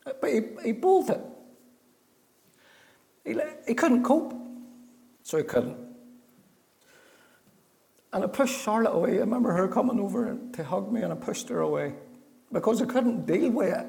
But 0.05 0.31
he, 0.31 0.41
he 0.63 0.73
bolted. 0.73 1.21
He, 3.25 3.37
he 3.67 3.75
couldn't 3.75 4.05
cope, 4.05 4.35
so 5.23 5.39
he 5.39 5.45
couldn't. 5.45 5.79
And 8.13 8.23
I 8.23 8.27
pushed 8.29 8.61
Charlotte 8.61 8.93
away. 8.93 9.17
I 9.17 9.21
remember 9.21 9.53
her 9.53 9.67
coming 9.67 9.99
over 9.99 10.39
to 10.53 10.65
hug 10.65 10.93
me, 10.93 11.01
and 11.01 11.13
I 11.13 11.17
pushed 11.17 11.49
her 11.49 11.61
away 11.61 11.95
because 12.53 12.81
I 12.81 12.85
couldn't 12.85 13.27
deal 13.27 13.51
with 13.51 13.75
it. 13.75 13.87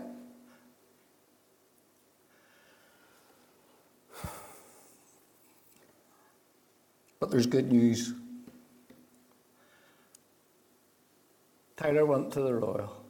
But 7.20 7.32
there's 7.32 7.48
good 7.48 7.72
news. 7.72 8.14
Tyler 11.78 12.06
went 12.06 12.32
to 12.34 12.42
the 12.42 12.54
Royal. 12.54 13.04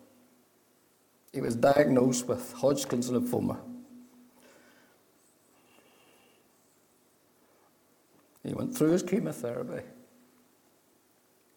He 1.34 1.42
was 1.42 1.56
diagnosed 1.56 2.28
with 2.28 2.54
Hodgkin's 2.54 3.10
lymphoma. 3.10 3.60
He 8.44 8.54
went 8.54 8.78
through 8.78 8.92
his 8.92 9.04
chemotherapy. 9.04 9.84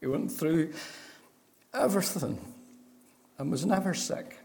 He 0.00 0.06
went 0.06 0.32
through 0.32 0.72
everything 1.74 2.38
and 3.38 3.50
was 3.50 3.66
never 3.66 3.94
sick. 3.94 4.38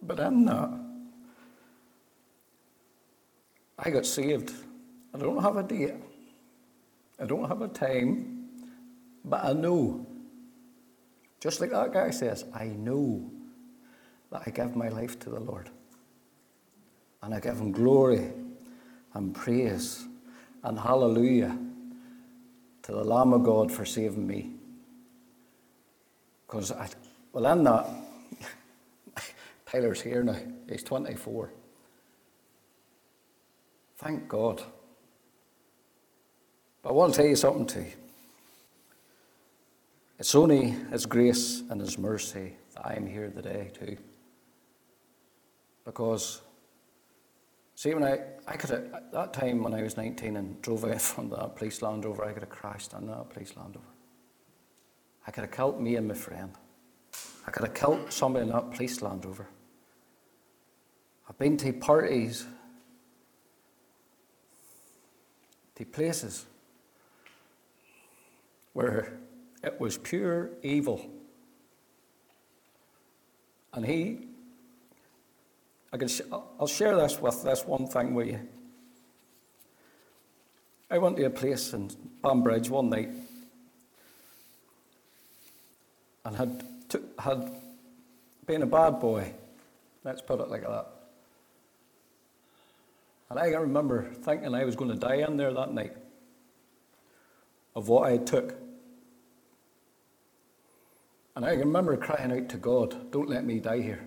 But 0.00 0.18
in 0.20 0.44
that, 0.46 0.70
I 3.78 3.90
got 3.90 4.06
saved. 4.06 4.52
I 5.14 5.18
don't 5.18 5.42
have 5.42 5.56
a 5.56 5.62
date. 5.62 5.94
I 7.20 7.26
don't 7.26 7.48
have 7.48 7.62
a 7.62 7.68
time. 7.68 8.48
But 9.24 9.44
I 9.44 9.52
know, 9.52 10.06
just 11.40 11.60
like 11.60 11.70
that 11.70 11.92
guy 11.92 12.10
says, 12.10 12.44
I 12.54 12.66
know 12.66 13.30
that 14.30 14.42
I 14.46 14.50
give 14.50 14.74
my 14.74 14.88
life 14.88 15.18
to 15.20 15.30
the 15.30 15.40
Lord. 15.40 15.70
And 17.22 17.34
I 17.34 17.40
give 17.40 17.58
him 17.58 17.70
glory 17.70 18.32
and 19.14 19.34
praise 19.34 20.04
and 20.64 20.78
hallelujah 20.78 21.56
to 22.82 22.92
the 22.92 23.04
Lamb 23.04 23.32
of 23.32 23.44
God 23.44 23.70
for 23.70 23.84
saving 23.84 24.26
me. 24.26 24.50
Because, 26.46 26.72
I, 26.72 26.88
well, 27.32 27.46
I'm 27.46 27.62
not. 27.62 27.88
Tyler's 29.66 30.00
here 30.02 30.22
now. 30.22 30.36
He's 30.68 30.82
24. 30.82 31.52
Thank 33.98 34.28
God. 34.28 34.62
But 36.82 36.90
I 36.90 36.92
want 36.92 37.14
to 37.14 37.16
tell 37.20 37.28
you 37.28 37.36
something 37.36 37.66
too. 37.66 37.86
It's 40.18 40.34
only 40.34 40.70
His 40.90 41.06
grace 41.06 41.62
and 41.70 41.80
His 41.80 41.98
mercy 41.98 42.56
that 42.74 42.86
I'm 42.86 43.06
here 43.06 43.30
today, 43.30 43.70
too. 43.74 43.96
Because 45.84 46.42
See, 47.82 47.92
when 47.94 48.04
I, 48.04 48.20
I 48.46 48.56
could 48.56 48.70
have, 48.70 48.94
at 48.94 49.10
that 49.10 49.32
time 49.32 49.60
when 49.60 49.74
I 49.74 49.82
was 49.82 49.96
19 49.96 50.36
and 50.36 50.62
drove 50.62 50.84
out 50.84 51.00
from 51.00 51.30
that 51.30 51.56
police 51.56 51.82
Land 51.82 52.04
Rover, 52.04 52.24
I 52.24 52.32
could 52.32 52.44
have 52.44 52.48
crashed 52.48 52.94
on 52.94 53.08
that 53.08 53.30
police 53.30 53.56
Land. 53.56 53.76
I 55.26 55.32
could 55.32 55.40
have 55.40 55.50
killed 55.50 55.80
me 55.80 55.96
and 55.96 56.06
my 56.06 56.14
friend. 56.14 56.52
I 57.44 57.50
could 57.50 57.64
have 57.66 57.74
killed 57.74 58.12
somebody 58.12 58.46
in 58.46 58.52
that 58.52 58.70
police 58.70 59.02
Land 59.02 59.24
Rover. 59.24 59.48
I've 61.28 61.38
been 61.38 61.56
to 61.56 61.72
parties, 61.72 62.46
to 65.74 65.84
places 65.84 66.46
where 68.72 69.18
it 69.62 69.80
was 69.80 69.98
pure 69.98 70.50
evil. 70.62 71.08
And 73.72 73.86
he, 73.86 74.28
I 75.92 75.96
can, 75.96 76.08
I'll 76.60 76.66
share 76.66 76.96
this 76.96 77.20
with 77.20 77.42
this 77.42 77.64
one 77.64 77.86
thing 77.86 78.14
with 78.14 78.28
you. 78.28 78.40
I 80.90 80.98
went 80.98 81.16
to 81.16 81.24
a 81.24 81.30
place 81.30 81.72
in 81.72 81.90
Banbridge 82.22 82.68
one 82.68 82.90
night 82.90 83.08
and 86.24 86.36
had, 86.36 86.64
had 87.18 87.50
been 88.46 88.62
a 88.62 88.66
bad 88.66 89.00
boy. 89.00 89.32
Let's 90.04 90.20
put 90.20 90.40
it 90.40 90.48
like 90.48 90.62
that. 90.62 90.86
And 93.30 93.38
I 93.38 93.50
can 93.50 93.60
remember 93.60 94.12
thinking 94.12 94.54
I 94.54 94.64
was 94.64 94.76
going 94.76 94.90
to 94.90 94.96
die 94.96 95.24
in 95.26 95.38
there 95.38 95.54
that 95.54 95.72
night 95.72 95.96
of 97.74 97.88
what 97.88 98.10
I 98.10 98.18
took. 98.18 98.54
And 101.34 101.44
I 101.44 101.54
remember 101.54 101.96
crying 101.96 102.32
out 102.32 102.48
to 102.50 102.56
God, 102.58 103.10
Don't 103.10 103.28
let 103.28 103.44
me 103.44 103.58
die 103.58 103.80
here. 103.80 104.04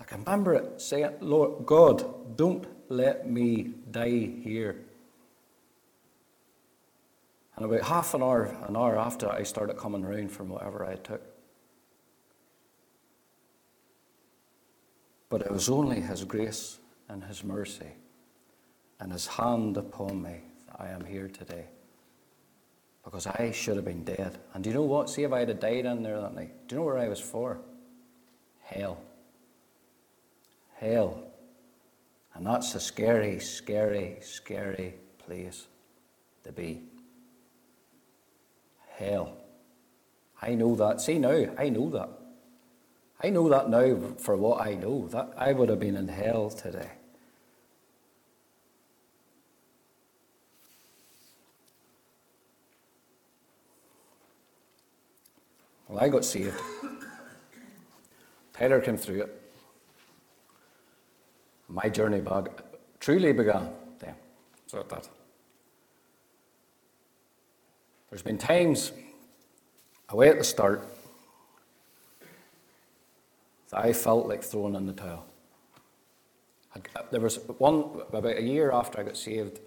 I 0.00 0.04
can 0.04 0.20
remember 0.20 0.54
it 0.54 0.80
saying, 0.80 1.16
Lord 1.20 1.66
God, 1.66 2.36
don't 2.36 2.66
let 2.88 3.28
me 3.28 3.74
die 3.90 4.30
here. 4.42 4.76
And 7.56 7.64
about 7.64 7.82
half 7.82 8.14
an 8.14 8.22
hour, 8.22 8.56
an 8.66 8.76
hour 8.76 8.98
after, 8.98 9.30
I 9.30 9.42
started 9.42 9.76
coming 9.76 10.04
around 10.04 10.30
from 10.30 10.48
whatever 10.48 10.86
I 10.86 10.94
took. 10.94 11.20
But 15.28 15.42
it 15.42 15.50
was 15.50 15.68
only 15.68 16.00
His 16.00 16.24
grace 16.24 16.78
and 17.08 17.22
His 17.24 17.44
mercy 17.44 17.92
and 18.98 19.12
His 19.12 19.26
hand 19.26 19.76
upon 19.76 20.22
me 20.22 20.40
that 20.66 20.80
I 20.80 20.88
am 20.88 21.04
here 21.04 21.28
today. 21.28 21.66
Because 23.04 23.26
I 23.26 23.50
should 23.52 23.76
have 23.76 23.84
been 23.84 24.04
dead. 24.04 24.38
And 24.52 24.62
do 24.62 24.70
you 24.70 24.74
know 24.74 24.82
what? 24.82 25.08
See 25.08 25.22
if 25.22 25.32
I 25.32 25.40
had 25.40 25.60
died 25.60 25.86
in 25.86 26.02
there 26.02 26.20
that 26.20 26.34
night. 26.34 26.68
Do 26.68 26.74
you 26.74 26.80
know 26.80 26.86
where 26.86 26.98
I 26.98 27.08
was 27.08 27.20
for? 27.20 27.60
Hell. 28.62 29.00
Hell. 30.76 31.24
And 32.34 32.46
that's 32.46 32.74
a 32.74 32.80
scary, 32.80 33.40
scary, 33.40 34.18
scary 34.20 34.94
place 35.18 35.66
to 36.44 36.52
be. 36.52 36.82
Hell. 38.96 39.36
I 40.42 40.54
know 40.54 40.74
that. 40.76 41.00
See 41.00 41.18
now, 41.18 41.46
I 41.58 41.68
know 41.68 41.90
that. 41.90 42.10
I 43.22 43.30
know 43.30 43.48
that 43.48 43.68
now 43.68 44.14
for 44.18 44.36
what 44.36 44.66
I 44.66 44.74
know. 44.74 45.08
That 45.08 45.32
I 45.36 45.52
would 45.52 45.68
have 45.68 45.80
been 45.80 45.96
in 45.96 46.08
hell 46.08 46.50
today. 46.50 46.90
Well, 55.90 56.04
I 56.04 56.08
got 56.08 56.24
saved. 56.24 56.54
Tyler 58.52 58.80
came 58.80 58.96
through 58.96 59.22
it. 59.22 59.42
My 61.68 61.88
journey 61.88 62.20
back 62.20 62.48
truly 63.00 63.32
began 63.32 63.70
then. 63.98 64.14
So 64.68 64.84
that. 64.88 65.08
There's 68.08 68.22
been 68.22 68.38
times 68.38 68.92
away 70.08 70.28
at 70.28 70.38
the 70.38 70.44
start 70.44 70.86
I 73.72 73.92
felt 73.92 74.26
like 74.26 74.42
throwing 74.42 74.74
in 74.74 74.86
the 74.86 74.92
towel. 74.92 75.24
There 77.10 77.20
was 77.20 77.36
one, 77.58 78.00
about 78.12 78.36
a 78.36 78.42
year 78.42 78.72
after 78.72 79.00
I 79.00 79.04
got 79.04 79.16
saved, 79.16 79.60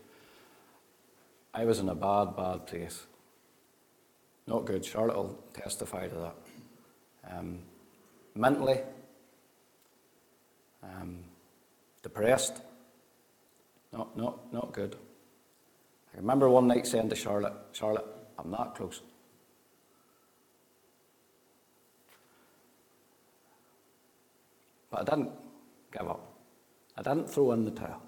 I 1.54 1.66
was 1.66 1.80
in 1.80 1.88
a 1.90 1.96
bad, 1.96 2.36
bad 2.36 2.68
place. 2.68 3.06
Not 4.48 4.66
good. 4.66 4.84
Charlotte 4.84 5.16
will 5.16 5.40
testify 5.54 6.08
to 6.08 6.16
that. 6.16 6.36
Um, 7.32 7.60
mentally, 8.36 8.80
um, 10.84 11.20
depressed, 12.02 12.62
not, 13.92 14.18
not, 14.18 14.54
not 14.54 14.74
good. 14.74 14.98
I 16.14 16.18
remember 16.18 16.50
one 16.50 16.68
night 16.68 16.86
saying 16.86 17.10
to 17.10 17.16
Charlotte, 17.16 17.54
Charlotte, 17.72 18.06
I'm 18.38 18.52
not 18.52 18.76
close. 18.76 19.02
But 24.90 25.02
I 25.02 25.16
didn't 25.16 25.32
give 25.92 26.08
up. 26.08 26.34
I 26.98 27.02
didn't 27.02 27.30
throw 27.30 27.52
in 27.54 27.66
the 27.66 27.72
towel. 27.72 28.02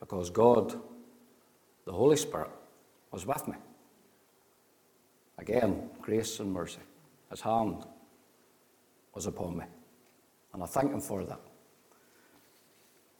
Because 0.00 0.30
God, 0.30 0.74
the 1.84 1.92
Holy 1.92 2.16
Spirit, 2.16 2.50
was 3.12 3.26
with 3.26 3.46
me. 3.46 3.54
Again, 5.40 5.88
grace 6.02 6.38
and 6.38 6.52
mercy. 6.52 6.80
His 7.30 7.40
hand 7.40 7.84
was 9.14 9.26
upon 9.26 9.56
me. 9.56 9.64
And 10.52 10.62
I 10.62 10.66
thank 10.66 10.92
Him 10.92 11.00
for 11.00 11.24
that. 11.24 11.40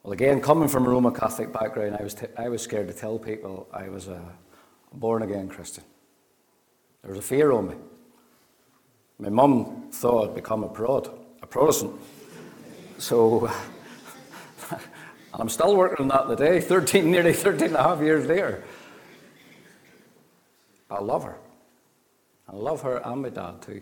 Well, 0.02 0.12
again, 0.12 0.40
coming 0.40 0.68
from 0.68 0.86
a 0.86 0.90
Roman 0.90 1.14
Catholic 1.14 1.52
background, 1.52 1.96
I 1.98 2.02
was, 2.02 2.14
t- 2.14 2.26
I 2.36 2.48
was 2.48 2.62
scared 2.62 2.88
to 2.88 2.94
tell 2.94 3.18
people 3.18 3.68
I 3.72 3.88
was 3.88 4.08
a 4.08 4.20
born 4.92 5.22
again 5.22 5.48
Christian. 5.48 5.84
There 7.02 7.10
was 7.10 7.18
a 7.18 7.22
fear 7.22 7.52
on 7.52 7.68
me. 7.68 7.74
My 9.18 9.30
mum 9.30 9.88
thought 9.90 10.30
I'd 10.30 10.34
become 10.34 10.64
a 10.64 10.68
prod 10.68 11.10
a 11.42 11.46
Protestant. 11.46 11.92
So 12.98 13.46
and 14.70 14.80
I'm 15.32 15.48
still 15.48 15.74
working 15.74 16.04
on 16.04 16.08
that 16.08 16.36
today, 16.36 16.60
13, 16.66 17.10
nearly 17.10 17.32
13 17.32 17.68
and 17.68 17.76
a 17.76 17.82
half 17.82 18.00
years 18.00 18.26
later. 18.26 18.62
I 20.90 21.00
love 21.00 21.24
her. 21.24 21.36
I 22.51 22.57
love 22.57 22.82
her 22.82 22.96
and 23.05 23.22
my 23.22 23.28
dad 23.28 23.62
too. 23.62 23.80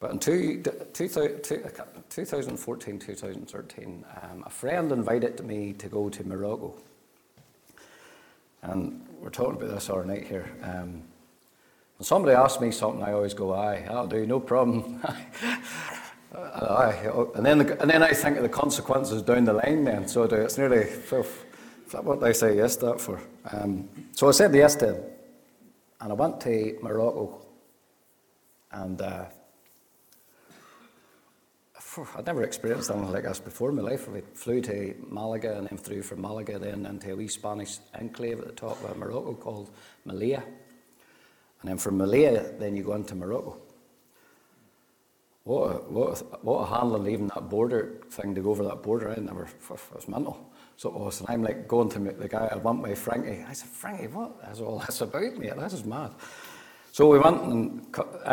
But 0.00 0.12
in 0.12 0.18
two, 0.18 0.62
2014, 0.92 2.98
2013, 2.98 4.04
um, 4.22 4.42
a 4.44 4.50
friend 4.50 4.92
invited 4.92 5.44
me 5.44 5.72
to 5.74 5.88
go 5.88 6.10
to 6.10 6.24
Morocco. 6.24 6.74
And 8.62 9.06
we're 9.20 9.30
talking 9.30 9.56
about 9.56 9.70
this 9.70 9.88
all 9.88 10.04
night 10.04 10.26
here. 10.26 10.50
Um, 10.62 11.02
somebody 12.00 12.34
asks 12.34 12.60
me 12.60 12.70
something, 12.70 13.02
I 13.02 13.12
always 13.12 13.34
go, 13.34 13.54
aye, 13.54 13.86
I'll 13.90 14.06
do, 14.06 14.26
no 14.26 14.40
problem. 14.40 15.00
aye. 16.34 17.10
And, 17.34 17.46
then, 17.46 17.60
and 17.60 17.90
then 17.90 18.02
I 18.02 18.12
think 18.12 18.36
of 18.36 18.42
the 18.42 18.48
consequences 18.48 19.22
down 19.22 19.44
the 19.44 19.54
line 19.54 19.84
then. 19.84 20.06
So 20.06 20.26
do. 20.26 20.36
it's 20.36 20.58
nearly 20.58 20.86
what 22.02 22.22
I 22.22 22.32
say 22.32 22.56
yes 22.56 22.76
to 22.76 22.86
that 22.86 23.00
for. 23.00 23.20
Um, 23.52 23.88
so 24.12 24.28
I 24.28 24.32
said 24.32 24.54
yes 24.54 24.74
to 24.76 24.94
him. 24.94 25.13
And 26.04 26.12
I 26.12 26.16
went 26.16 26.38
to 26.42 26.78
Morocco. 26.82 27.40
And 28.70 29.00
uh, 29.00 29.24
I'd 32.14 32.26
never 32.26 32.42
experienced 32.42 32.90
anything 32.90 33.10
like 33.10 33.22
this 33.22 33.40
before 33.40 33.70
in 33.70 33.76
my 33.76 33.82
life. 33.82 34.06
We 34.06 34.20
flew 34.20 34.60
to 34.60 34.94
Malaga 35.08 35.56
and 35.56 35.66
then 35.66 35.78
through 35.78 36.02
from 36.02 36.20
Malaga 36.20 36.58
then 36.58 36.84
into 36.84 37.10
a 37.10 37.16
wee 37.16 37.26
Spanish 37.28 37.78
enclave 37.98 38.38
at 38.38 38.46
the 38.46 38.52
top 38.52 38.84
of 38.84 38.98
Morocco 38.98 39.32
called 39.32 39.70
Melilla. 40.06 40.42
And 41.62 41.70
then 41.70 41.78
from 41.78 41.96
Melilla, 41.96 42.58
then 42.58 42.76
you 42.76 42.82
go 42.82 42.92
into 42.92 43.14
Morocco. 43.14 43.56
What 45.44 45.70
a, 45.70 45.74
what 45.90 46.20
a, 46.20 46.24
what 46.42 46.58
a 46.58 46.66
handling 46.66 47.04
leaving 47.04 47.28
that 47.28 47.48
border 47.48 48.02
thing 48.10 48.34
to 48.34 48.42
go 48.42 48.50
over 48.50 48.64
that 48.64 48.82
border. 48.82 49.08
I 49.08 49.14
never, 49.20 49.44
it 49.44 49.70
was 49.70 50.06
mental. 50.06 50.52
So 50.76 50.90
was. 50.90 51.22
I'm 51.28 51.42
like 51.42 51.68
going 51.68 51.88
to 51.90 52.00
meet 52.00 52.18
the 52.18 52.28
guy, 52.28 52.48
I 52.50 52.56
went 52.56 52.82
with 52.82 52.98
Frankie. 52.98 53.44
I 53.48 53.52
said, 53.52 53.68
Frankie, 53.68 54.08
what 54.08 54.36
is 54.50 54.60
all 54.60 54.78
this 54.86 55.00
about, 55.00 55.36
mate? 55.36 55.56
This 55.56 55.72
is 55.72 55.84
mad. 55.84 56.12
So 56.92 57.08
we 57.08 57.18
went 57.18 57.42
and 57.42 57.86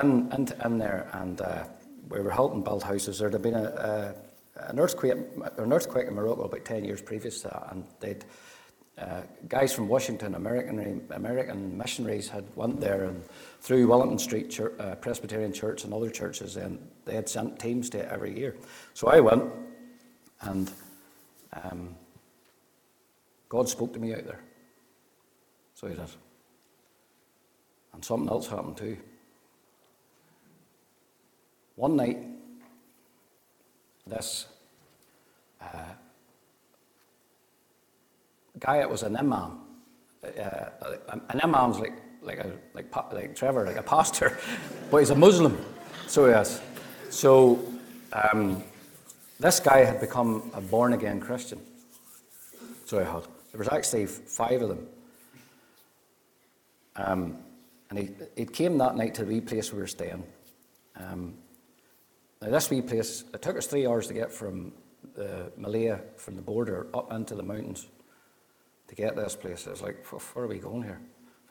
in, 0.03 0.31
in, 0.33 0.47
in 0.63 0.77
there 0.77 1.09
and 1.13 1.41
uh, 1.41 1.63
we 2.09 2.19
were 2.19 2.31
helping 2.31 2.63
build 2.63 2.83
houses. 2.83 3.19
There 3.19 3.29
had 3.29 3.41
been 3.41 3.55
a, 3.55 3.63
a, 3.63 4.69
an, 4.69 4.79
earthquake, 4.79 5.13
an 5.57 5.73
earthquake 5.73 6.07
in 6.07 6.13
Morocco 6.13 6.43
about 6.43 6.65
10 6.65 6.85
years 6.85 7.01
previous 7.01 7.41
to 7.41 7.47
that, 7.47 7.67
and 7.71 7.85
they'd 7.99 8.25
uh, 8.97 9.21
guys 9.47 9.73
from 9.73 9.87
Washington, 9.87 10.35
American, 10.35 11.07
American 11.11 11.75
missionaries 11.75 12.29
had 12.29 12.43
went 12.55 12.79
there 12.79 13.05
and 13.05 13.23
through 13.61 13.87
Wellington 13.87 14.19
Street 14.19 14.51
Church, 14.51 14.73
uh, 14.79 14.95
Presbyterian 14.95 15.53
Church 15.53 15.85
and 15.85 15.93
other 15.93 16.09
churches, 16.09 16.57
and 16.57 16.77
they 17.05 17.15
had 17.15 17.27
sent 17.27 17.57
teams 17.57 17.89
to 17.91 17.99
it 17.99 18.09
every 18.11 18.37
year. 18.37 18.55
So 18.93 19.07
I 19.07 19.19
went, 19.19 19.45
and 20.41 20.71
um, 21.63 21.95
God 23.51 23.67
spoke 23.67 23.91
to 23.93 23.99
me 23.99 24.13
out 24.13 24.25
there. 24.25 24.39
So 25.73 25.87
He 25.87 25.93
did. 25.93 26.05
And 27.93 28.03
something 28.05 28.29
else 28.29 28.47
happened 28.47 28.77
too. 28.77 28.97
One 31.75 31.97
night, 31.97 32.19
this 34.07 34.45
uh, 35.61 35.67
guy 38.57 38.77
that 38.77 38.89
was 38.89 39.03
an 39.03 39.17
imam 39.17 39.59
uh, 40.23 40.95
an 41.29 41.41
imam's 41.43 41.79
like, 41.79 41.93
like, 42.21 42.39
a, 42.39 42.53
like, 42.73 42.95
like 43.11 43.35
Trevor, 43.35 43.65
like 43.65 43.75
a 43.75 43.83
pastor, 43.83 44.37
but 44.91 44.97
he's 44.97 45.09
a 45.09 45.15
Muslim. 45.15 45.57
So 46.07 46.27
he 46.27 46.31
is. 46.31 46.61
So 47.09 47.59
um, 48.13 48.63
this 49.41 49.59
guy 49.59 49.83
had 49.83 49.99
become 49.99 50.49
a 50.53 50.61
born 50.61 50.93
again 50.93 51.19
Christian. 51.19 51.59
So 52.85 52.99
he 52.99 53.05
had. 53.05 53.23
There 53.51 53.59
was 53.59 53.69
actually 53.69 54.05
five 54.05 54.61
of 54.61 54.69
them. 54.69 54.87
Um, 56.95 57.37
and 57.89 57.99
he, 57.99 58.09
he 58.35 58.45
came 58.45 58.77
that 58.77 58.95
night 58.95 59.15
to 59.15 59.25
the 59.25 59.33
wee 59.33 59.41
place 59.41 59.73
we 59.73 59.79
were 59.79 59.87
staying. 59.87 60.23
Um, 60.95 61.35
now, 62.41 62.49
this 62.49 62.69
wee 62.69 62.81
place, 62.81 63.23
it 63.33 63.41
took 63.41 63.57
us 63.57 63.67
three 63.67 63.85
hours 63.85 64.07
to 64.07 64.13
get 64.13 64.31
from 64.31 64.71
the 65.15 65.51
Malaya, 65.57 65.99
from 66.17 66.35
the 66.35 66.41
border, 66.41 66.87
up 66.93 67.11
into 67.11 67.35
the 67.35 67.43
mountains 67.43 67.87
to 68.87 68.95
get 68.95 69.15
this 69.15 69.35
place. 69.35 69.67
It 69.67 69.71
was 69.71 69.81
like, 69.81 70.05
where 70.07 70.45
are 70.45 70.47
we 70.47 70.59
going 70.59 70.83
here? 70.83 71.01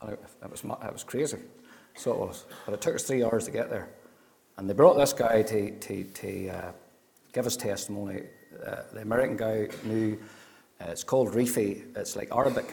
And 0.00 0.12
it, 0.12 0.20
it, 0.42 0.50
was, 0.50 0.64
it 0.64 0.92
was 0.92 1.04
crazy. 1.04 1.38
So 1.94 2.12
it 2.12 2.18
was. 2.18 2.46
But 2.66 2.74
it 2.74 2.80
took 2.80 2.94
us 2.94 3.04
three 3.04 3.22
hours 3.22 3.44
to 3.44 3.50
get 3.50 3.70
there. 3.70 3.90
And 4.56 4.68
they 4.68 4.74
brought 4.74 4.96
this 4.96 5.12
guy 5.12 5.42
to, 5.42 5.70
to, 5.70 6.04
to 6.04 6.48
uh, 6.48 6.72
give 7.32 7.46
us 7.46 7.56
testimony. 7.56 8.22
Uh, 8.66 8.76
the 8.92 9.02
American 9.02 9.36
guy 9.36 9.68
knew, 9.84 10.18
uh, 10.80 10.90
it's 10.90 11.04
called 11.04 11.32
Rifi, 11.32 11.96
it's 11.96 12.16
like 12.16 12.28
Arabic. 12.32 12.72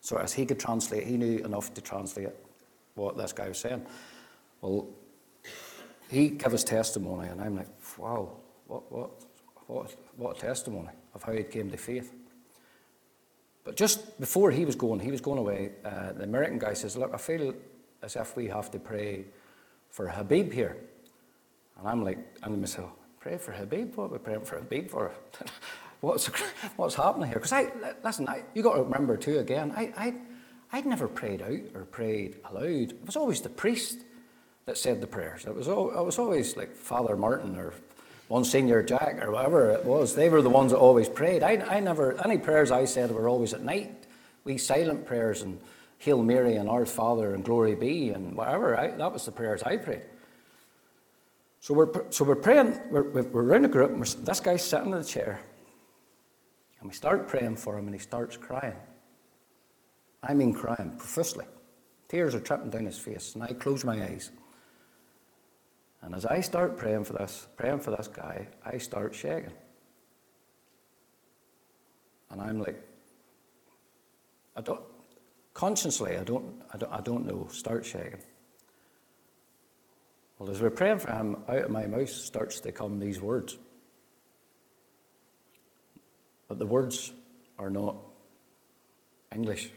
So 0.00 0.16
as 0.16 0.32
he 0.32 0.44
could 0.46 0.60
translate, 0.60 1.06
he 1.06 1.16
knew 1.16 1.38
enough 1.38 1.72
to 1.74 1.80
translate 1.80 2.28
what 2.94 3.16
this 3.16 3.32
guy 3.32 3.48
was 3.48 3.58
saying. 3.58 3.84
Well, 4.60 4.86
he 6.10 6.28
gave 6.28 6.52
his 6.52 6.64
testimony, 6.64 7.28
and 7.28 7.40
I'm 7.40 7.56
like, 7.56 7.68
wow, 7.98 8.30
what, 8.66 8.92
what, 8.92 9.10
what, 9.66 9.94
what 10.16 10.36
a 10.36 10.40
testimony 10.40 10.90
of 11.14 11.22
how 11.22 11.32
he 11.32 11.42
came 11.42 11.70
to 11.70 11.76
faith. 11.76 12.12
But 13.64 13.76
just 13.76 14.20
before 14.20 14.50
he 14.50 14.64
was 14.64 14.76
going, 14.76 15.00
he 15.00 15.10
was 15.10 15.22
going 15.22 15.38
away, 15.38 15.72
uh, 15.84 16.12
the 16.12 16.24
American 16.24 16.58
guy 16.58 16.74
says, 16.74 16.96
Look, 16.96 17.14
I 17.14 17.16
feel 17.16 17.54
as 18.02 18.14
if 18.14 18.36
we 18.36 18.46
have 18.48 18.70
to 18.72 18.78
pray 18.78 19.24
for 19.88 20.06
Habib 20.08 20.52
here. 20.52 20.76
And 21.78 21.88
I'm 21.88 22.04
like, 22.04 22.18
and 22.42 22.60
myself, 22.60 22.90
pray 23.20 23.38
for 23.38 23.52
Habib? 23.52 23.94
What 23.96 24.04
are 24.04 24.08
we 24.08 24.18
praying 24.18 24.42
for 24.42 24.58
Habib 24.58 24.90
for? 24.90 25.12
what's, 26.00 26.26
what's 26.76 26.94
happening 26.94 27.28
here? 27.28 27.36
Because 27.36 27.52
I, 27.52 27.70
listen, 28.02 28.28
I, 28.28 28.42
you 28.54 28.62
got 28.62 28.74
to 28.74 28.82
remember 28.82 29.16
too, 29.16 29.38
again, 29.38 29.72
I, 29.76 29.92
I, 29.96 30.14
I'd 30.72 30.86
never 30.86 31.08
prayed 31.08 31.42
out 31.42 31.74
or 31.74 31.84
prayed 31.84 32.36
aloud. 32.50 32.92
It 32.92 33.06
was 33.06 33.16
always 33.16 33.40
the 33.40 33.48
priest 33.48 33.98
that 34.66 34.78
said 34.78 35.00
the 35.00 35.06
prayers. 35.06 35.44
It 35.46 35.54
was, 35.54 35.68
all, 35.68 35.90
it 35.90 36.04
was 36.04 36.18
always 36.18 36.56
like 36.56 36.74
Father 36.74 37.16
Martin 37.16 37.56
or 37.56 37.74
Monsignor 38.30 38.82
Jack 38.82 39.22
or 39.22 39.30
whatever 39.30 39.70
it 39.70 39.84
was. 39.84 40.14
They 40.14 40.28
were 40.28 40.42
the 40.42 40.50
ones 40.50 40.72
that 40.72 40.78
always 40.78 41.08
prayed. 41.08 41.42
I, 41.42 41.52
I 41.68 41.80
never, 41.80 42.20
any 42.24 42.38
prayers 42.38 42.70
I 42.70 42.86
said 42.86 43.10
were 43.10 43.28
always 43.28 43.52
at 43.52 43.62
night. 43.62 44.06
We 44.44 44.58
silent 44.58 45.06
prayers 45.06 45.42
and 45.42 45.60
Hail 45.98 46.22
Mary 46.22 46.56
and 46.56 46.68
Our 46.68 46.86
Father 46.86 47.34
and 47.34 47.44
Glory 47.44 47.74
Be 47.74 48.10
and 48.10 48.36
whatever. 48.36 48.78
I, 48.78 48.90
that 48.90 49.12
was 49.12 49.24
the 49.24 49.32
prayers 49.32 49.62
I 49.62 49.76
prayed. 49.76 50.02
So 51.60 51.72
we're, 51.72 52.10
so 52.10 52.24
we're 52.24 52.34
praying, 52.34 52.78
we're, 52.90 53.22
we're 53.22 53.54
in 53.54 53.64
a 53.64 53.68
group, 53.68 53.98
this 53.98 54.40
guy's 54.40 54.62
sitting 54.62 54.92
in 54.92 54.98
the 54.98 55.04
chair. 55.04 55.40
And 56.84 56.90
we 56.90 56.94
start 56.94 57.28
praying 57.28 57.56
for 57.56 57.78
him, 57.78 57.86
and 57.86 57.94
he 57.94 57.98
starts 57.98 58.36
crying. 58.36 58.76
I 60.22 60.34
mean, 60.34 60.52
crying 60.52 60.92
profusely. 60.98 61.46
Tears 62.08 62.34
are 62.34 62.40
tripping 62.40 62.68
down 62.68 62.84
his 62.84 62.98
face, 62.98 63.34
and 63.34 63.42
I 63.42 63.54
close 63.54 63.86
my 63.86 64.04
eyes. 64.04 64.30
And 66.02 66.14
as 66.14 66.26
I 66.26 66.42
start 66.42 66.76
praying 66.76 67.04
for 67.04 67.14
this, 67.14 67.48
praying 67.56 67.80
for 67.80 67.92
this 67.92 68.08
guy, 68.08 68.48
I 68.66 68.76
start 68.76 69.14
shaking. 69.14 69.54
And 72.28 72.42
I'm 72.42 72.60
like, 72.60 72.86
I 74.54 74.60
don't, 74.60 74.82
consciously, 75.54 76.18
I 76.18 76.24
don't, 76.24 76.60
I 76.70 76.76
don't, 76.76 76.92
I 76.92 77.00
don't 77.00 77.26
know, 77.26 77.48
start 77.50 77.86
shaking. 77.86 78.20
Well, 80.38 80.50
as 80.50 80.60
we're 80.60 80.68
praying 80.68 80.98
for 80.98 81.12
him, 81.12 81.38
out 81.48 81.64
of 81.64 81.70
my 81.70 81.86
mouth 81.86 82.10
starts 82.10 82.60
to 82.60 82.72
come 82.72 83.00
these 83.00 83.22
words. 83.22 83.56
But 86.54 86.60
the 86.60 86.66
words 86.66 87.12
are 87.58 87.68
not 87.68 87.96
English. 89.34 89.70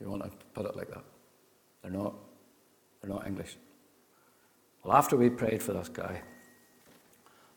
You 0.00 0.08
want 0.08 0.22
to 0.22 0.30
put 0.54 0.64
it 0.64 0.76
like 0.76 0.88
that. 0.90 1.02
They're 1.82 1.90
not, 1.90 2.14
they're 3.00 3.10
not 3.10 3.26
English. 3.26 3.56
Well, 4.84 4.96
after 4.96 5.16
we 5.16 5.28
prayed 5.28 5.60
for 5.60 5.72
this 5.72 5.88
guy, 5.88 6.22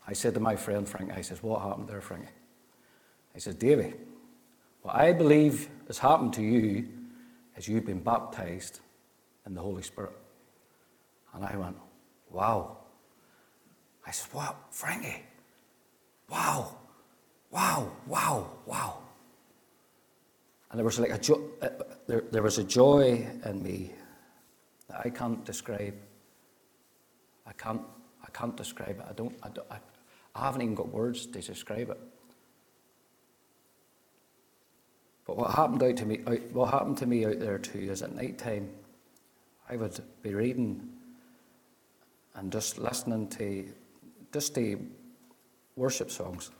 I 0.08 0.14
said 0.14 0.34
to 0.34 0.40
my 0.40 0.56
friend 0.56 0.90
Frank, 0.90 1.12
I 1.16 1.22
says, 1.22 1.44
What 1.44 1.62
happened 1.62 1.88
there, 1.88 2.02
Frank? 2.02 2.26
He 3.36 3.40
says, 3.40 3.54
Davy, 3.54 3.94
what 4.82 4.96
I 4.96 5.14
believe 5.14 5.70
has 5.86 6.00
happened 6.00 6.34
to 6.34 6.42
you 6.42 6.88
is 7.56 7.68
you've 7.68 7.86
been 7.86 8.02
baptized 8.02 8.80
in 9.46 9.54
the 9.54 9.62
Holy 9.62 9.84
Spirit. 9.84 10.14
And 11.36 11.46
I 11.46 11.56
went, 11.58 11.78
Wow. 12.32 12.78
I 14.04 14.10
said, 14.10 14.34
What, 14.34 14.56
Frankie? 14.72 15.22
Wow, 16.28 16.76
wow, 17.56 17.90
wow, 18.06 18.52
wow. 18.66 18.98
And 20.70 20.78
there 20.78 20.84
was 20.84 21.00
like 21.00 21.12
a 21.12 21.18
jo- 21.18 21.52
uh, 21.62 21.70
there, 22.06 22.24
there 22.30 22.44
was 22.44 22.58
a 22.58 22.66
joy 22.66 23.26
in 23.46 23.64
me 23.64 23.94
that 24.90 25.06
I 25.06 25.10
can't 25.10 25.44
describe. 25.46 25.96
I 27.48 27.54
can't, 27.54 27.82
I 28.22 28.30
can't 28.32 28.58
describe 28.58 29.00
it. 29.00 29.06
I 29.10 29.14
don't, 29.14 29.34
I, 29.42 29.50
don't, 29.50 29.68
I, 29.72 29.78
I 30.36 30.46
haven't 30.46 30.64
even 30.64 30.76
got 30.76 30.90
words 30.90 31.28
to 31.28 31.42
describe 31.42 31.92
it. 31.92 32.00
But 35.26 35.38
what 35.38 35.52
happened 35.52 35.82
out 35.82 35.96
to 35.98 36.06
me, 36.06 36.20
out, 36.28 36.52
what 36.52 36.72
happened 36.72 36.98
to 36.98 37.06
me 37.06 37.26
out 37.26 37.40
there 37.40 37.58
too 37.58 37.80
is 37.80 38.02
at 38.02 38.14
night 38.14 38.38
time, 38.38 38.70
I 39.70 39.78
would 39.78 39.98
be 40.22 40.34
reading 40.34 40.90
and 42.36 42.52
just 42.52 42.78
listening 42.78 43.30
to 43.30 43.72
just 44.34 44.54
to 44.56 44.86
worship 45.78 46.12
songs 46.12 46.52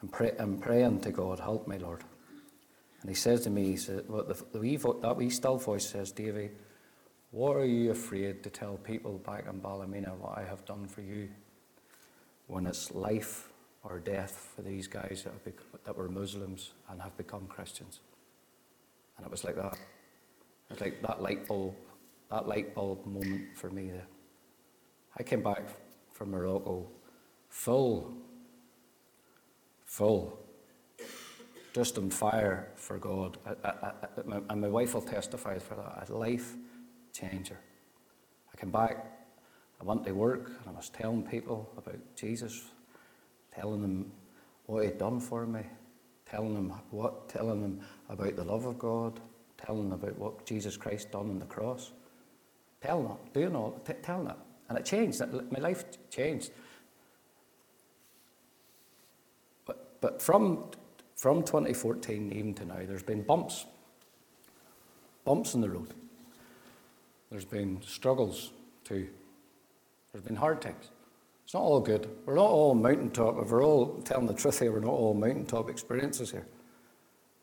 and, 0.00 0.12
pray, 0.12 0.32
and 0.38 0.60
praying 0.60 1.00
to 1.00 1.10
God, 1.10 1.40
help 1.40 1.66
me, 1.66 1.78
Lord. 1.78 2.02
And 3.00 3.10
he 3.10 3.14
says 3.14 3.42
to 3.42 3.50
me, 3.50 3.64
he 3.66 3.76
says, 3.76 4.02
well, 4.08 4.24
the, 4.24 4.42
the 4.52 4.58
wee 4.58 4.76
vo- 4.76 4.98
that 5.00 5.16
wee 5.16 5.30
still 5.30 5.58
voice 5.58 5.88
says, 5.88 6.12
Davy, 6.12 6.50
what 7.30 7.56
are 7.56 7.66
you 7.66 7.90
afraid 7.90 8.42
to 8.42 8.50
tell 8.50 8.76
people 8.76 9.18
back 9.18 9.46
in 9.48 9.58
Ballymena 9.58 10.14
what 10.18 10.38
I 10.38 10.44
have 10.44 10.64
done 10.64 10.86
for 10.86 11.02
you 11.02 11.28
when 12.46 12.66
it's 12.66 12.94
life 12.94 13.48
or 13.84 13.98
death 14.00 14.52
for 14.54 14.62
these 14.62 14.86
guys 14.86 15.22
that, 15.24 15.44
be, 15.44 15.52
that 15.84 15.96
were 15.96 16.08
Muslims 16.08 16.72
and 16.90 17.00
have 17.00 17.16
become 17.16 17.46
Christians? 17.46 18.00
And 19.16 19.26
it 19.26 19.30
was 19.30 19.44
like 19.44 19.56
that. 19.56 19.74
It 19.74 20.70
was 20.70 20.80
like 20.80 21.02
that 21.02 21.22
light 21.22 21.46
bulb, 21.46 21.74
that 22.30 22.48
light 22.48 22.74
bulb 22.74 23.06
moment 23.06 23.56
for 23.56 23.70
me 23.70 23.90
there. 23.90 24.06
I 25.16 25.22
came 25.22 25.42
back 25.42 25.62
from 26.12 26.30
Morocco 26.30 26.86
full, 27.48 28.12
full, 29.86 30.38
just 31.74 31.96
on 31.98 32.10
fire 32.10 32.68
for 32.74 32.98
God. 32.98 33.38
I, 33.46 33.68
I, 33.68 33.70
I, 33.70 33.92
and 34.50 34.60
my 34.60 34.68
wife 34.68 34.94
will 34.94 35.02
testify 35.02 35.58
for 35.58 35.74
that. 35.76 36.08
A 36.10 36.14
life 36.14 36.54
changer. 37.12 37.58
I 38.52 38.60
came 38.60 38.70
back, 38.70 39.06
I 39.80 39.84
went 39.84 40.04
to 40.04 40.12
work, 40.12 40.48
and 40.48 40.74
I 40.74 40.76
was 40.76 40.90
telling 40.90 41.22
people 41.22 41.70
about 41.76 41.98
Jesus, 42.14 42.64
telling 43.54 43.82
them 43.82 44.12
what 44.66 44.84
He'd 44.84 44.98
done 44.98 45.20
for 45.20 45.46
me, 45.46 45.62
telling 46.28 46.54
them 46.54 46.72
what, 46.90 47.28
telling 47.28 47.62
them 47.62 47.80
about 48.08 48.36
the 48.36 48.44
love 48.44 48.64
of 48.64 48.78
God, 48.78 49.20
telling 49.58 49.90
them 49.90 50.00
about 50.00 50.18
what 50.18 50.46
Jesus 50.46 50.76
Christ 50.76 51.12
done 51.12 51.30
on 51.30 51.38
the 51.38 51.46
cross, 51.46 51.92
telling 52.80 53.08
them, 53.08 53.16
doing 53.32 53.56
all, 53.56 53.72
t- 53.86 53.92
telling 54.02 54.28
it. 54.28 54.36
And 54.68 54.78
it 54.78 54.84
changed. 54.84 55.20
My 55.52 55.60
life 55.60 55.84
changed. 56.10 56.50
But, 60.00 60.20
from, 60.20 60.64
from 61.14 61.42
2014 61.42 62.32
even 62.32 62.54
to 62.54 62.64
now, 62.64 62.80
there's 62.86 63.02
been 63.02 63.22
bumps. 63.22 63.66
Bumps 65.24 65.54
in 65.54 65.60
the 65.60 65.70
road. 65.70 65.94
There's 67.30 67.44
been 67.44 67.80
struggles 67.82 68.52
too. 68.84 69.08
There's 70.12 70.24
been 70.24 70.36
hard 70.36 70.62
times. 70.62 70.90
It's 71.44 71.54
not 71.54 71.62
all 71.62 71.80
good. 71.80 72.08
We're 72.24 72.36
not 72.36 72.50
all 72.50 72.74
mountaintop. 72.74 73.42
If 73.42 73.50
we're 73.50 73.64
all 73.64 74.00
telling 74.02 74.26
the 74.26 74.34
truth 74.34 74.60
here, 74.60 74.72
we're 74.72 74.80
not 74.80 74.90
all 74.90 75.14
mountaintop 75.14 75.68
experiences 75.70 76.30
here. 76.30 76.46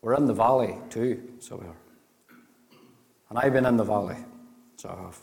We're 0.01 0.15
in 0.15 0.25
the 0.25 0.33
valley 0.33 0.77
too, 0.89 1.21
so 1.39 1.55
we 1.55 1.65
are. 1.65 1.77
And 3.29 3.39
I've 3.39 3.53
been 3.53 3.65
in 3.65 3.77
the 3.77 3.83
valley, 3.83 4.17
so 4.75 4.89
I 4.89 5.01
have. 5.01 5.17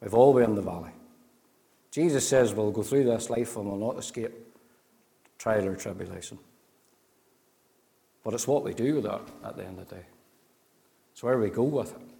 We've 0.00 0.14
all 0.14 0.34
been 0.34 0.44
in 0.44 0.54
the 0.54 0.62
valley. 0.62 0.92
Jesus 1.90 2.26
says 2.26 2.54
we'll 2.54 2.70
go 2.70 2.82
through 2.82 3.04
this 3.04 3.30
life 3.30 3.56
and 3.56 3.66
we'll 3.66 3.78
not 3.78 3.98
escape 3.98 4.32
trial 5.38 5.66
or 5.66 5.76
tribulation. 5.76 6.38
But 8.22 8.34
it's 8.34 8.48
what 8.48 8.64
we 8.64 8.72
do 8.72 8.96
with 8.96 9.04
that 9.04 9.20
at 9.44 9.56
the 9.56 9.64
end 9.64 9.78
of 9.78 9.88
the 9.88 9.96
day. 9.96 10.06
It's 11.12 11.22
where 11.22 11.38
we 11.38 11.50
go 11.50 11.62
with 11.62 11.92
it. 11.92 12.10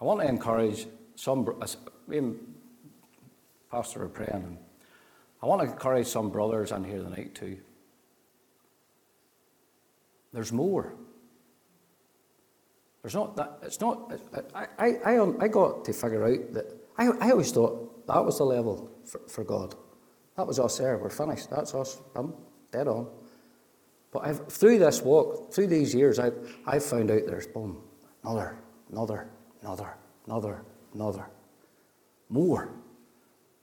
I 0.00 0.04
want 0.04 0.20
to 0.20 0.28
encourage 0.28 0.86
some, 1.16 1.46
me 2.06 2.18
and 2.18 2.54
Pastor 3.70 4.04
are 4.04 4.08
praying, 4.08 4.58
I 5.42 5.46
want 5.46 5.62
to 5.62 5.68
encourage 5.68 6.06
some 6.06 6.30
brothers 6.30 6.72
in 6.72 6.84
here 6.84 7.02
tonight 7.02 7.34
too. 7.34 7.58
there's 10.32 10.52
more. 10.52 10.94
There's 13.02 13.14
not 13.14 13.36
that, 13.36 13.58
it's 13.62 13.80
not, 13.80 14.12
I, 14.54 14.66
I, 14.78 14.92
I, 15.04 15.16
um, 15.18 15.36
I 15.40 15.48
got 15.48 15.84
to 15.84 15.92
figure 15.92 16.26
out 16.26 16.52
that, 16.52 16.66
I, 16.96 17.06
I 17.20 17.30
always 17.30 17.52
thought 17.52 18.06
that 18.06 18.24
was 18.24 18.38
the 18.38 18.44
level 18.44 18.90
for, 19.04 19.20
for 19.28 19.44
God. 19.44 19.74
That 20.38 20.46
was 20.46 20.60
us 20.60 20.78
there, 20.78 20.96
we're 20.96 21.10
finished, 21.10 21.50
that's 21.50 21.74
us, 21.74 22.00
I'm 22.14 22.32
dead 22.70 22.86
on. 22.86 23.08
But 24.12 24.24
I've, 24.24 24.46
through 24.46 24.78
this 24.78 25.02
walk, 25.02 25.52
through 25.52 25.66
these 25.66 25.92
years, 25.92 26.20
I've, 26.20 26.56
I've 26.64 26.84
found 26.84 27.10
out 27.10 27.22
there's 27.26 27.48
boom, 27.48 27.82
another, 28.22 28.56
another, 28.92 29.26
another, 29.62 29.96
another, 30.26 30.62
another. 30.94 31.26
More, 32.28 32.70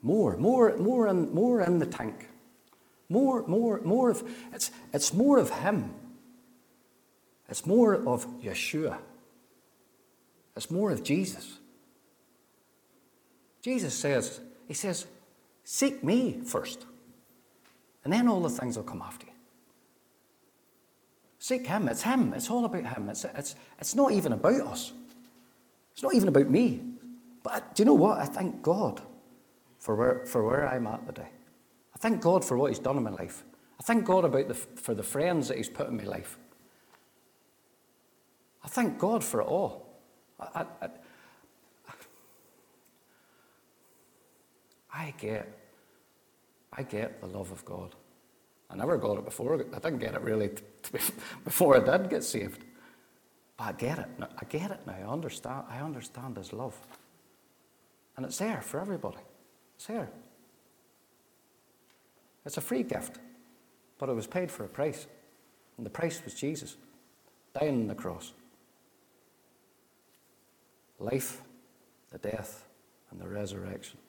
more, 0.02 0.36
more, 0.36 0.76
more 0.76 1.08
in, 1.08 1.34
more 1.34 1.62
in 1.62 1.80
the 1.80 1.86
tank. 1.86 2.28
More, 3.08 3.48
more, 3.48 3.80
more 3.86 4.10
of, 4.10 4.30
it's, 4.52 4.70
it's 4.92 5.14
more 5.14 5.38
of 5.38 5.50
Him. 5.50 5.94
It's 7.48 7.66
more 7.66 7.94
of 7.94 8.28
Yeshua. 8.42 8.98
It's 10.58 10.70
more 10.70 10.92
of 10.92 11.06
Jesus. 11.06 11.58
Jesus 13.62 13.94
says, 13.94 14.42
He 14.68 14.74
says, 14.74 15.08
seek 15.66 16.04
me 16.04 16.40
first. 16.46 16.86
And 18.06 18.14
then 18.14 18.30
all 18.30 18.40
the 18.40 18.50
things 18.50 18.78
will 18.78 18.84
come 18.84 19.02
after 19.02 19.26
you. 19.26 19.34
Seek 21.40 21.68
Him. 21.68 21.90
It's 21.90 22.04
Him. 22.04 22.34
It's 22.34 22.50
all 22.50 22.64
about 22.64 22.86
Him. 22.86 23.10
It's, 23.10 23.26
it's, 23.26 23.56
it's 23.78 23.96
not 23.96 24.12
even 24.14 24.32
about 24.32 24.62
us. 24.62 24.94
It's 25.94 26.04
not 26.04 26.14
even 26.14 26.30
about 26.30 26.50
me. 26.50 26.82
But 27.44 27.76
do 27.76 27.82
you 27.82 27.86
know 27.86 27.94
what? 27.94 28.20
I 28.20 28.26
thank 28.26 28.62
God 28.62 29.02
for 29.80 29.96
where, 29.96 30.26
for 30.26 30.44
where 30.44 30.68
I'm 30.68 30.88
at 30.88 31.06
today. 31.06 31.30
I 31.94 31.98
thank 32.00 32.22
God 32.22 32.44
for 32.44 32.58
what 32.58 32.72
He's 32.72 32.80
done 32.80 32.98
in 32.98 33.04
my 33.04 33.12
life. 33.12 33.44
I 33.80 33.84
thank 33.84 34.06
God 34.06 34.26
about 34.26 34.48
the, 34.48 34.54
for 34.54 34.94
the 34.94 35.04
friends 35.04 35.48
that 35.48 35.58
He's 35.58 35.70
put 35.70 35.88
in 35.88 35.98
my 35.98 36.04
life. 36.04 36.38
I 38.64 38.68
thank 38.68 38.98
God 38.98 39.24
for 39.24 39.42
it 39.42 39.46
all. 39.46 39.88
I, 40.40 40.66
I, 40.82 40.88
I 44.92 45.05
get, 45.18 45.48
I 46.74 46.84
get 46.84 47.22
the 47.22 47.28
love 47.28 47.52
of 47.52 47.64
God. 47.66 47.96
I 48.70 48.76
never 48.76 48.98
got 48.98 49.18
it 49.18 49.26
before. 49.26 49.56
I 49.56 49.80
didn't 49.80 50.00
get 50.00 50.16
it 50.16 50.22
really 50.22 50.52
before 51.44 51.78
I 51.78 51.98
did 51.98 52.10
get 52.10 52.24
saved. 52.24 52.64
But 53.58 53.64
I 53.64 53.72
get 53.74 54.00
it. 54.00 54.08
I 54.20 54.46
get 54.46 54.72
it 54.72 54.80
now. 54.86 54.94
I 54.94 55.12
understand. 55.12 55.66
I 55.70 55.80
understand 55.80 56.38
His 56.38 56.52
love, 56.52 56.78
and 58.18 58.26
it's 58.26 58.38
there 58.38 58.62
for 58.62 58.80
everybody. 58.80 59.20
It's 59.76 59.88
there. 59.88 60.10
It's 62.46 62.58
a 62.58 62.62
free 62.62 62.84
gift, 62.84 63.20
but 63.98 64.10
it 64.10 64.14
was 64.14 64.28
paid 64.28 64.52
for 64.52 64.66
a 64.66 64.68
price, 64.68 65.08
and 65.78 65.86
the 65.86 65.90
price 65.90 66.22
was 66.24 66.34
Jesus 66.34 66.76
dying 67.54 67.82
on 67.82 67.88
the 67.88 67.96
cross 67.96 68.34
life, 71.00 71.42
the 72.12 72.18
death, 72.18 72.66
and 73.12 73.20
the 73.20 73.28
resurrection. 73.28 74.00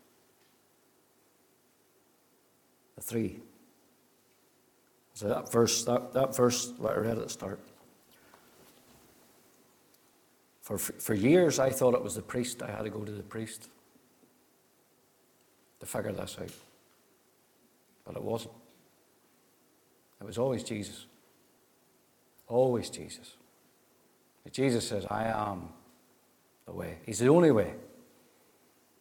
The 2.97 3.03
three. 3.03 3.40
So 5.14 5.28
that 5.28 5.51
verse, 5.51 5.84
that, 5.84 6.12
that 6.12 6.36
verse 6.36 6.66
that 6.66 6.88
I 6.88 6.97
read 6.97 7.18
at 7.18 7.24
the 7.24 7.30
start. 7.30 7.61
For, 10.62 10.78
for 10.78 11.14
years, 11.14 11.59
I 11.59 11.70
thought 11.70 11.94
it 11.94 12.03
was 12.03 12.16
the 12.16 12.22
priest. 12.22 12.62
I 12.62 12.70
had 12.70 12.82
to 12.82 12.90
go 12.90 13.05
to 13.05 13.12
the 13.12 13.22
priest 13.22 13.68
to 15.80 15.86
figure 15.86 16.12
this 16.12 16.36
out. 16.40 16.51
But 18.05 18.16
it 18.16 18.22
wasn't. 18.22 18.55
It 20.20 20.26
was 20.26 20.38
always 20.38 20.62
Jesus. 20.62 21.07
Always 22.49 22.90
Jesus. 22.90 23.36
Jesus 24.53 24.88
says, 24.88 25.07
I 25.11 25.24
am 25.24 25.70
the 26.66 26.72
way. 26.72 26.99
He's 27.05 27.18
the 27.18 27.28
only 27.28 27.51
way. 27.51 27.74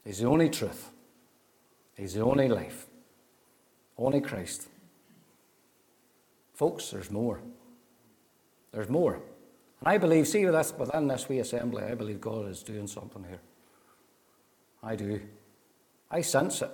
He's 0.04 0.20
the 0.20 0.28
only 0.28 0.50
truth. 0.50 0.92
He's 1.96 2.14
the 2.14 2.24
only 2.24 2.48
life. 2.48 2.88
Only 3.98 4.22
Christ. 4.22 4.68
Folks, 6.54 6.90
there's 6.92 7.12
more. 7.12 7.40
There's 8.72 8.90
more. 8.90 9.16
And 9.16 9.88
I 9.88 9.98
believe, 9.98 10.28
see, 10.28 10.46
within 10.46 11.08
this 11.08 11.30
wee 11.30 11.40
assembly, 11.40 11.84
I 11.84 11.96
believe 11.96 12.22
God 12.22 12.50
is 12.50 12.64
doing 12.64 12.88
something 12.88 13.24
here. 13.24 13.40
I 14.84 14.96
do. 14.96 15.22
I 16.12 16.22
sense 16.22 16.62
it. 16.62 16.72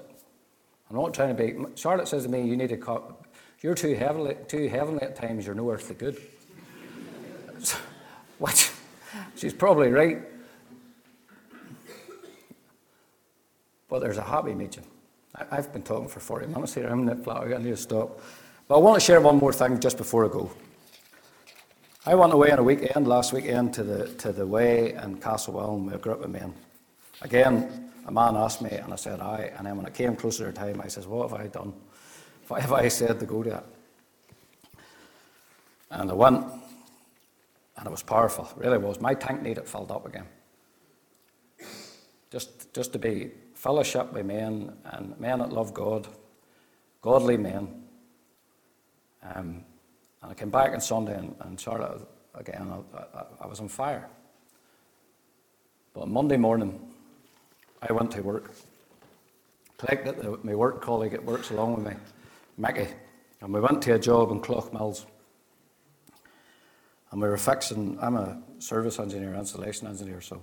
I'm 0.89 0.97
not 0.97 1.13
trying 1.13 1.35
to 1.35 1.43
be. 1.43 1.65
Charlotte 1.75 2.07
says 2.07 2.23
to 2.23 2.29
me, 2.29 2.41
"You 2.41 2.57
need 2.57 2.69
to. 2.69 2.77
Co- 2.77 3.15
you're 3.61 3.75
too 3.75 3.95
heavenly, 3.95 4.35
too 4.47 4.67
heavenly 4.67 5.03
at 5.03 5.15
times. 5.15 5.45
You're 5.45 5.55
no 5.55 5.71
earthly 5.71 5.95
good." 5.95 6.21
Which 8.39 8.71
she's 9.35 9.53
probably 9.53 9.89
right. 9.89 10.21
But 13.87 13.99
there's 13.99 14.17
a 14.17 14.23
happy 14.23 14.53
medium. 14.53 14.85
I, 15.35 15.55
have 15.55 15.71
been 15.71 15.83
talking 15.83 16.07
for 16.07 16.19
40 16.19 16.47
minutes 16.47 16.73
here. 16.73 16.87
I'm 16.87 17.07
in 17.07 17.23
flat. 17.23 17.53
I 17.53 17.57
need 17.57 17.69
to 17.69 17.77
stop. 17.77 18.19
But 18.67 18.75
I 18.75 18.79
want 18.79 18.99
to 18.99 19.05
share 19.05 19.21
one 19.21 19.37
more 19.37 19.53
thing 19.53 19.79
just 19.79 19.97
before 19.97 20.25
I 20.25 20.29
go. 20.29 20.51
I 22.05 22.15
went 22.15 22.33
away 22.33 22.51
on 22.51 22.59
a 22.59 22.63
weekend, 22.63 23.07
last 23.07 23.31
weekend, 23.31 23.73
to 23.75 23.83
the, 23.83 24.07
to 24.15 24.31
the 24.31 24.45
Way 24.45 24.93
in 24.93 25.17
Castlewellan 25.17 25.85
with 25.85 25.95
a 25.95 25.99
group 25.99 26.23
of 26.23 26.31
men. 26.31 26.53
Again, 27.21 27.91
a 28.07 28.11
man 28.11 28.35
asked 28.35 28.61
me, 28.61 28.71
and 28.71 28.91
I 28.91 28.95
said, 28.95 29.19
aye. 29.19 29.51
And 29.57 29.67
then 29.67 29.77
when 29.77 29.85
it 29.85 29.93
came 29.93 30.15
closer 30.15 30.51
to 30.51 30.51
time, 30.51 30.81
I 30.81 30.87
says, 30.87 31.07
what 31.07 31.29
have 31.29 31.39
I 31.39 31.47
done? 31.47 31.73
What 32.47 32.61
have 32.61 32.73
I 32.73 32.87
said 32.87 33.19
to 33.19 33.25
go 33.25 33.43
to 33.43 33.49
that? 33.51 33.65
And 35.91 36.09
I 36.09 36.13
went, 36.13 36.43
and 37.77 37.85
it 37.85 37.91
was 37.91 38.03
powerful. 38.03 38.45
It 38.45 38.65
really 38.65 38.77
was. 38.79 38.99
My 38.99 39.13
tank 39.13 39.41
needed 39.41 39.67
filled 39.67 39.91
up 39.91 40.05
again. 40.05 40.25
Just, 42.31 42.73
just 42.73 42.93
to 42.93 42.99
be 42.99 43.31
fellowship 43.61 44.11
with 44.11 44.25
men 44.25 44.73
and 44.85 45.19
men 45.19 45.37
that 45.37 45.53
love 45.53 45.71
God, 45.71 46.07
godly 46.99 47.37
men. 47.37 47.83
Um, 49.21 49.63
and 50.23 50.31
I 50.31 50.33
came 50.33 50.49
back 50.49 50.73
on 50.73 50.81
Sunday 50.81 51.15
and, 51.15 51.35
and 51.41 51.59
Charlotte, 51.59 52.01
again, 52.33 52.73
I, 52.73 52.97
I, 52.97 53.23
I, 53.41 53.45
was 53.45 53.59
on 53.59 53.67
fire. 53.67 54.09
But 55.93 56.07
Monday 56.07 56.37
morning, 56.37 56.79
I 57.87 57.93
went 57.93 58.09
to 58.13 58.21
work. 58.21 58.51
Collected 59.77 60.17
the, 60.17 60.39
my 60.41 60.55
work 60.55 60.81
colleague 60.81 61.11
that 61.11 61.23
works 61.23 61.51
along 61.51 61.75
with 61.75 61.85
me, 61.85 61.93
Mickey, 62.57 62.87
and 63.41 63.53
we 63.53 63.59
went 63.59 63.83
to 63.83 63.93
a 63.93 63.99
job 63.99 64.31
in 64.31 64.41
Cloughmills. 64.41 65.05
And 67.11 67.21
we 67.21 67.27
were 67.27 67.37
fixing, 67.37 67.99
I'm 68.01 68.15
a 68.15 68.41
service 68.57 68.97
engineer, 68.97 69.35
installation 69.35 69.85
engineer, 69.85 70.19
so 70.19 70.41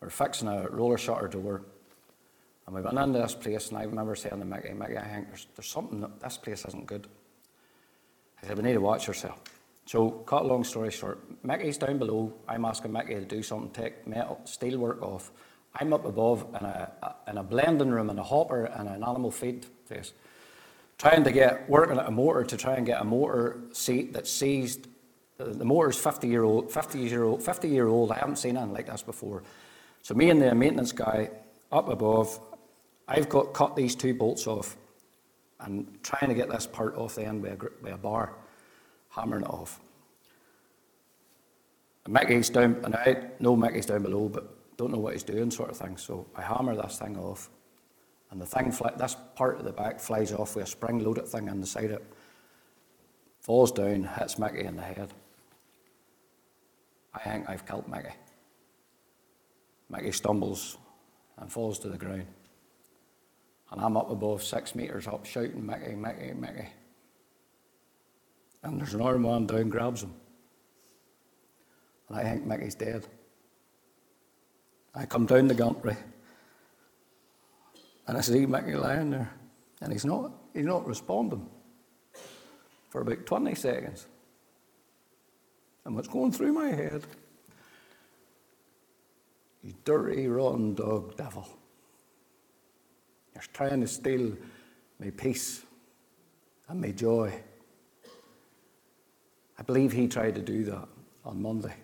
we 0.00 0.08
are 0.08 0.10
fixing 0.10 0.48
a 0.48 0.68
roller 0.68 0.98
shutter 0.98 1.28
door 1.28 1.62
and 2.66 2.74
we 2.74 2.82
went 2.82 2.98
into 2.98 3.20
this 3.20 3.34
place, 3.34 3.68
and 3.68 3.78
I 3.78 3.84
remember 3.84 4.16
saying 4.16 4.40
to 4.40 4.44
Mickey, 4.44 4.72
Mickey, 4.72 4.98
I 4.98 5.06
think 5.06 5.28
there's, 5.28 5.46
there's 5.54 5.68
something, 5.68 6.00
that 6.00 6.20
this 6.20 6.36
place 6.36 6.64
isn't 6.66 6.86
good. 6.86 7.06
I 8.42 8.46
said, 8.46 8.56
we 8.56 8.64
need 8.64 8.74
to 8.74 8.80
watch 8.80 9.06
yourself. 9.06 9.40
So, 9.86 10.10
cut 10.10 10.42
a 10.42 10.46
long 10.46 10.64
story 10.64 10.90
short, 10.90 11.20
Mickey's 11.44 11.78
down 11.78 11.98
below. 11.98 12.34
I'm 12.48 12.64
asking 12.64 12.92
Mickey 12.92 13.14
to 13.14 13.24
do 13.24 13.40
something, 13.40 13.70
take 13.70 14.04
metal, 14.06 14.40
steel 14.44 14.78
work 14.78 15.00
off. 15.00 15.30
I'm 15.76 15.92
up 15.92 16.04
above 16.04 16.44
in 16.58 16.66
a, 16.66 17.14
in 17.28 17.38
a 17.38 17.44
blending 17.44 17.90
room, 17.90 18.10
in 18.10 18.18
a 18.18 18.22
hopper, 18.22 18.64
and 18.64 18.88
an 18.88 19.04
animal 19.04 19.30
feed 19.30 19.66
place, 19.86 20.12
trying 20.98 21.22
to 21.22 21.30
get, 21.30 21.70
working 21.70 21.98
at 21.98 22.08
a 22.08 22.10
motor 22.10 22.42
to 22.42 22.56
try 22.56 22.74
and 22.74 22.84
get 22.84 23.00
a 23.00 23.04
motor 23.04 23.60
seat 23.72 24.12
that 24.14 24.26
seized. 24.26 24.88
The 25.38 25.64
motor's 25.64 25.98
50 25.98 26.26
year 26.26 26.42
old, 26.42 26.72
50 26.72 26.98
year 26.98 27.22
old, 27.22 27.42
50 27.42 27.68
year 27.68 27.86
old. 27.86 28.10
I 28.10 28.18
haven't 28.18 28.36
seen 28.36 28.56
anything 28.56 28.74
like 28.74 28.86
this 28.86 29.02
before. 29.02 29.44
So, 30.02 30.14
me 30.14 30.30
and 30.30 30.42
the 30.42 30.52
maintenance 30.54 30.90
guy 30.92 31.30
up 31.70 31.88
above, 31.88 32.40
I've 33.08 33.28
got 33.28 33.54
cut 33.54 33.76
these 33.76 33.94
two 33.94 34.14
bolts 34.14 34.46
off 34.46 34.76
and 35.60 35.86
trying 36.02 36.28
to 36.28 36.34
get 36.34 36.50
this 36.50 36.66
part 36.66 36.96
off 36.96 37.14
the 37.14 37.24
end 37.24 37.42
with 37.42 37.62
a, 37.84 37.94
a 37.94 37.98
bar, 37.98 38.34
hammering 39.10 39.42
it 39.42 39.50
off. 39.50 39.80
And 42.04 42.14
Mickey's 42.14 42.50
down, 42.50 42.80
and 42.84 42.94
I 42.94 43.30
know 43.40 43.56
Mickey's 43.56 43.86
down 43.86 44.02
below, 44.02 44.28
but 44.28 44.76
don't 44.76 44.92
know 44.92 44.98
what 44.98 45.14
he's 45.14 45.22
doing, 45.22 45.50
sort 45.50 45.70
of 45.70 45.76
thing. 45.76 45.96
So 45.96 46.26
I 46.36 46.42
hammer 46.42 46.74
this 46.76 46.98
thing 46.98 47.16
off, 47.16 47.48
and 48.30 48.40
the 48.40 48.46
thing, 48.46 48.70
fly, 48.70 48.92
this 48.96 49.16
part 49.34 49.58
of 49.58 49.64
the 49.64 49.72
back 49.72 50.00
flies 50.00 50.32
off 50.32 50.56
with 50.56 50.66
a 50.66 50.68
spring 50.68 50.98
loaded 50.98 51.26
thing 51.26 51.48
on 51.48 51.60
the 51.60 51.66
side 51.66 51.86
of 51.86 51.92
it, 51.92 52.04
falls 53.40 53.72
down, 53.72 54.04
hits 54.18 54.38
Mickey 54.38 54.64
in 54.64 54.76
the 54.76 54.82
head. 54.82 55.12
I 57.14 57.20
think 57.20 57.48
I've 57.48 57.66
killed 57.66 57.88
Mickey. 57.88 58.14
Mickey 59.88 60.12
stumbles 60.12 60.76
and 61.38 61.50
falls 61.50 61.78
to 61.78 61.88
the 61.88 61.96
ground. 61.96 62.26
And 63.70 63.80
I'm 63.80 63.96
up 63.96 64.10
above 64.10 64.42
six 64.42 64.74
metres 64.74 65.06
up 65.06 65.26
shouting, 65.26 65.66
Mickey, 65.66 65.94
Mickey, 65.94 66.32
Mickey. 66.32 66.68
And 68.62 68.80
there's 68.80 68.94
another 68.94 69.18
man 69.18 69.46
down, 69.46 69.68
grabs 69.68 70.02
him. 70.02 70.14
And 72.08 72.18
I 72.18 72.22
think 72.22 72.46
Mickey's 72.46 72.74
dead. 72.74 73.06
I 74.94 75.06
come 75.06 75.26
down 75.26 75.48
the 75.48 75.54
gantry. 75.54 75.96
And 78.06 78.16
I 78.16 78.20
see 78.20 78.46
Mickey 78.46 78.74
lying 78.74 79.10
there. 79.10 79.30
And 79.80 79.92
he's 79.92 80.04
not, 80.04 80.30
he's 80.54 80.64
not 80.64 80.86
responding 80.86 81.48
for 82.90 83.00
about 83.00 83.26
20 83.26 83.54
seconds. 83.54 84.06
and 85.84 85.94
what's 85.94 86.08
going 86.08 86.32
through 86.32 86.52
my 86.52 86.68
head. 86.68 87.04
You 89.62 89.74
dirty, 89.84 90.26
rotten 90.28 90.74
dog 90.74 91.16
devil. 91.16 91.46
You're 93.36 93.42
trying 93.52 93.82
to 93.82 93.86
steal 93.86 94.32
my 94.98 95.10
peace 95.10 95.62
and 96.70 96.80
my 96.80 96.90
joy. 96.90 97.30
I 99.58 99.62
believe 99.62 99.92
he 99.92 100.08
tried 100.08 100.36
to 100.36 100.40
do 100.40 100.64
that 100.64 100.88
on 101.22 101.42
Monday. 101.42 101.74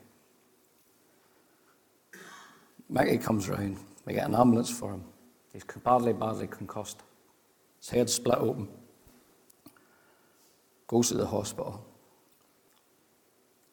Mickey 2.88 3.18
comes 3.18 3.50
round. 3.50 3.76
We 4.06 4.14
get 4.14 4.28
an 4.28 4.34
ambulance 4.34 4.70
for 4.70 4.92
him. 4.92 5.04
He's 5.52 5.62
badly, 5.84 6.14
badly 6.14 6.46
concussed. 6.46 7.02
His 7.80 7.90
head 7.90 8.08
split 8.08 8.38
open. 8.38 8.68
Goes 10.86 11.08
to 11.08 11.18
the 11.18 11.26
hospital. 11.26 11.84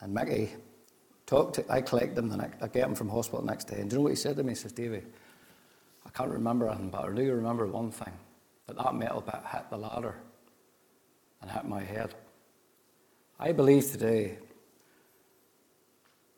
And 0.01 0.13
Mickey 0.13 0.49
talked 1.25 1.55
to, 1.55 1.65
I 1.71 1.79
collect 1.79 2.17
him 2.17 2.27
the 2.27 2.35
next, 2.35 2.61
I 2.61 2.67
get 2.67 2.89
him 2.89 2.95
from 2.95 3.07
hospital 3.07 3.39
the 3.39 3.47
next 3.47 3.69
day. 3.69 3.79
And 3.79 3.89
do 3.89 3.95
you 3.95 3.99
know 3.99 4.03
what 4.03 4.09
he 4.09 4.17
said 4.17 4.35
to 4.35 4.43
me? 4.43 4.51
He 4.51 4.55
says, 4.55 4.73
Davy, 4.73 4.97
I 4.97 5.01
can't 6.19 6.31
remember 6.31 6.67
anything, 6.67 6.89
but 6.89 7.05
I 7.05 7.13
do 7.13 7.33
remember 7.33 7.65
one 7.65 7.91
thing 7.91 8.11
that 8.67 8.75
that 8.75 8.93
metal 8.93 9.21
bit 9.21 9.39
hit 9.53 9.69
the 9.69 9.77
ladder 9.77 10.15
and 11.41 11.49
hit 11.49 11.63
my 11.63 11.81
head. 11.81 12.13
I 13.39 13.53
believe 13.53 13.89
today 13.89 14.37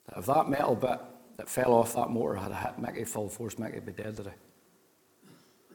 that 0.06 0.20
if 0.20 0.28
that 0.28 0.48
metal 0.48 0.76
bit 0.76 1.00
that 1.38 1.50
fell 1.50 1.74
off 1.74 1.96
that 1.96 2.12
motor 2.12 2.36
had 2.36 2.54
hit 2.54 2.78
Mickey 2.78 3.06
full 3.06 3.28
force, 3.28 3.58
Mickey 3.58 3.80
would 3.80 3.88
be 3.88 4.04
dead 4.04 4.16
today. 4.16 4.36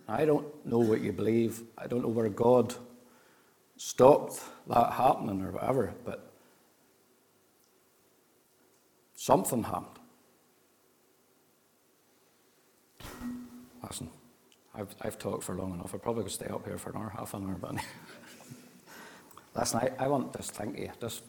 I 0.07 0.25
don't 0.25 0.47
know 0.65 0.79
what 0.79 1.01
you 1.01 1.11
believe. 1.11 1.65
I 1.77 1.89
don't 1.89 2.03
know 2.03 2.09
where 2.09 2.29
God 2.29 2.77
stopped 3.77 4.41
that 4.69 4.93
happening 4.93 5.43
or 5.43 5.51
whatever, 5.51 5.93
but 6.05 6.31
something 9.17 9.65
happened. 9.65 9.96
Listen, 13.87 14.11
I've, 14.75 14.95
I've 15.01 15.19
talked 15.19 15.45
for 15.45 15.55
long 15.55 15.75
enough. 15.75 15.95
I 15.95 15.99
probably 15.99 16.25
could 16.25 16.33
stay 16.33 16.47
up 16.47 16.67
here 16.67 16.79
for 16.79 16.91
an 16.91 16.97
hour, 16.97 17.13
half 17.17 17.35
an 17.35 17.45
hour, 17.45 17.57
but 17.61 17.77
listen, 19.57 19.81
I, 19.81 20.05
I 20.05 20.09
want 20.09 20.33
this 20.33 20.51
thank 20.51 20.79
you. 20.79 20.91
Just, 21.01 21.23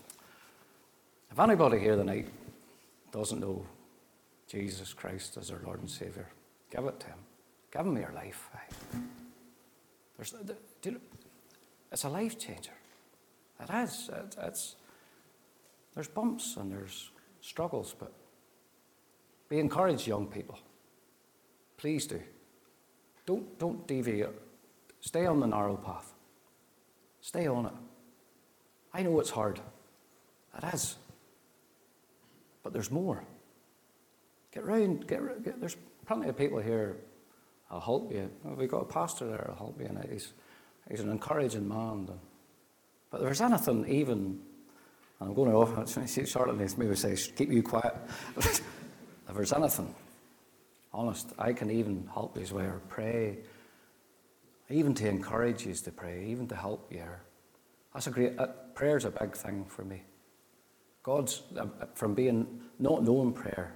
if 1.31 1.39
anybody 1.39 1.79
here 1.79 1.95
tonight 1.95 2.27
doesn't 3.11 3.39
know 3.39 3.65
Jesus 4.47 4.93
Christ 4.93 5.37
as 5.37 5.49
their 5.49 5.59
Lord 5.63 5.79
and 5.79 5.89
Savior, 5.89 6.27
give 6.71 6.85
it 6.85 6.99
to 7.01 7.07
Him. 7.07 7.19
Give 7.71 7.85
Him 7.85 7.97
your 7.97 8.13
life. 8.13 8.49
There's, 10.17 10.33
it's 11.91 12.03
a 12.03 12.09
life 12.09 12.39
changer. 12.39 12.71
It 13.61 13.69
is. 13.69 14.09
It, 14.11 14.35
it's, 14.41 14.75
there's 15.93 16.07
bumps 16.07 16.57
and 16.57 16.71
there's 16.71 17.11
struggles, 17.41 17.95
but 17.97 18.11
be 19.47 19.59
encouraged, 19.59 20.07
young 20.07 20.27
people. 20.27 20.57
Please 21.77 22.07
do. 22.07 22.19
Don't, 23.27 23.59
don't 23.59 23.85
deviate. 23.85 24.29
Stay 25.01 25.27
on 25.27 25.41
the 25.41 25.45
narrow 25.45 25.75
path. 25.75 26.13
Stay 27.21 27.45
on 27.45 27.65
it. 27.67 27.73
I 28.93 29.03
know 29.03 29.19
it's 29.19 29.29
hard. 29.29 29.59
It 30.57 30.73
is. 30.73 30.95
But 32.63 32.73
there's 32.73 32.89
more. 32.89 33.23
Get 34.51 34.65
round. 34.65 35.07
Get, 35.07 35.43
get, 35.43 35.59
there's 35.59 35.75
plenty 36.05 36.29
of 36.29 36.37
people 36.37 36.59
here. 36.59 36.95
I'll 37.69 37.81
help 37.81 38.13
you. 38.13 38.31
We've 38.43 38.71
got 38.71 38.81
a 38.81 38.85
pastor 38.85 39.27
there. 39.27 39.45
I'll 39.49 39.57
help 39.57 39.79
you. 39.79 39.87
And 39.87 40.09
he's, 40.09 40.31
he's 40.89 41.01
an 41.01 41.11
encouraging 41.11 41.67
man. 41.67 42.09
But 43.11 43.17
if 43.17 43.23
there's 43.23 43.41
anything 43.41 43.85
even, 43.89 44.39
and 45.19 45.29
I'm 45.29 45.33
going 45.33 45.51
to 45.51 45.57
off, 45.57 46.27
Charlotte 46.27 46.77
maybe 46.77 46.95
say, 46.95 47.17
keep 47.35 47.51
you 47.51 47.61
quiet. 47.61 47.93
if 48.37 48.61
there's 49.33 49.51
anything, 49.51 49.93
honest, 50.93 51.33
I 51.37 51.53
can 51.53 51.69
even 51.69 52.09
help 52.13 52.37
you 52.37 52.55
well, 52.55 52.81
pray, 52.89 53.39
even 54.69 54.93
to 54.95 55.07
encourage 55.07 55.65
you 55.65 55.73
to 55.73 55.91
pray, 55.91 56.25
even 56.27 56.47
to 56.47 56.55
help 56.55 56.91
you. 56.91 57.03
That's 57.93 58.07
a 58.07 58.11
great, 58.11 58.37
uh, 58.37 58.47
prayer's 58.75 59.05
a 59.05 59.11
big 59.11 59.35
thing 59.35 59.65
for 59.65 59.83
me. 59.83 60.03
God's, 61.03 61.43
uh, 61.57 61.67
from 61.95 62.13
being 62.13 62.61
not 62.79 63.03
knowing 63.03 63.33
prayer 63.33 63.73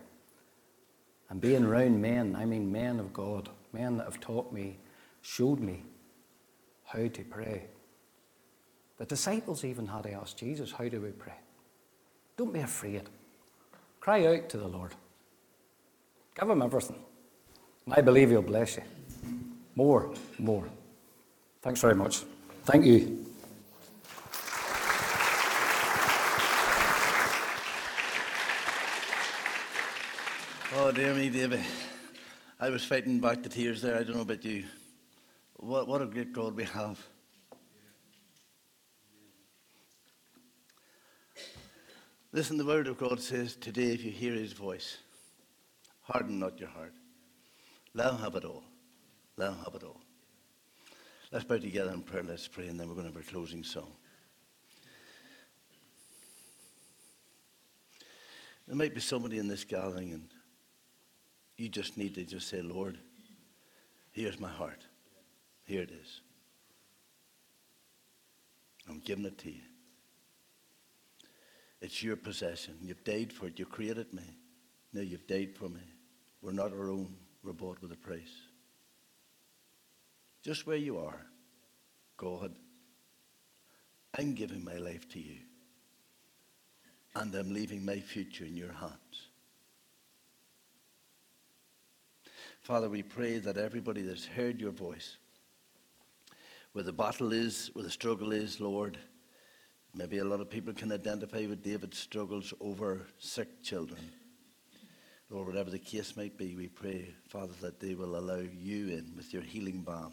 and 1.30 1.40
being 1.40 1.64
around 1.64 2.02
men, 2.02 2.36
I 2.36 2.46
mean 2.46 2.72
men 2.72 3.00
of 3.00 3.14
God, 3.14 3.50
men 3.72 3.98
that 3.98 4.06
have 4.06 4.20
taught 4.20 4.52
me, 4.52 4.80
showed 5.22 5.60
me 5.60 5.84
how 6.84 7.08
to 7.08 7.24
pray. 7.24 7.68
The 8.98 9.06
disciples 9.06 9.64
even 9.64 9.88
had 9.88 10.04
to 10.04 10.12
ask 10.12 10.36
Jesus, 10.36 10.72
How 10.72 10.90
do 10.90 11.00
we 11.02 11.12
pray? 11.12 11.40
Don't 12.38 12.54
be 12.54 12.60
afraid. 12.60 13.04
Cry 14.00 14.26
out 14.26 14.50
to 14.50 14.58
the 14.58 14.68
Lord. 14.68 14.94
Give 16.40 16.50
him 16.50 16.62
everything. 16.62 17.00
And 17.86 17.96
I 17.96 18.02
believe 18.02 18.30
he'll 18.30 18.42
bless 18.42 18.78
you. 18.78 18.84
More, 19.76 20.14
more. 20.40 20.68
Thanks 21.62 21.82
very 21.82 21.96
much. 21.96 22.24
Thank 22.66 22.86
you. 22.86 23.26
Oh, 30.74 30.92
dear 30.92 31.14
me, 31.14 31.30
David. 31.30 31.62
I 32.60 32.70
was 32.70 32.84
fighting 32.84 33.20
back 33.20 33.44
the 33.44 33.50
tears 33.50 33.82
there. 33.82 33.98
I 33.98 34.04
don't 34.04 34.16
know 34.16 34.22
about 34.22 34.46
you. 34.46 34.64
What, 35.58 35.88
what 35.88 36.02
a 36.02 36.06
great 36.06 36.34
God 36.34 36.56
we 36.56 36.64
have. 36.64 37.00
Listen, 42.32 42.58
the 42.58 42.66
Word 42.66 42.88
of 42.88 42.98
God 42.98 43.20
says 43.20 43.56
today, 43.56 43.92
if 43.92 44.04
you 44.04 44.12
hear 44.12 44.34
His 44.34 44.54
voice, 44.54 44.98
harden 46.12 46.40
not 46.40 46.60
your 46.60 46.70
heart. 46.70 46.94
Let 47.94 48.12
Him 48.12 48.20
have 48.20 48.36
it 48.36 48.46
all. 48.46 48.64
Let 49.38 49.52
Him 49.52 49.58
have 49.66 49.76
it 49.76 49.84
all. 49.84 50.02
Let's 51.32 51.46
bow 51.46 51.58
together 51.58 51.92
in 51.92 52.02
prayer. 52.02 52.24
Let's 52.24 52.48
pray, 52.48 52.68
and 52.68 52.80
then 52.80 52.88
we're 52.88 52.96
going 52.96 53.08
to 53.08 53.14
have 53.14 53.18
our 53.18 53.32
closing 53.32 53.64
song. 53.64 53.92
There 58.68 58.76
might 58.76 58.94
be 58.94 59.02
somebody 59.02 59.38
in 59.38 59.48
this 59.48 59.64
gathering, 59.64 60.12
and 60.14 60.28
you 61.58 61.70
just 61.70 61.98
need 61.98 62.16
to 62.16 62.24
just 62.24 62.48
say, 62.48 62.62
Lord, 62.62 62.98
here's 64.12 64.40
my 64.40 64.50
heart. 64.50 64.86
Here 65.66 65.82
it 65.82 65.92
is. 65.92 66.22
I'm 68.90 69.00
giving 69.00 69.26
it 69.26 69.38
to 69.40 69.52
you. 69.52 69.62
It's 71.82 72.04
your 72.04 72.16
possession. 72.16 72.78
You've 72.82 73.04
died 73.04 73.32
for 73.34 73.48
it. 73.48 73.58
You 73.58 73.66
created 73.66 74.14
me. 74.14 74.24
Now 74.94 75.02
you've 75.02 75.28
died 75.28 75.56
for 75.56 75.70
me. 75.70 75.82
We're 76.42 76.52
not 76.52 76.74
our 76.74 76.90
own. 76.90 77.16
We're 77.44 77.54
bought 77.54 77.82
with 77.82 77.92
a 77.92 77.98
price. 77.98 78.42
Just 80.44 80.66
where 80.66 80.78
you 80.78 80.98
are, 80.98 81.26
God, 82.18 82.56
I'm 84.18 84.34
giving 84.34 84.64
my 84.64 84.78
life 84.78 85.08
to 85.10 85.20
you. 85.20 85.38
And 87.16 87.34
I'm 87.36 87.54
leaving 87.54 87.86
my 87.86 88.00
future 88.00 88.46
in 88.46 88.56
your 88.56 88.72
hands. 88.72 89.28
Father, 92.62 92.90
we 92.90 93.04
pray 93.04 93.40
that 93.40 93.58
everybody 93.58 94.02
that's 94.02 94.26
heard 94.26 94.62
your 94.62 94.72
voice, 94.72 95.18
where 96.74 96.84
the 96.84 96.94
battle 96.94 97.34
is, 97.34 97.70
where 97.74 97.84
the 97.84 97.90
struggle 97.90 98.32
is, 98.32 98.62
Lord, 98.62 98.98
maybe 99.94 100.20
a 100.20 100.24
lot 100.24 100.40
of 100.40 100.50
people 100.50 100.74
can 100.74 100.92
identify 100.92 101.46
with 101.48 101.64
David's 101.64 101.98
struggles 101.98 102.54
over 102.62 103.08
sick 103.18 103.62
children. 103.62 104.00
Lord, 105.32 105.48
whatever 105.48 105.70
the 105.70 105.80
case 105.80 106.18
might 106.18 106.38
be, 106.38 106.56
we 106.58 106.68
pray, 106.68 107.08
Father, 107.30 107.54
that 107.62 107.80
they 107.80 107.96
will 107.96 108.18
allow 108.18 108.42
you 108.54 108.90
in 108.90 109.14
with 109.16 109.32
your 109.32 109.42
healing 109.42 109.80
balm, 109.80 110.12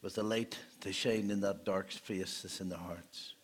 with 0.00 0.14
the 0.14 0.22
light 0.22 0.56
to 0.80 0.90
shine 0.90 1.30
in 1.30 1.42
that 1.42 1.66
dark 1.66 1.92
space 1.92 2.40
that's 2.40 2.62
in 2.62 2.70
their 2.70 2.78
hearts. 2.78 3.34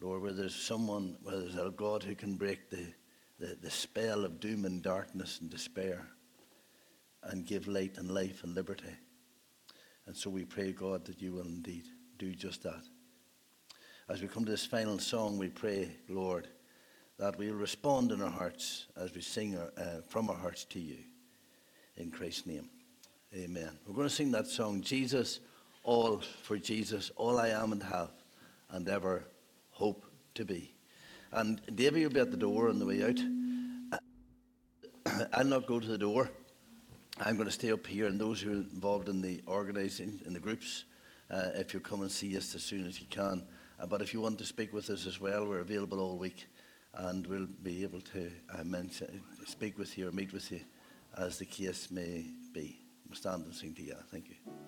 Lord, 0.00 0.22
where 0.22 0.32
there's 0.32 0.54
someone, 0.54 1.16
where 1.24 1.40
there's 1.40 1.56
a 1.56 1.72
God 1.76 2.04
who 2.04 2.14
can 2.14 2.36
break 2.36 2.70
the, 2.70 2.86
the, 3.40 3.58
the 3.60 3.70
spell 3.70 4.24
of 4.24 4.38
doom 4.38 4.64
and 4.64 4.80
darkness 4.80 5.40
and 5.40 5.50
despair 5.50 6.06
and 7.24 7.44
give 7.44 7.66
light 7.66 7.98
and 7.98 8.08
life 8.08 8.44
and 8.44 8.54
liberty. 8.54 8.94
And 10.06 10.16
so 10.16 10.30
we 10.30 10.44
pray, 10.44 10.70
God, 10.70 11.04
that 11.06 11.20
you 11.20 11.32
will 11.32 11.48
indeed 11.48 11.86
do 12.16 12.32
just 12.32 12.62
that. 12.62 12.84
As 14.08 14.22
we 14.22 14.28
come 14.28 14.44
to 14.44 14.52
this 14.52 14.66
final 14.66 15.00
song, 15.00 15.36
we 15.36 15.48
pray, 15.48 15.96
Lord, 16.08 16.46
that 17.18 17.38
we'll 17.38 17.54
respond 17.54 18.12
in 18.12 18.20
our 18.20 18.30
hearts 18.30 18.86
as 18.96 19.14
we 19.14 19.20
sing 19.20 19.56
our, 19.56 19.72
uh, 19.82 20.00
from 20.06 20.28
our 20.28 20.36
hearts 20.36 20.64
to 20.64 20.80
you. 20.80 20.98
In 21.96 22.10
Christ's 22.10 22.46
name, 22.46 22.68
amen. 23.34 23.70
We're 23.86 23.94
going 23.94 24.08
to 24.08 24.14
sing 24.14 24.30
that 24.32 24.46
song, 24.46 24.82
Jesus, 24.82 25.40
all 25.82 26.20
for 26.42 26.58
Jesus, 26.58 27.10
all 27.16 27.38
I 27.38 27.48
am 27.48 27.72
and 27.72 27.82
have, 27.82 28.10
and 28.70 28.86
ever 28.88 29.24
hope 29.70 30.04
to 30.34 30.44
be. 30.44 30.74
And 31.32 31.60
Davy 31.74 32.02
will 32.02 32.12
be 32.12 32.20
at 32.20 32.30
the 32.30 32.36
door 32.36 32.68
on 32.68 32.78
the 32.78 32.86
way 32.86 33.02
out. 33.02 33.18
I'll 35.32 35.44
not 35.44 35.66
go 35.66 35.80
to 35.80 35.86
the 35.86 35.98
door. 35.98 36.30
I'm 37.18 37.36
going 37.36 37.48
to 37.48 37.52
stay 37.52 37.72
up 37.72 37.86
here, 37.86 38.06
and 38.06 38.20
those 38.20 38.42
who 38.42 38.50
are 38.50 38.56
involved 38.56 39.08
in 39.08 39.22
the 39.22 39.40
organising, 39.46 40.20
in 40.26 40.34
the 40.34 40.40
groups, 40.40 40.84
uh, 41.30 41.48
if 41.54 41.72
you 41.72 41.80
come 41.80 42.02
and 42.02 42.10
see 42.10 42.36
us 42.36 42.54
as 42.54 42.62
soon 42.62 42.86
as 42.86 43.00
you 43.00 43.06
can. 43.08 43.42
Uh, 43.80 43.86
but 43.86 44.02
if 44.02 44.12
you 44.12 44.20
want 44.20 44.38
to 44.38 44.44
speak 44.44 44.74
with 44.74 44.90
us 44.90 45.06
as 45.06 45.18
well, 45.18 45.46
we're 45.46 45.60
available 45.60 45.98
all 45.98 46.18
week 46.18 46.46
and 46.96 47.26
we'll 47.26 47.48
be 47.62 47.82
able 47.82 48.00
to 48.00 48.30
uh, 48.58 48.64
mention, 48.64 49.22
speak 49.46 49.78
with 49.78 49.96
you 49.98 50.08
or 50.08 50.12
meet 50.12 50.32
with 50.32 50.50
you 50.50 50.60
as 51.16 51.38
the 51.38 51.44
case 51.44 51.90
may 51.90 52.26
be. 52.52 52.78
We'll 53.08 53.16
stand 53.16 53.44
and 53.44 53.54
sing 53.54 53.74
together. 53.74 54.04
Thank 54.10 54.28
you. 54.28 54.65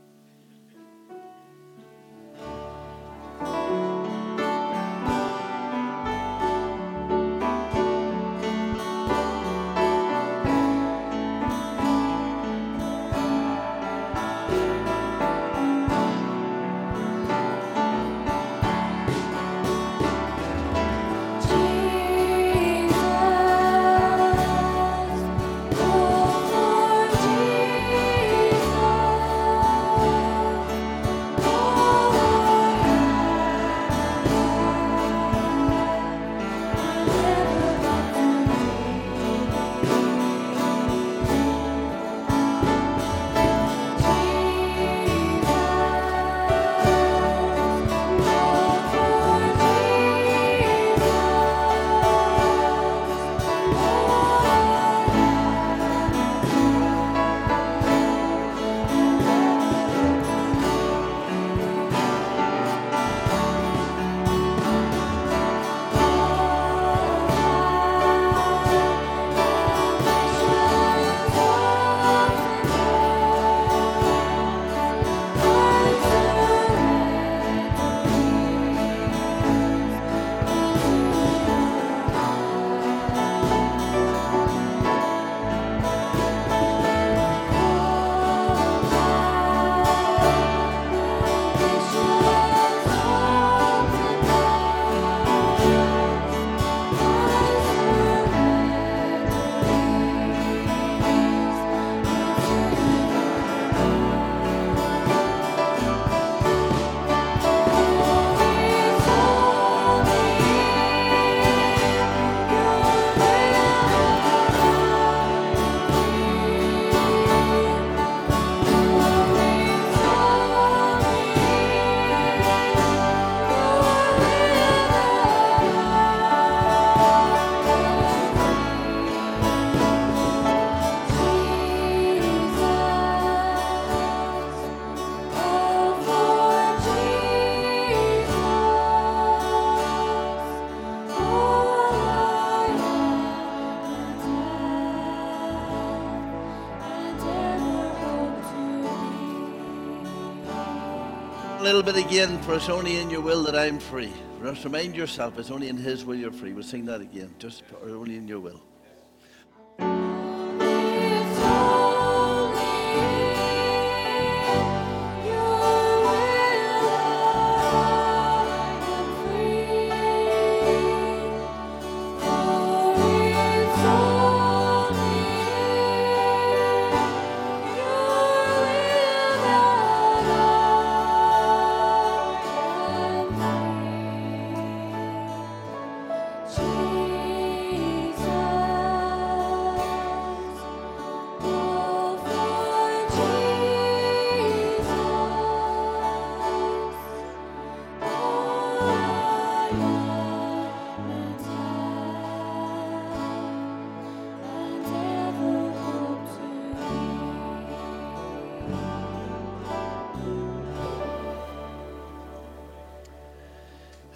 Again, 151.99 152.41
for 152.43 152.55
it's 152.55 152.69
only 152.69 152.99
in 152.99 153.11
your 153.11 153.21
will 153.21 153.43
that 153.43 153.57
I'm 153.57 153.79
free. 153.79 154.13
Just 154.43 154.65
remind 154.65 154.95
yourself, 154.95 155.39
it's 155.39 155.51
only 155.51 155.69
in 155.69 155.77
His 155.77 156.05
will 156.05 156.15
you're 156.15 156.31
free. 156.31 156.53
We'll 156.53 156.63
sing 156.63 156.85
that 156.87 157.01
again. 157.01 157.35
Just 157.39 157.65
only 157.83 158.17
in 158.17 158.29
your 158.29 158.41
will. 158.41 158.63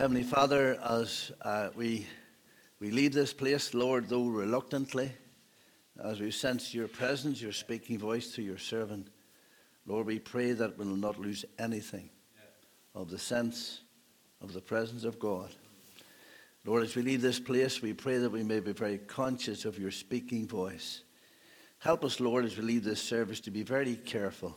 Heavenly 0.03 0.25
Father, 0.25 0.81
as 0.83 1.31
uh, 1.43 1.69
we, 1.77 2.09
we 2.81 2.91
leave 2.91 3.13
this 3.13 3.33
place, 3.33 3.73
Lord, 3.73 4.09
though 4.09 4.27
reluctantly, 4.27 5.13
as 6.03 6.19
we 6.19 6.33
sense 6.33 6.75
your 6.75 6.89
presence, 6.89 7.41
your 7.41 7.53
speaking 7.53 8.01
voice 8.01 8.33
through 8.33 8.43
your 8.43 8.59
servant, 8.59 9.11
Lord, 9.87 10.09
we 10.09 10.19
pray 10.19 10.55
that 10.55 10.77
we 10.77 10.87
will 10.87 10.97
not 10.97 11.21
lose 11.21 11.45
anything 11.57 12.11
of 12.97 13.11
the 13.11 13.19
sense 13.19 13.83
of 14.41 14.53
the 14.53 14.61
presence 14.61 15.05
of 15.05 15.21
God. 15.21 15.51
Lord, 16.65 16.83
as 16.83 16.97
we 16.97 17.03
leave 17.03 17.23
this 17.23 17.39
place, 17.39 17.81
we 17.81 17.93
pray 17.93 18.19
that 18.19 18.33
we 18.33 18.43
may 18.43 18.59
be 18.59 18.73
very 18.73 18.99
conscious 18.99 19.65
of 19.65 19.79
your 19.79 19.93
speaking 19.93 20.49
voice. 20.49 21.05
Help 21.79 22.05
us, 22.05 22.19
Lord, 22.19 22.45
as 22.45 22.57
we 22.57 22.65
leave 22.65 22.83
this 22.83 23.01
service 23.01 23.39
to 23.39 23.53
be 23.53 23.63
very 23.63 23.95
careful 23.95 24.57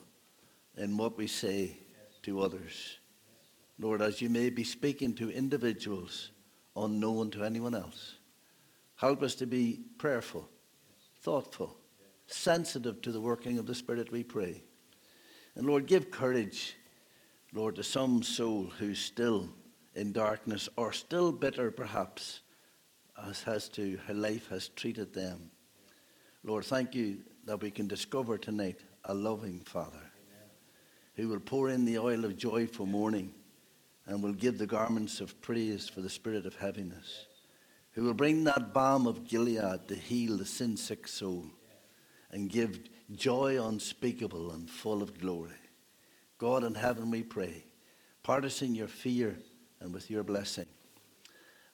in 0.75 0.97
what 0.97 1.19
we 1.19 1.27
say 1.27 1.77
to 2.23 2.41
others. 2.41 2.97
Lord, 3.77 4.01
as 4.01 4.21
you 4.21 4.29
may 4.29 4.49
be 4.49 4.63
speaking 4.63 5.13
to 5.15 5.29
individuals 5.29 6.31
unknown 6.75 7.31
to 7.31 7.43
anyone 7.43 7.75
else, 7.75 8.15
help 8.95 9.21
us 9.21 9.35
to 9.35 9.45
be 9.45 9.81
prayerful, 9.97 10.47
thoughtful, 11.21 11.75
sensitive 12.27 13.01
to 13.01 13.11
the 13.11 13.19
working 13.19 13.59
of 13.59 13.65
the 13.65 13.75
Spirit, 13.75 14.11
we 14.11 14.23
pray. 14.23 14.63
And 15.55 15.67
Lord, 15.67 15.87
give 15.87 16.09
courage, 16.09 16.75
Lord, 17.53 17.75
to 17.75 17.83
some 17.83 18.23
soul 18.23 18.71
who's 18.79 18.99
still 18.99 19.49
in 19.93 20.11
darkness 20.11 20.69
or 20.77 20.93
still 20.93 21.31
bitter, 21.31 21.69
perhaps, 21.69 22.41
as 23.27 23.43
has 23.43 23.69
to 23.69 23.99
how 24.07 24.13
life 24.13 24.47
has 24.49 24.69
treated 24.69 25.13
them. 25.13 25.51
Lord, 26.43 26.65
thank 26.65 26.95
you 26.95 27.19
that 27.45 27.61
we 27.61 27.71
can 27.71 27.87
discover 27.87 28.37
tonight 28.37 28.81
a 29.05 29.13
loving 29.13 29.59
Father 29.61 29.97
Amen. 29.97 30.49
who 31.15 31.29
will 31.29 31.39
pour 31.39 31.69
in 31.69 31.85
the 31.85 31.97
oil 31.97 32.25
of 32.25 32.37
joy 32.37 32.67
for 32.67 32.87
mourning 32.87 33.33
and 34.07 34.21
will 34.21 34.33
give 34.33 34.57
the 34.57 34.67
garments 34.67 35.19
of 35.19 35.41
praise 35.41 35.89
for 35.89 36.01
the 36.01 36.09
spirit 36.09 36.45
of 36.45 36.55
heaviness, 36.55 37.25
who 37.91 38.03
will 38.03 38.13
bring 38.13 38.43
that 38.43 38.73
balm 38.73 39.07
of 39.07 39.27
Gilead 39.27 39.87
to 39.87 39.95
heal 39.95 40.37
the 40.37 40.45
sin 40.45 40.77
sick 40.77 41.07
soul 41.07 41.45
and 42.31 42.49
give 42.49 42.79
joy 43.15 43.63
unspeakable 43.63 44.51
and 44.51 44.69
full 44.69 45.01
of 45.01 45.19
glory. 45.19 45.51
God 46.37 46.63
in 46.63 46.75
heaven, 46.75 47.09
we 47.09 47.23
pray, 47.23 47.65
part 48.23 48.45
us 48.45 48.61
in 48.61 48.75
your 48.75 48.87
fear 48.87 49.37
and 49.79 49.93
with 49.93 50.11
your 50.11 50.23
blessing. 50.23 50.65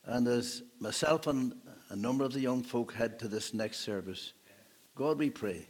And 0.05 0.27
as 0.27 0.63
myself 0.79 1.27
and 1.27 1.53
a 1.89 1.95
number 1.95 2.23
of 2.23 2.33
the 2.33 2.39
young 2.39 2.63
folk 2.63 2.93
head 2.93 3.19
to 3.19 3.27
this 3.27 3.53
next 3.53 3.79
service, 3.79 4.33
God, 4.95 5.19
we 5.19 5.29
pray, 5.29 5.67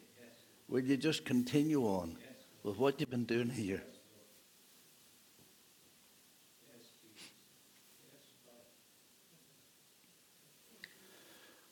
will 0.68 0.84
you 0.84 0.98
just 0.98 1.26
continue 1.26 1.84
on 1.84 2.18
with 2.64 2.78
what 2.78 3.00
you've 3.00 3.10
been 3.10 3.26
doing 3.26 3.50
here? 3.50 3.84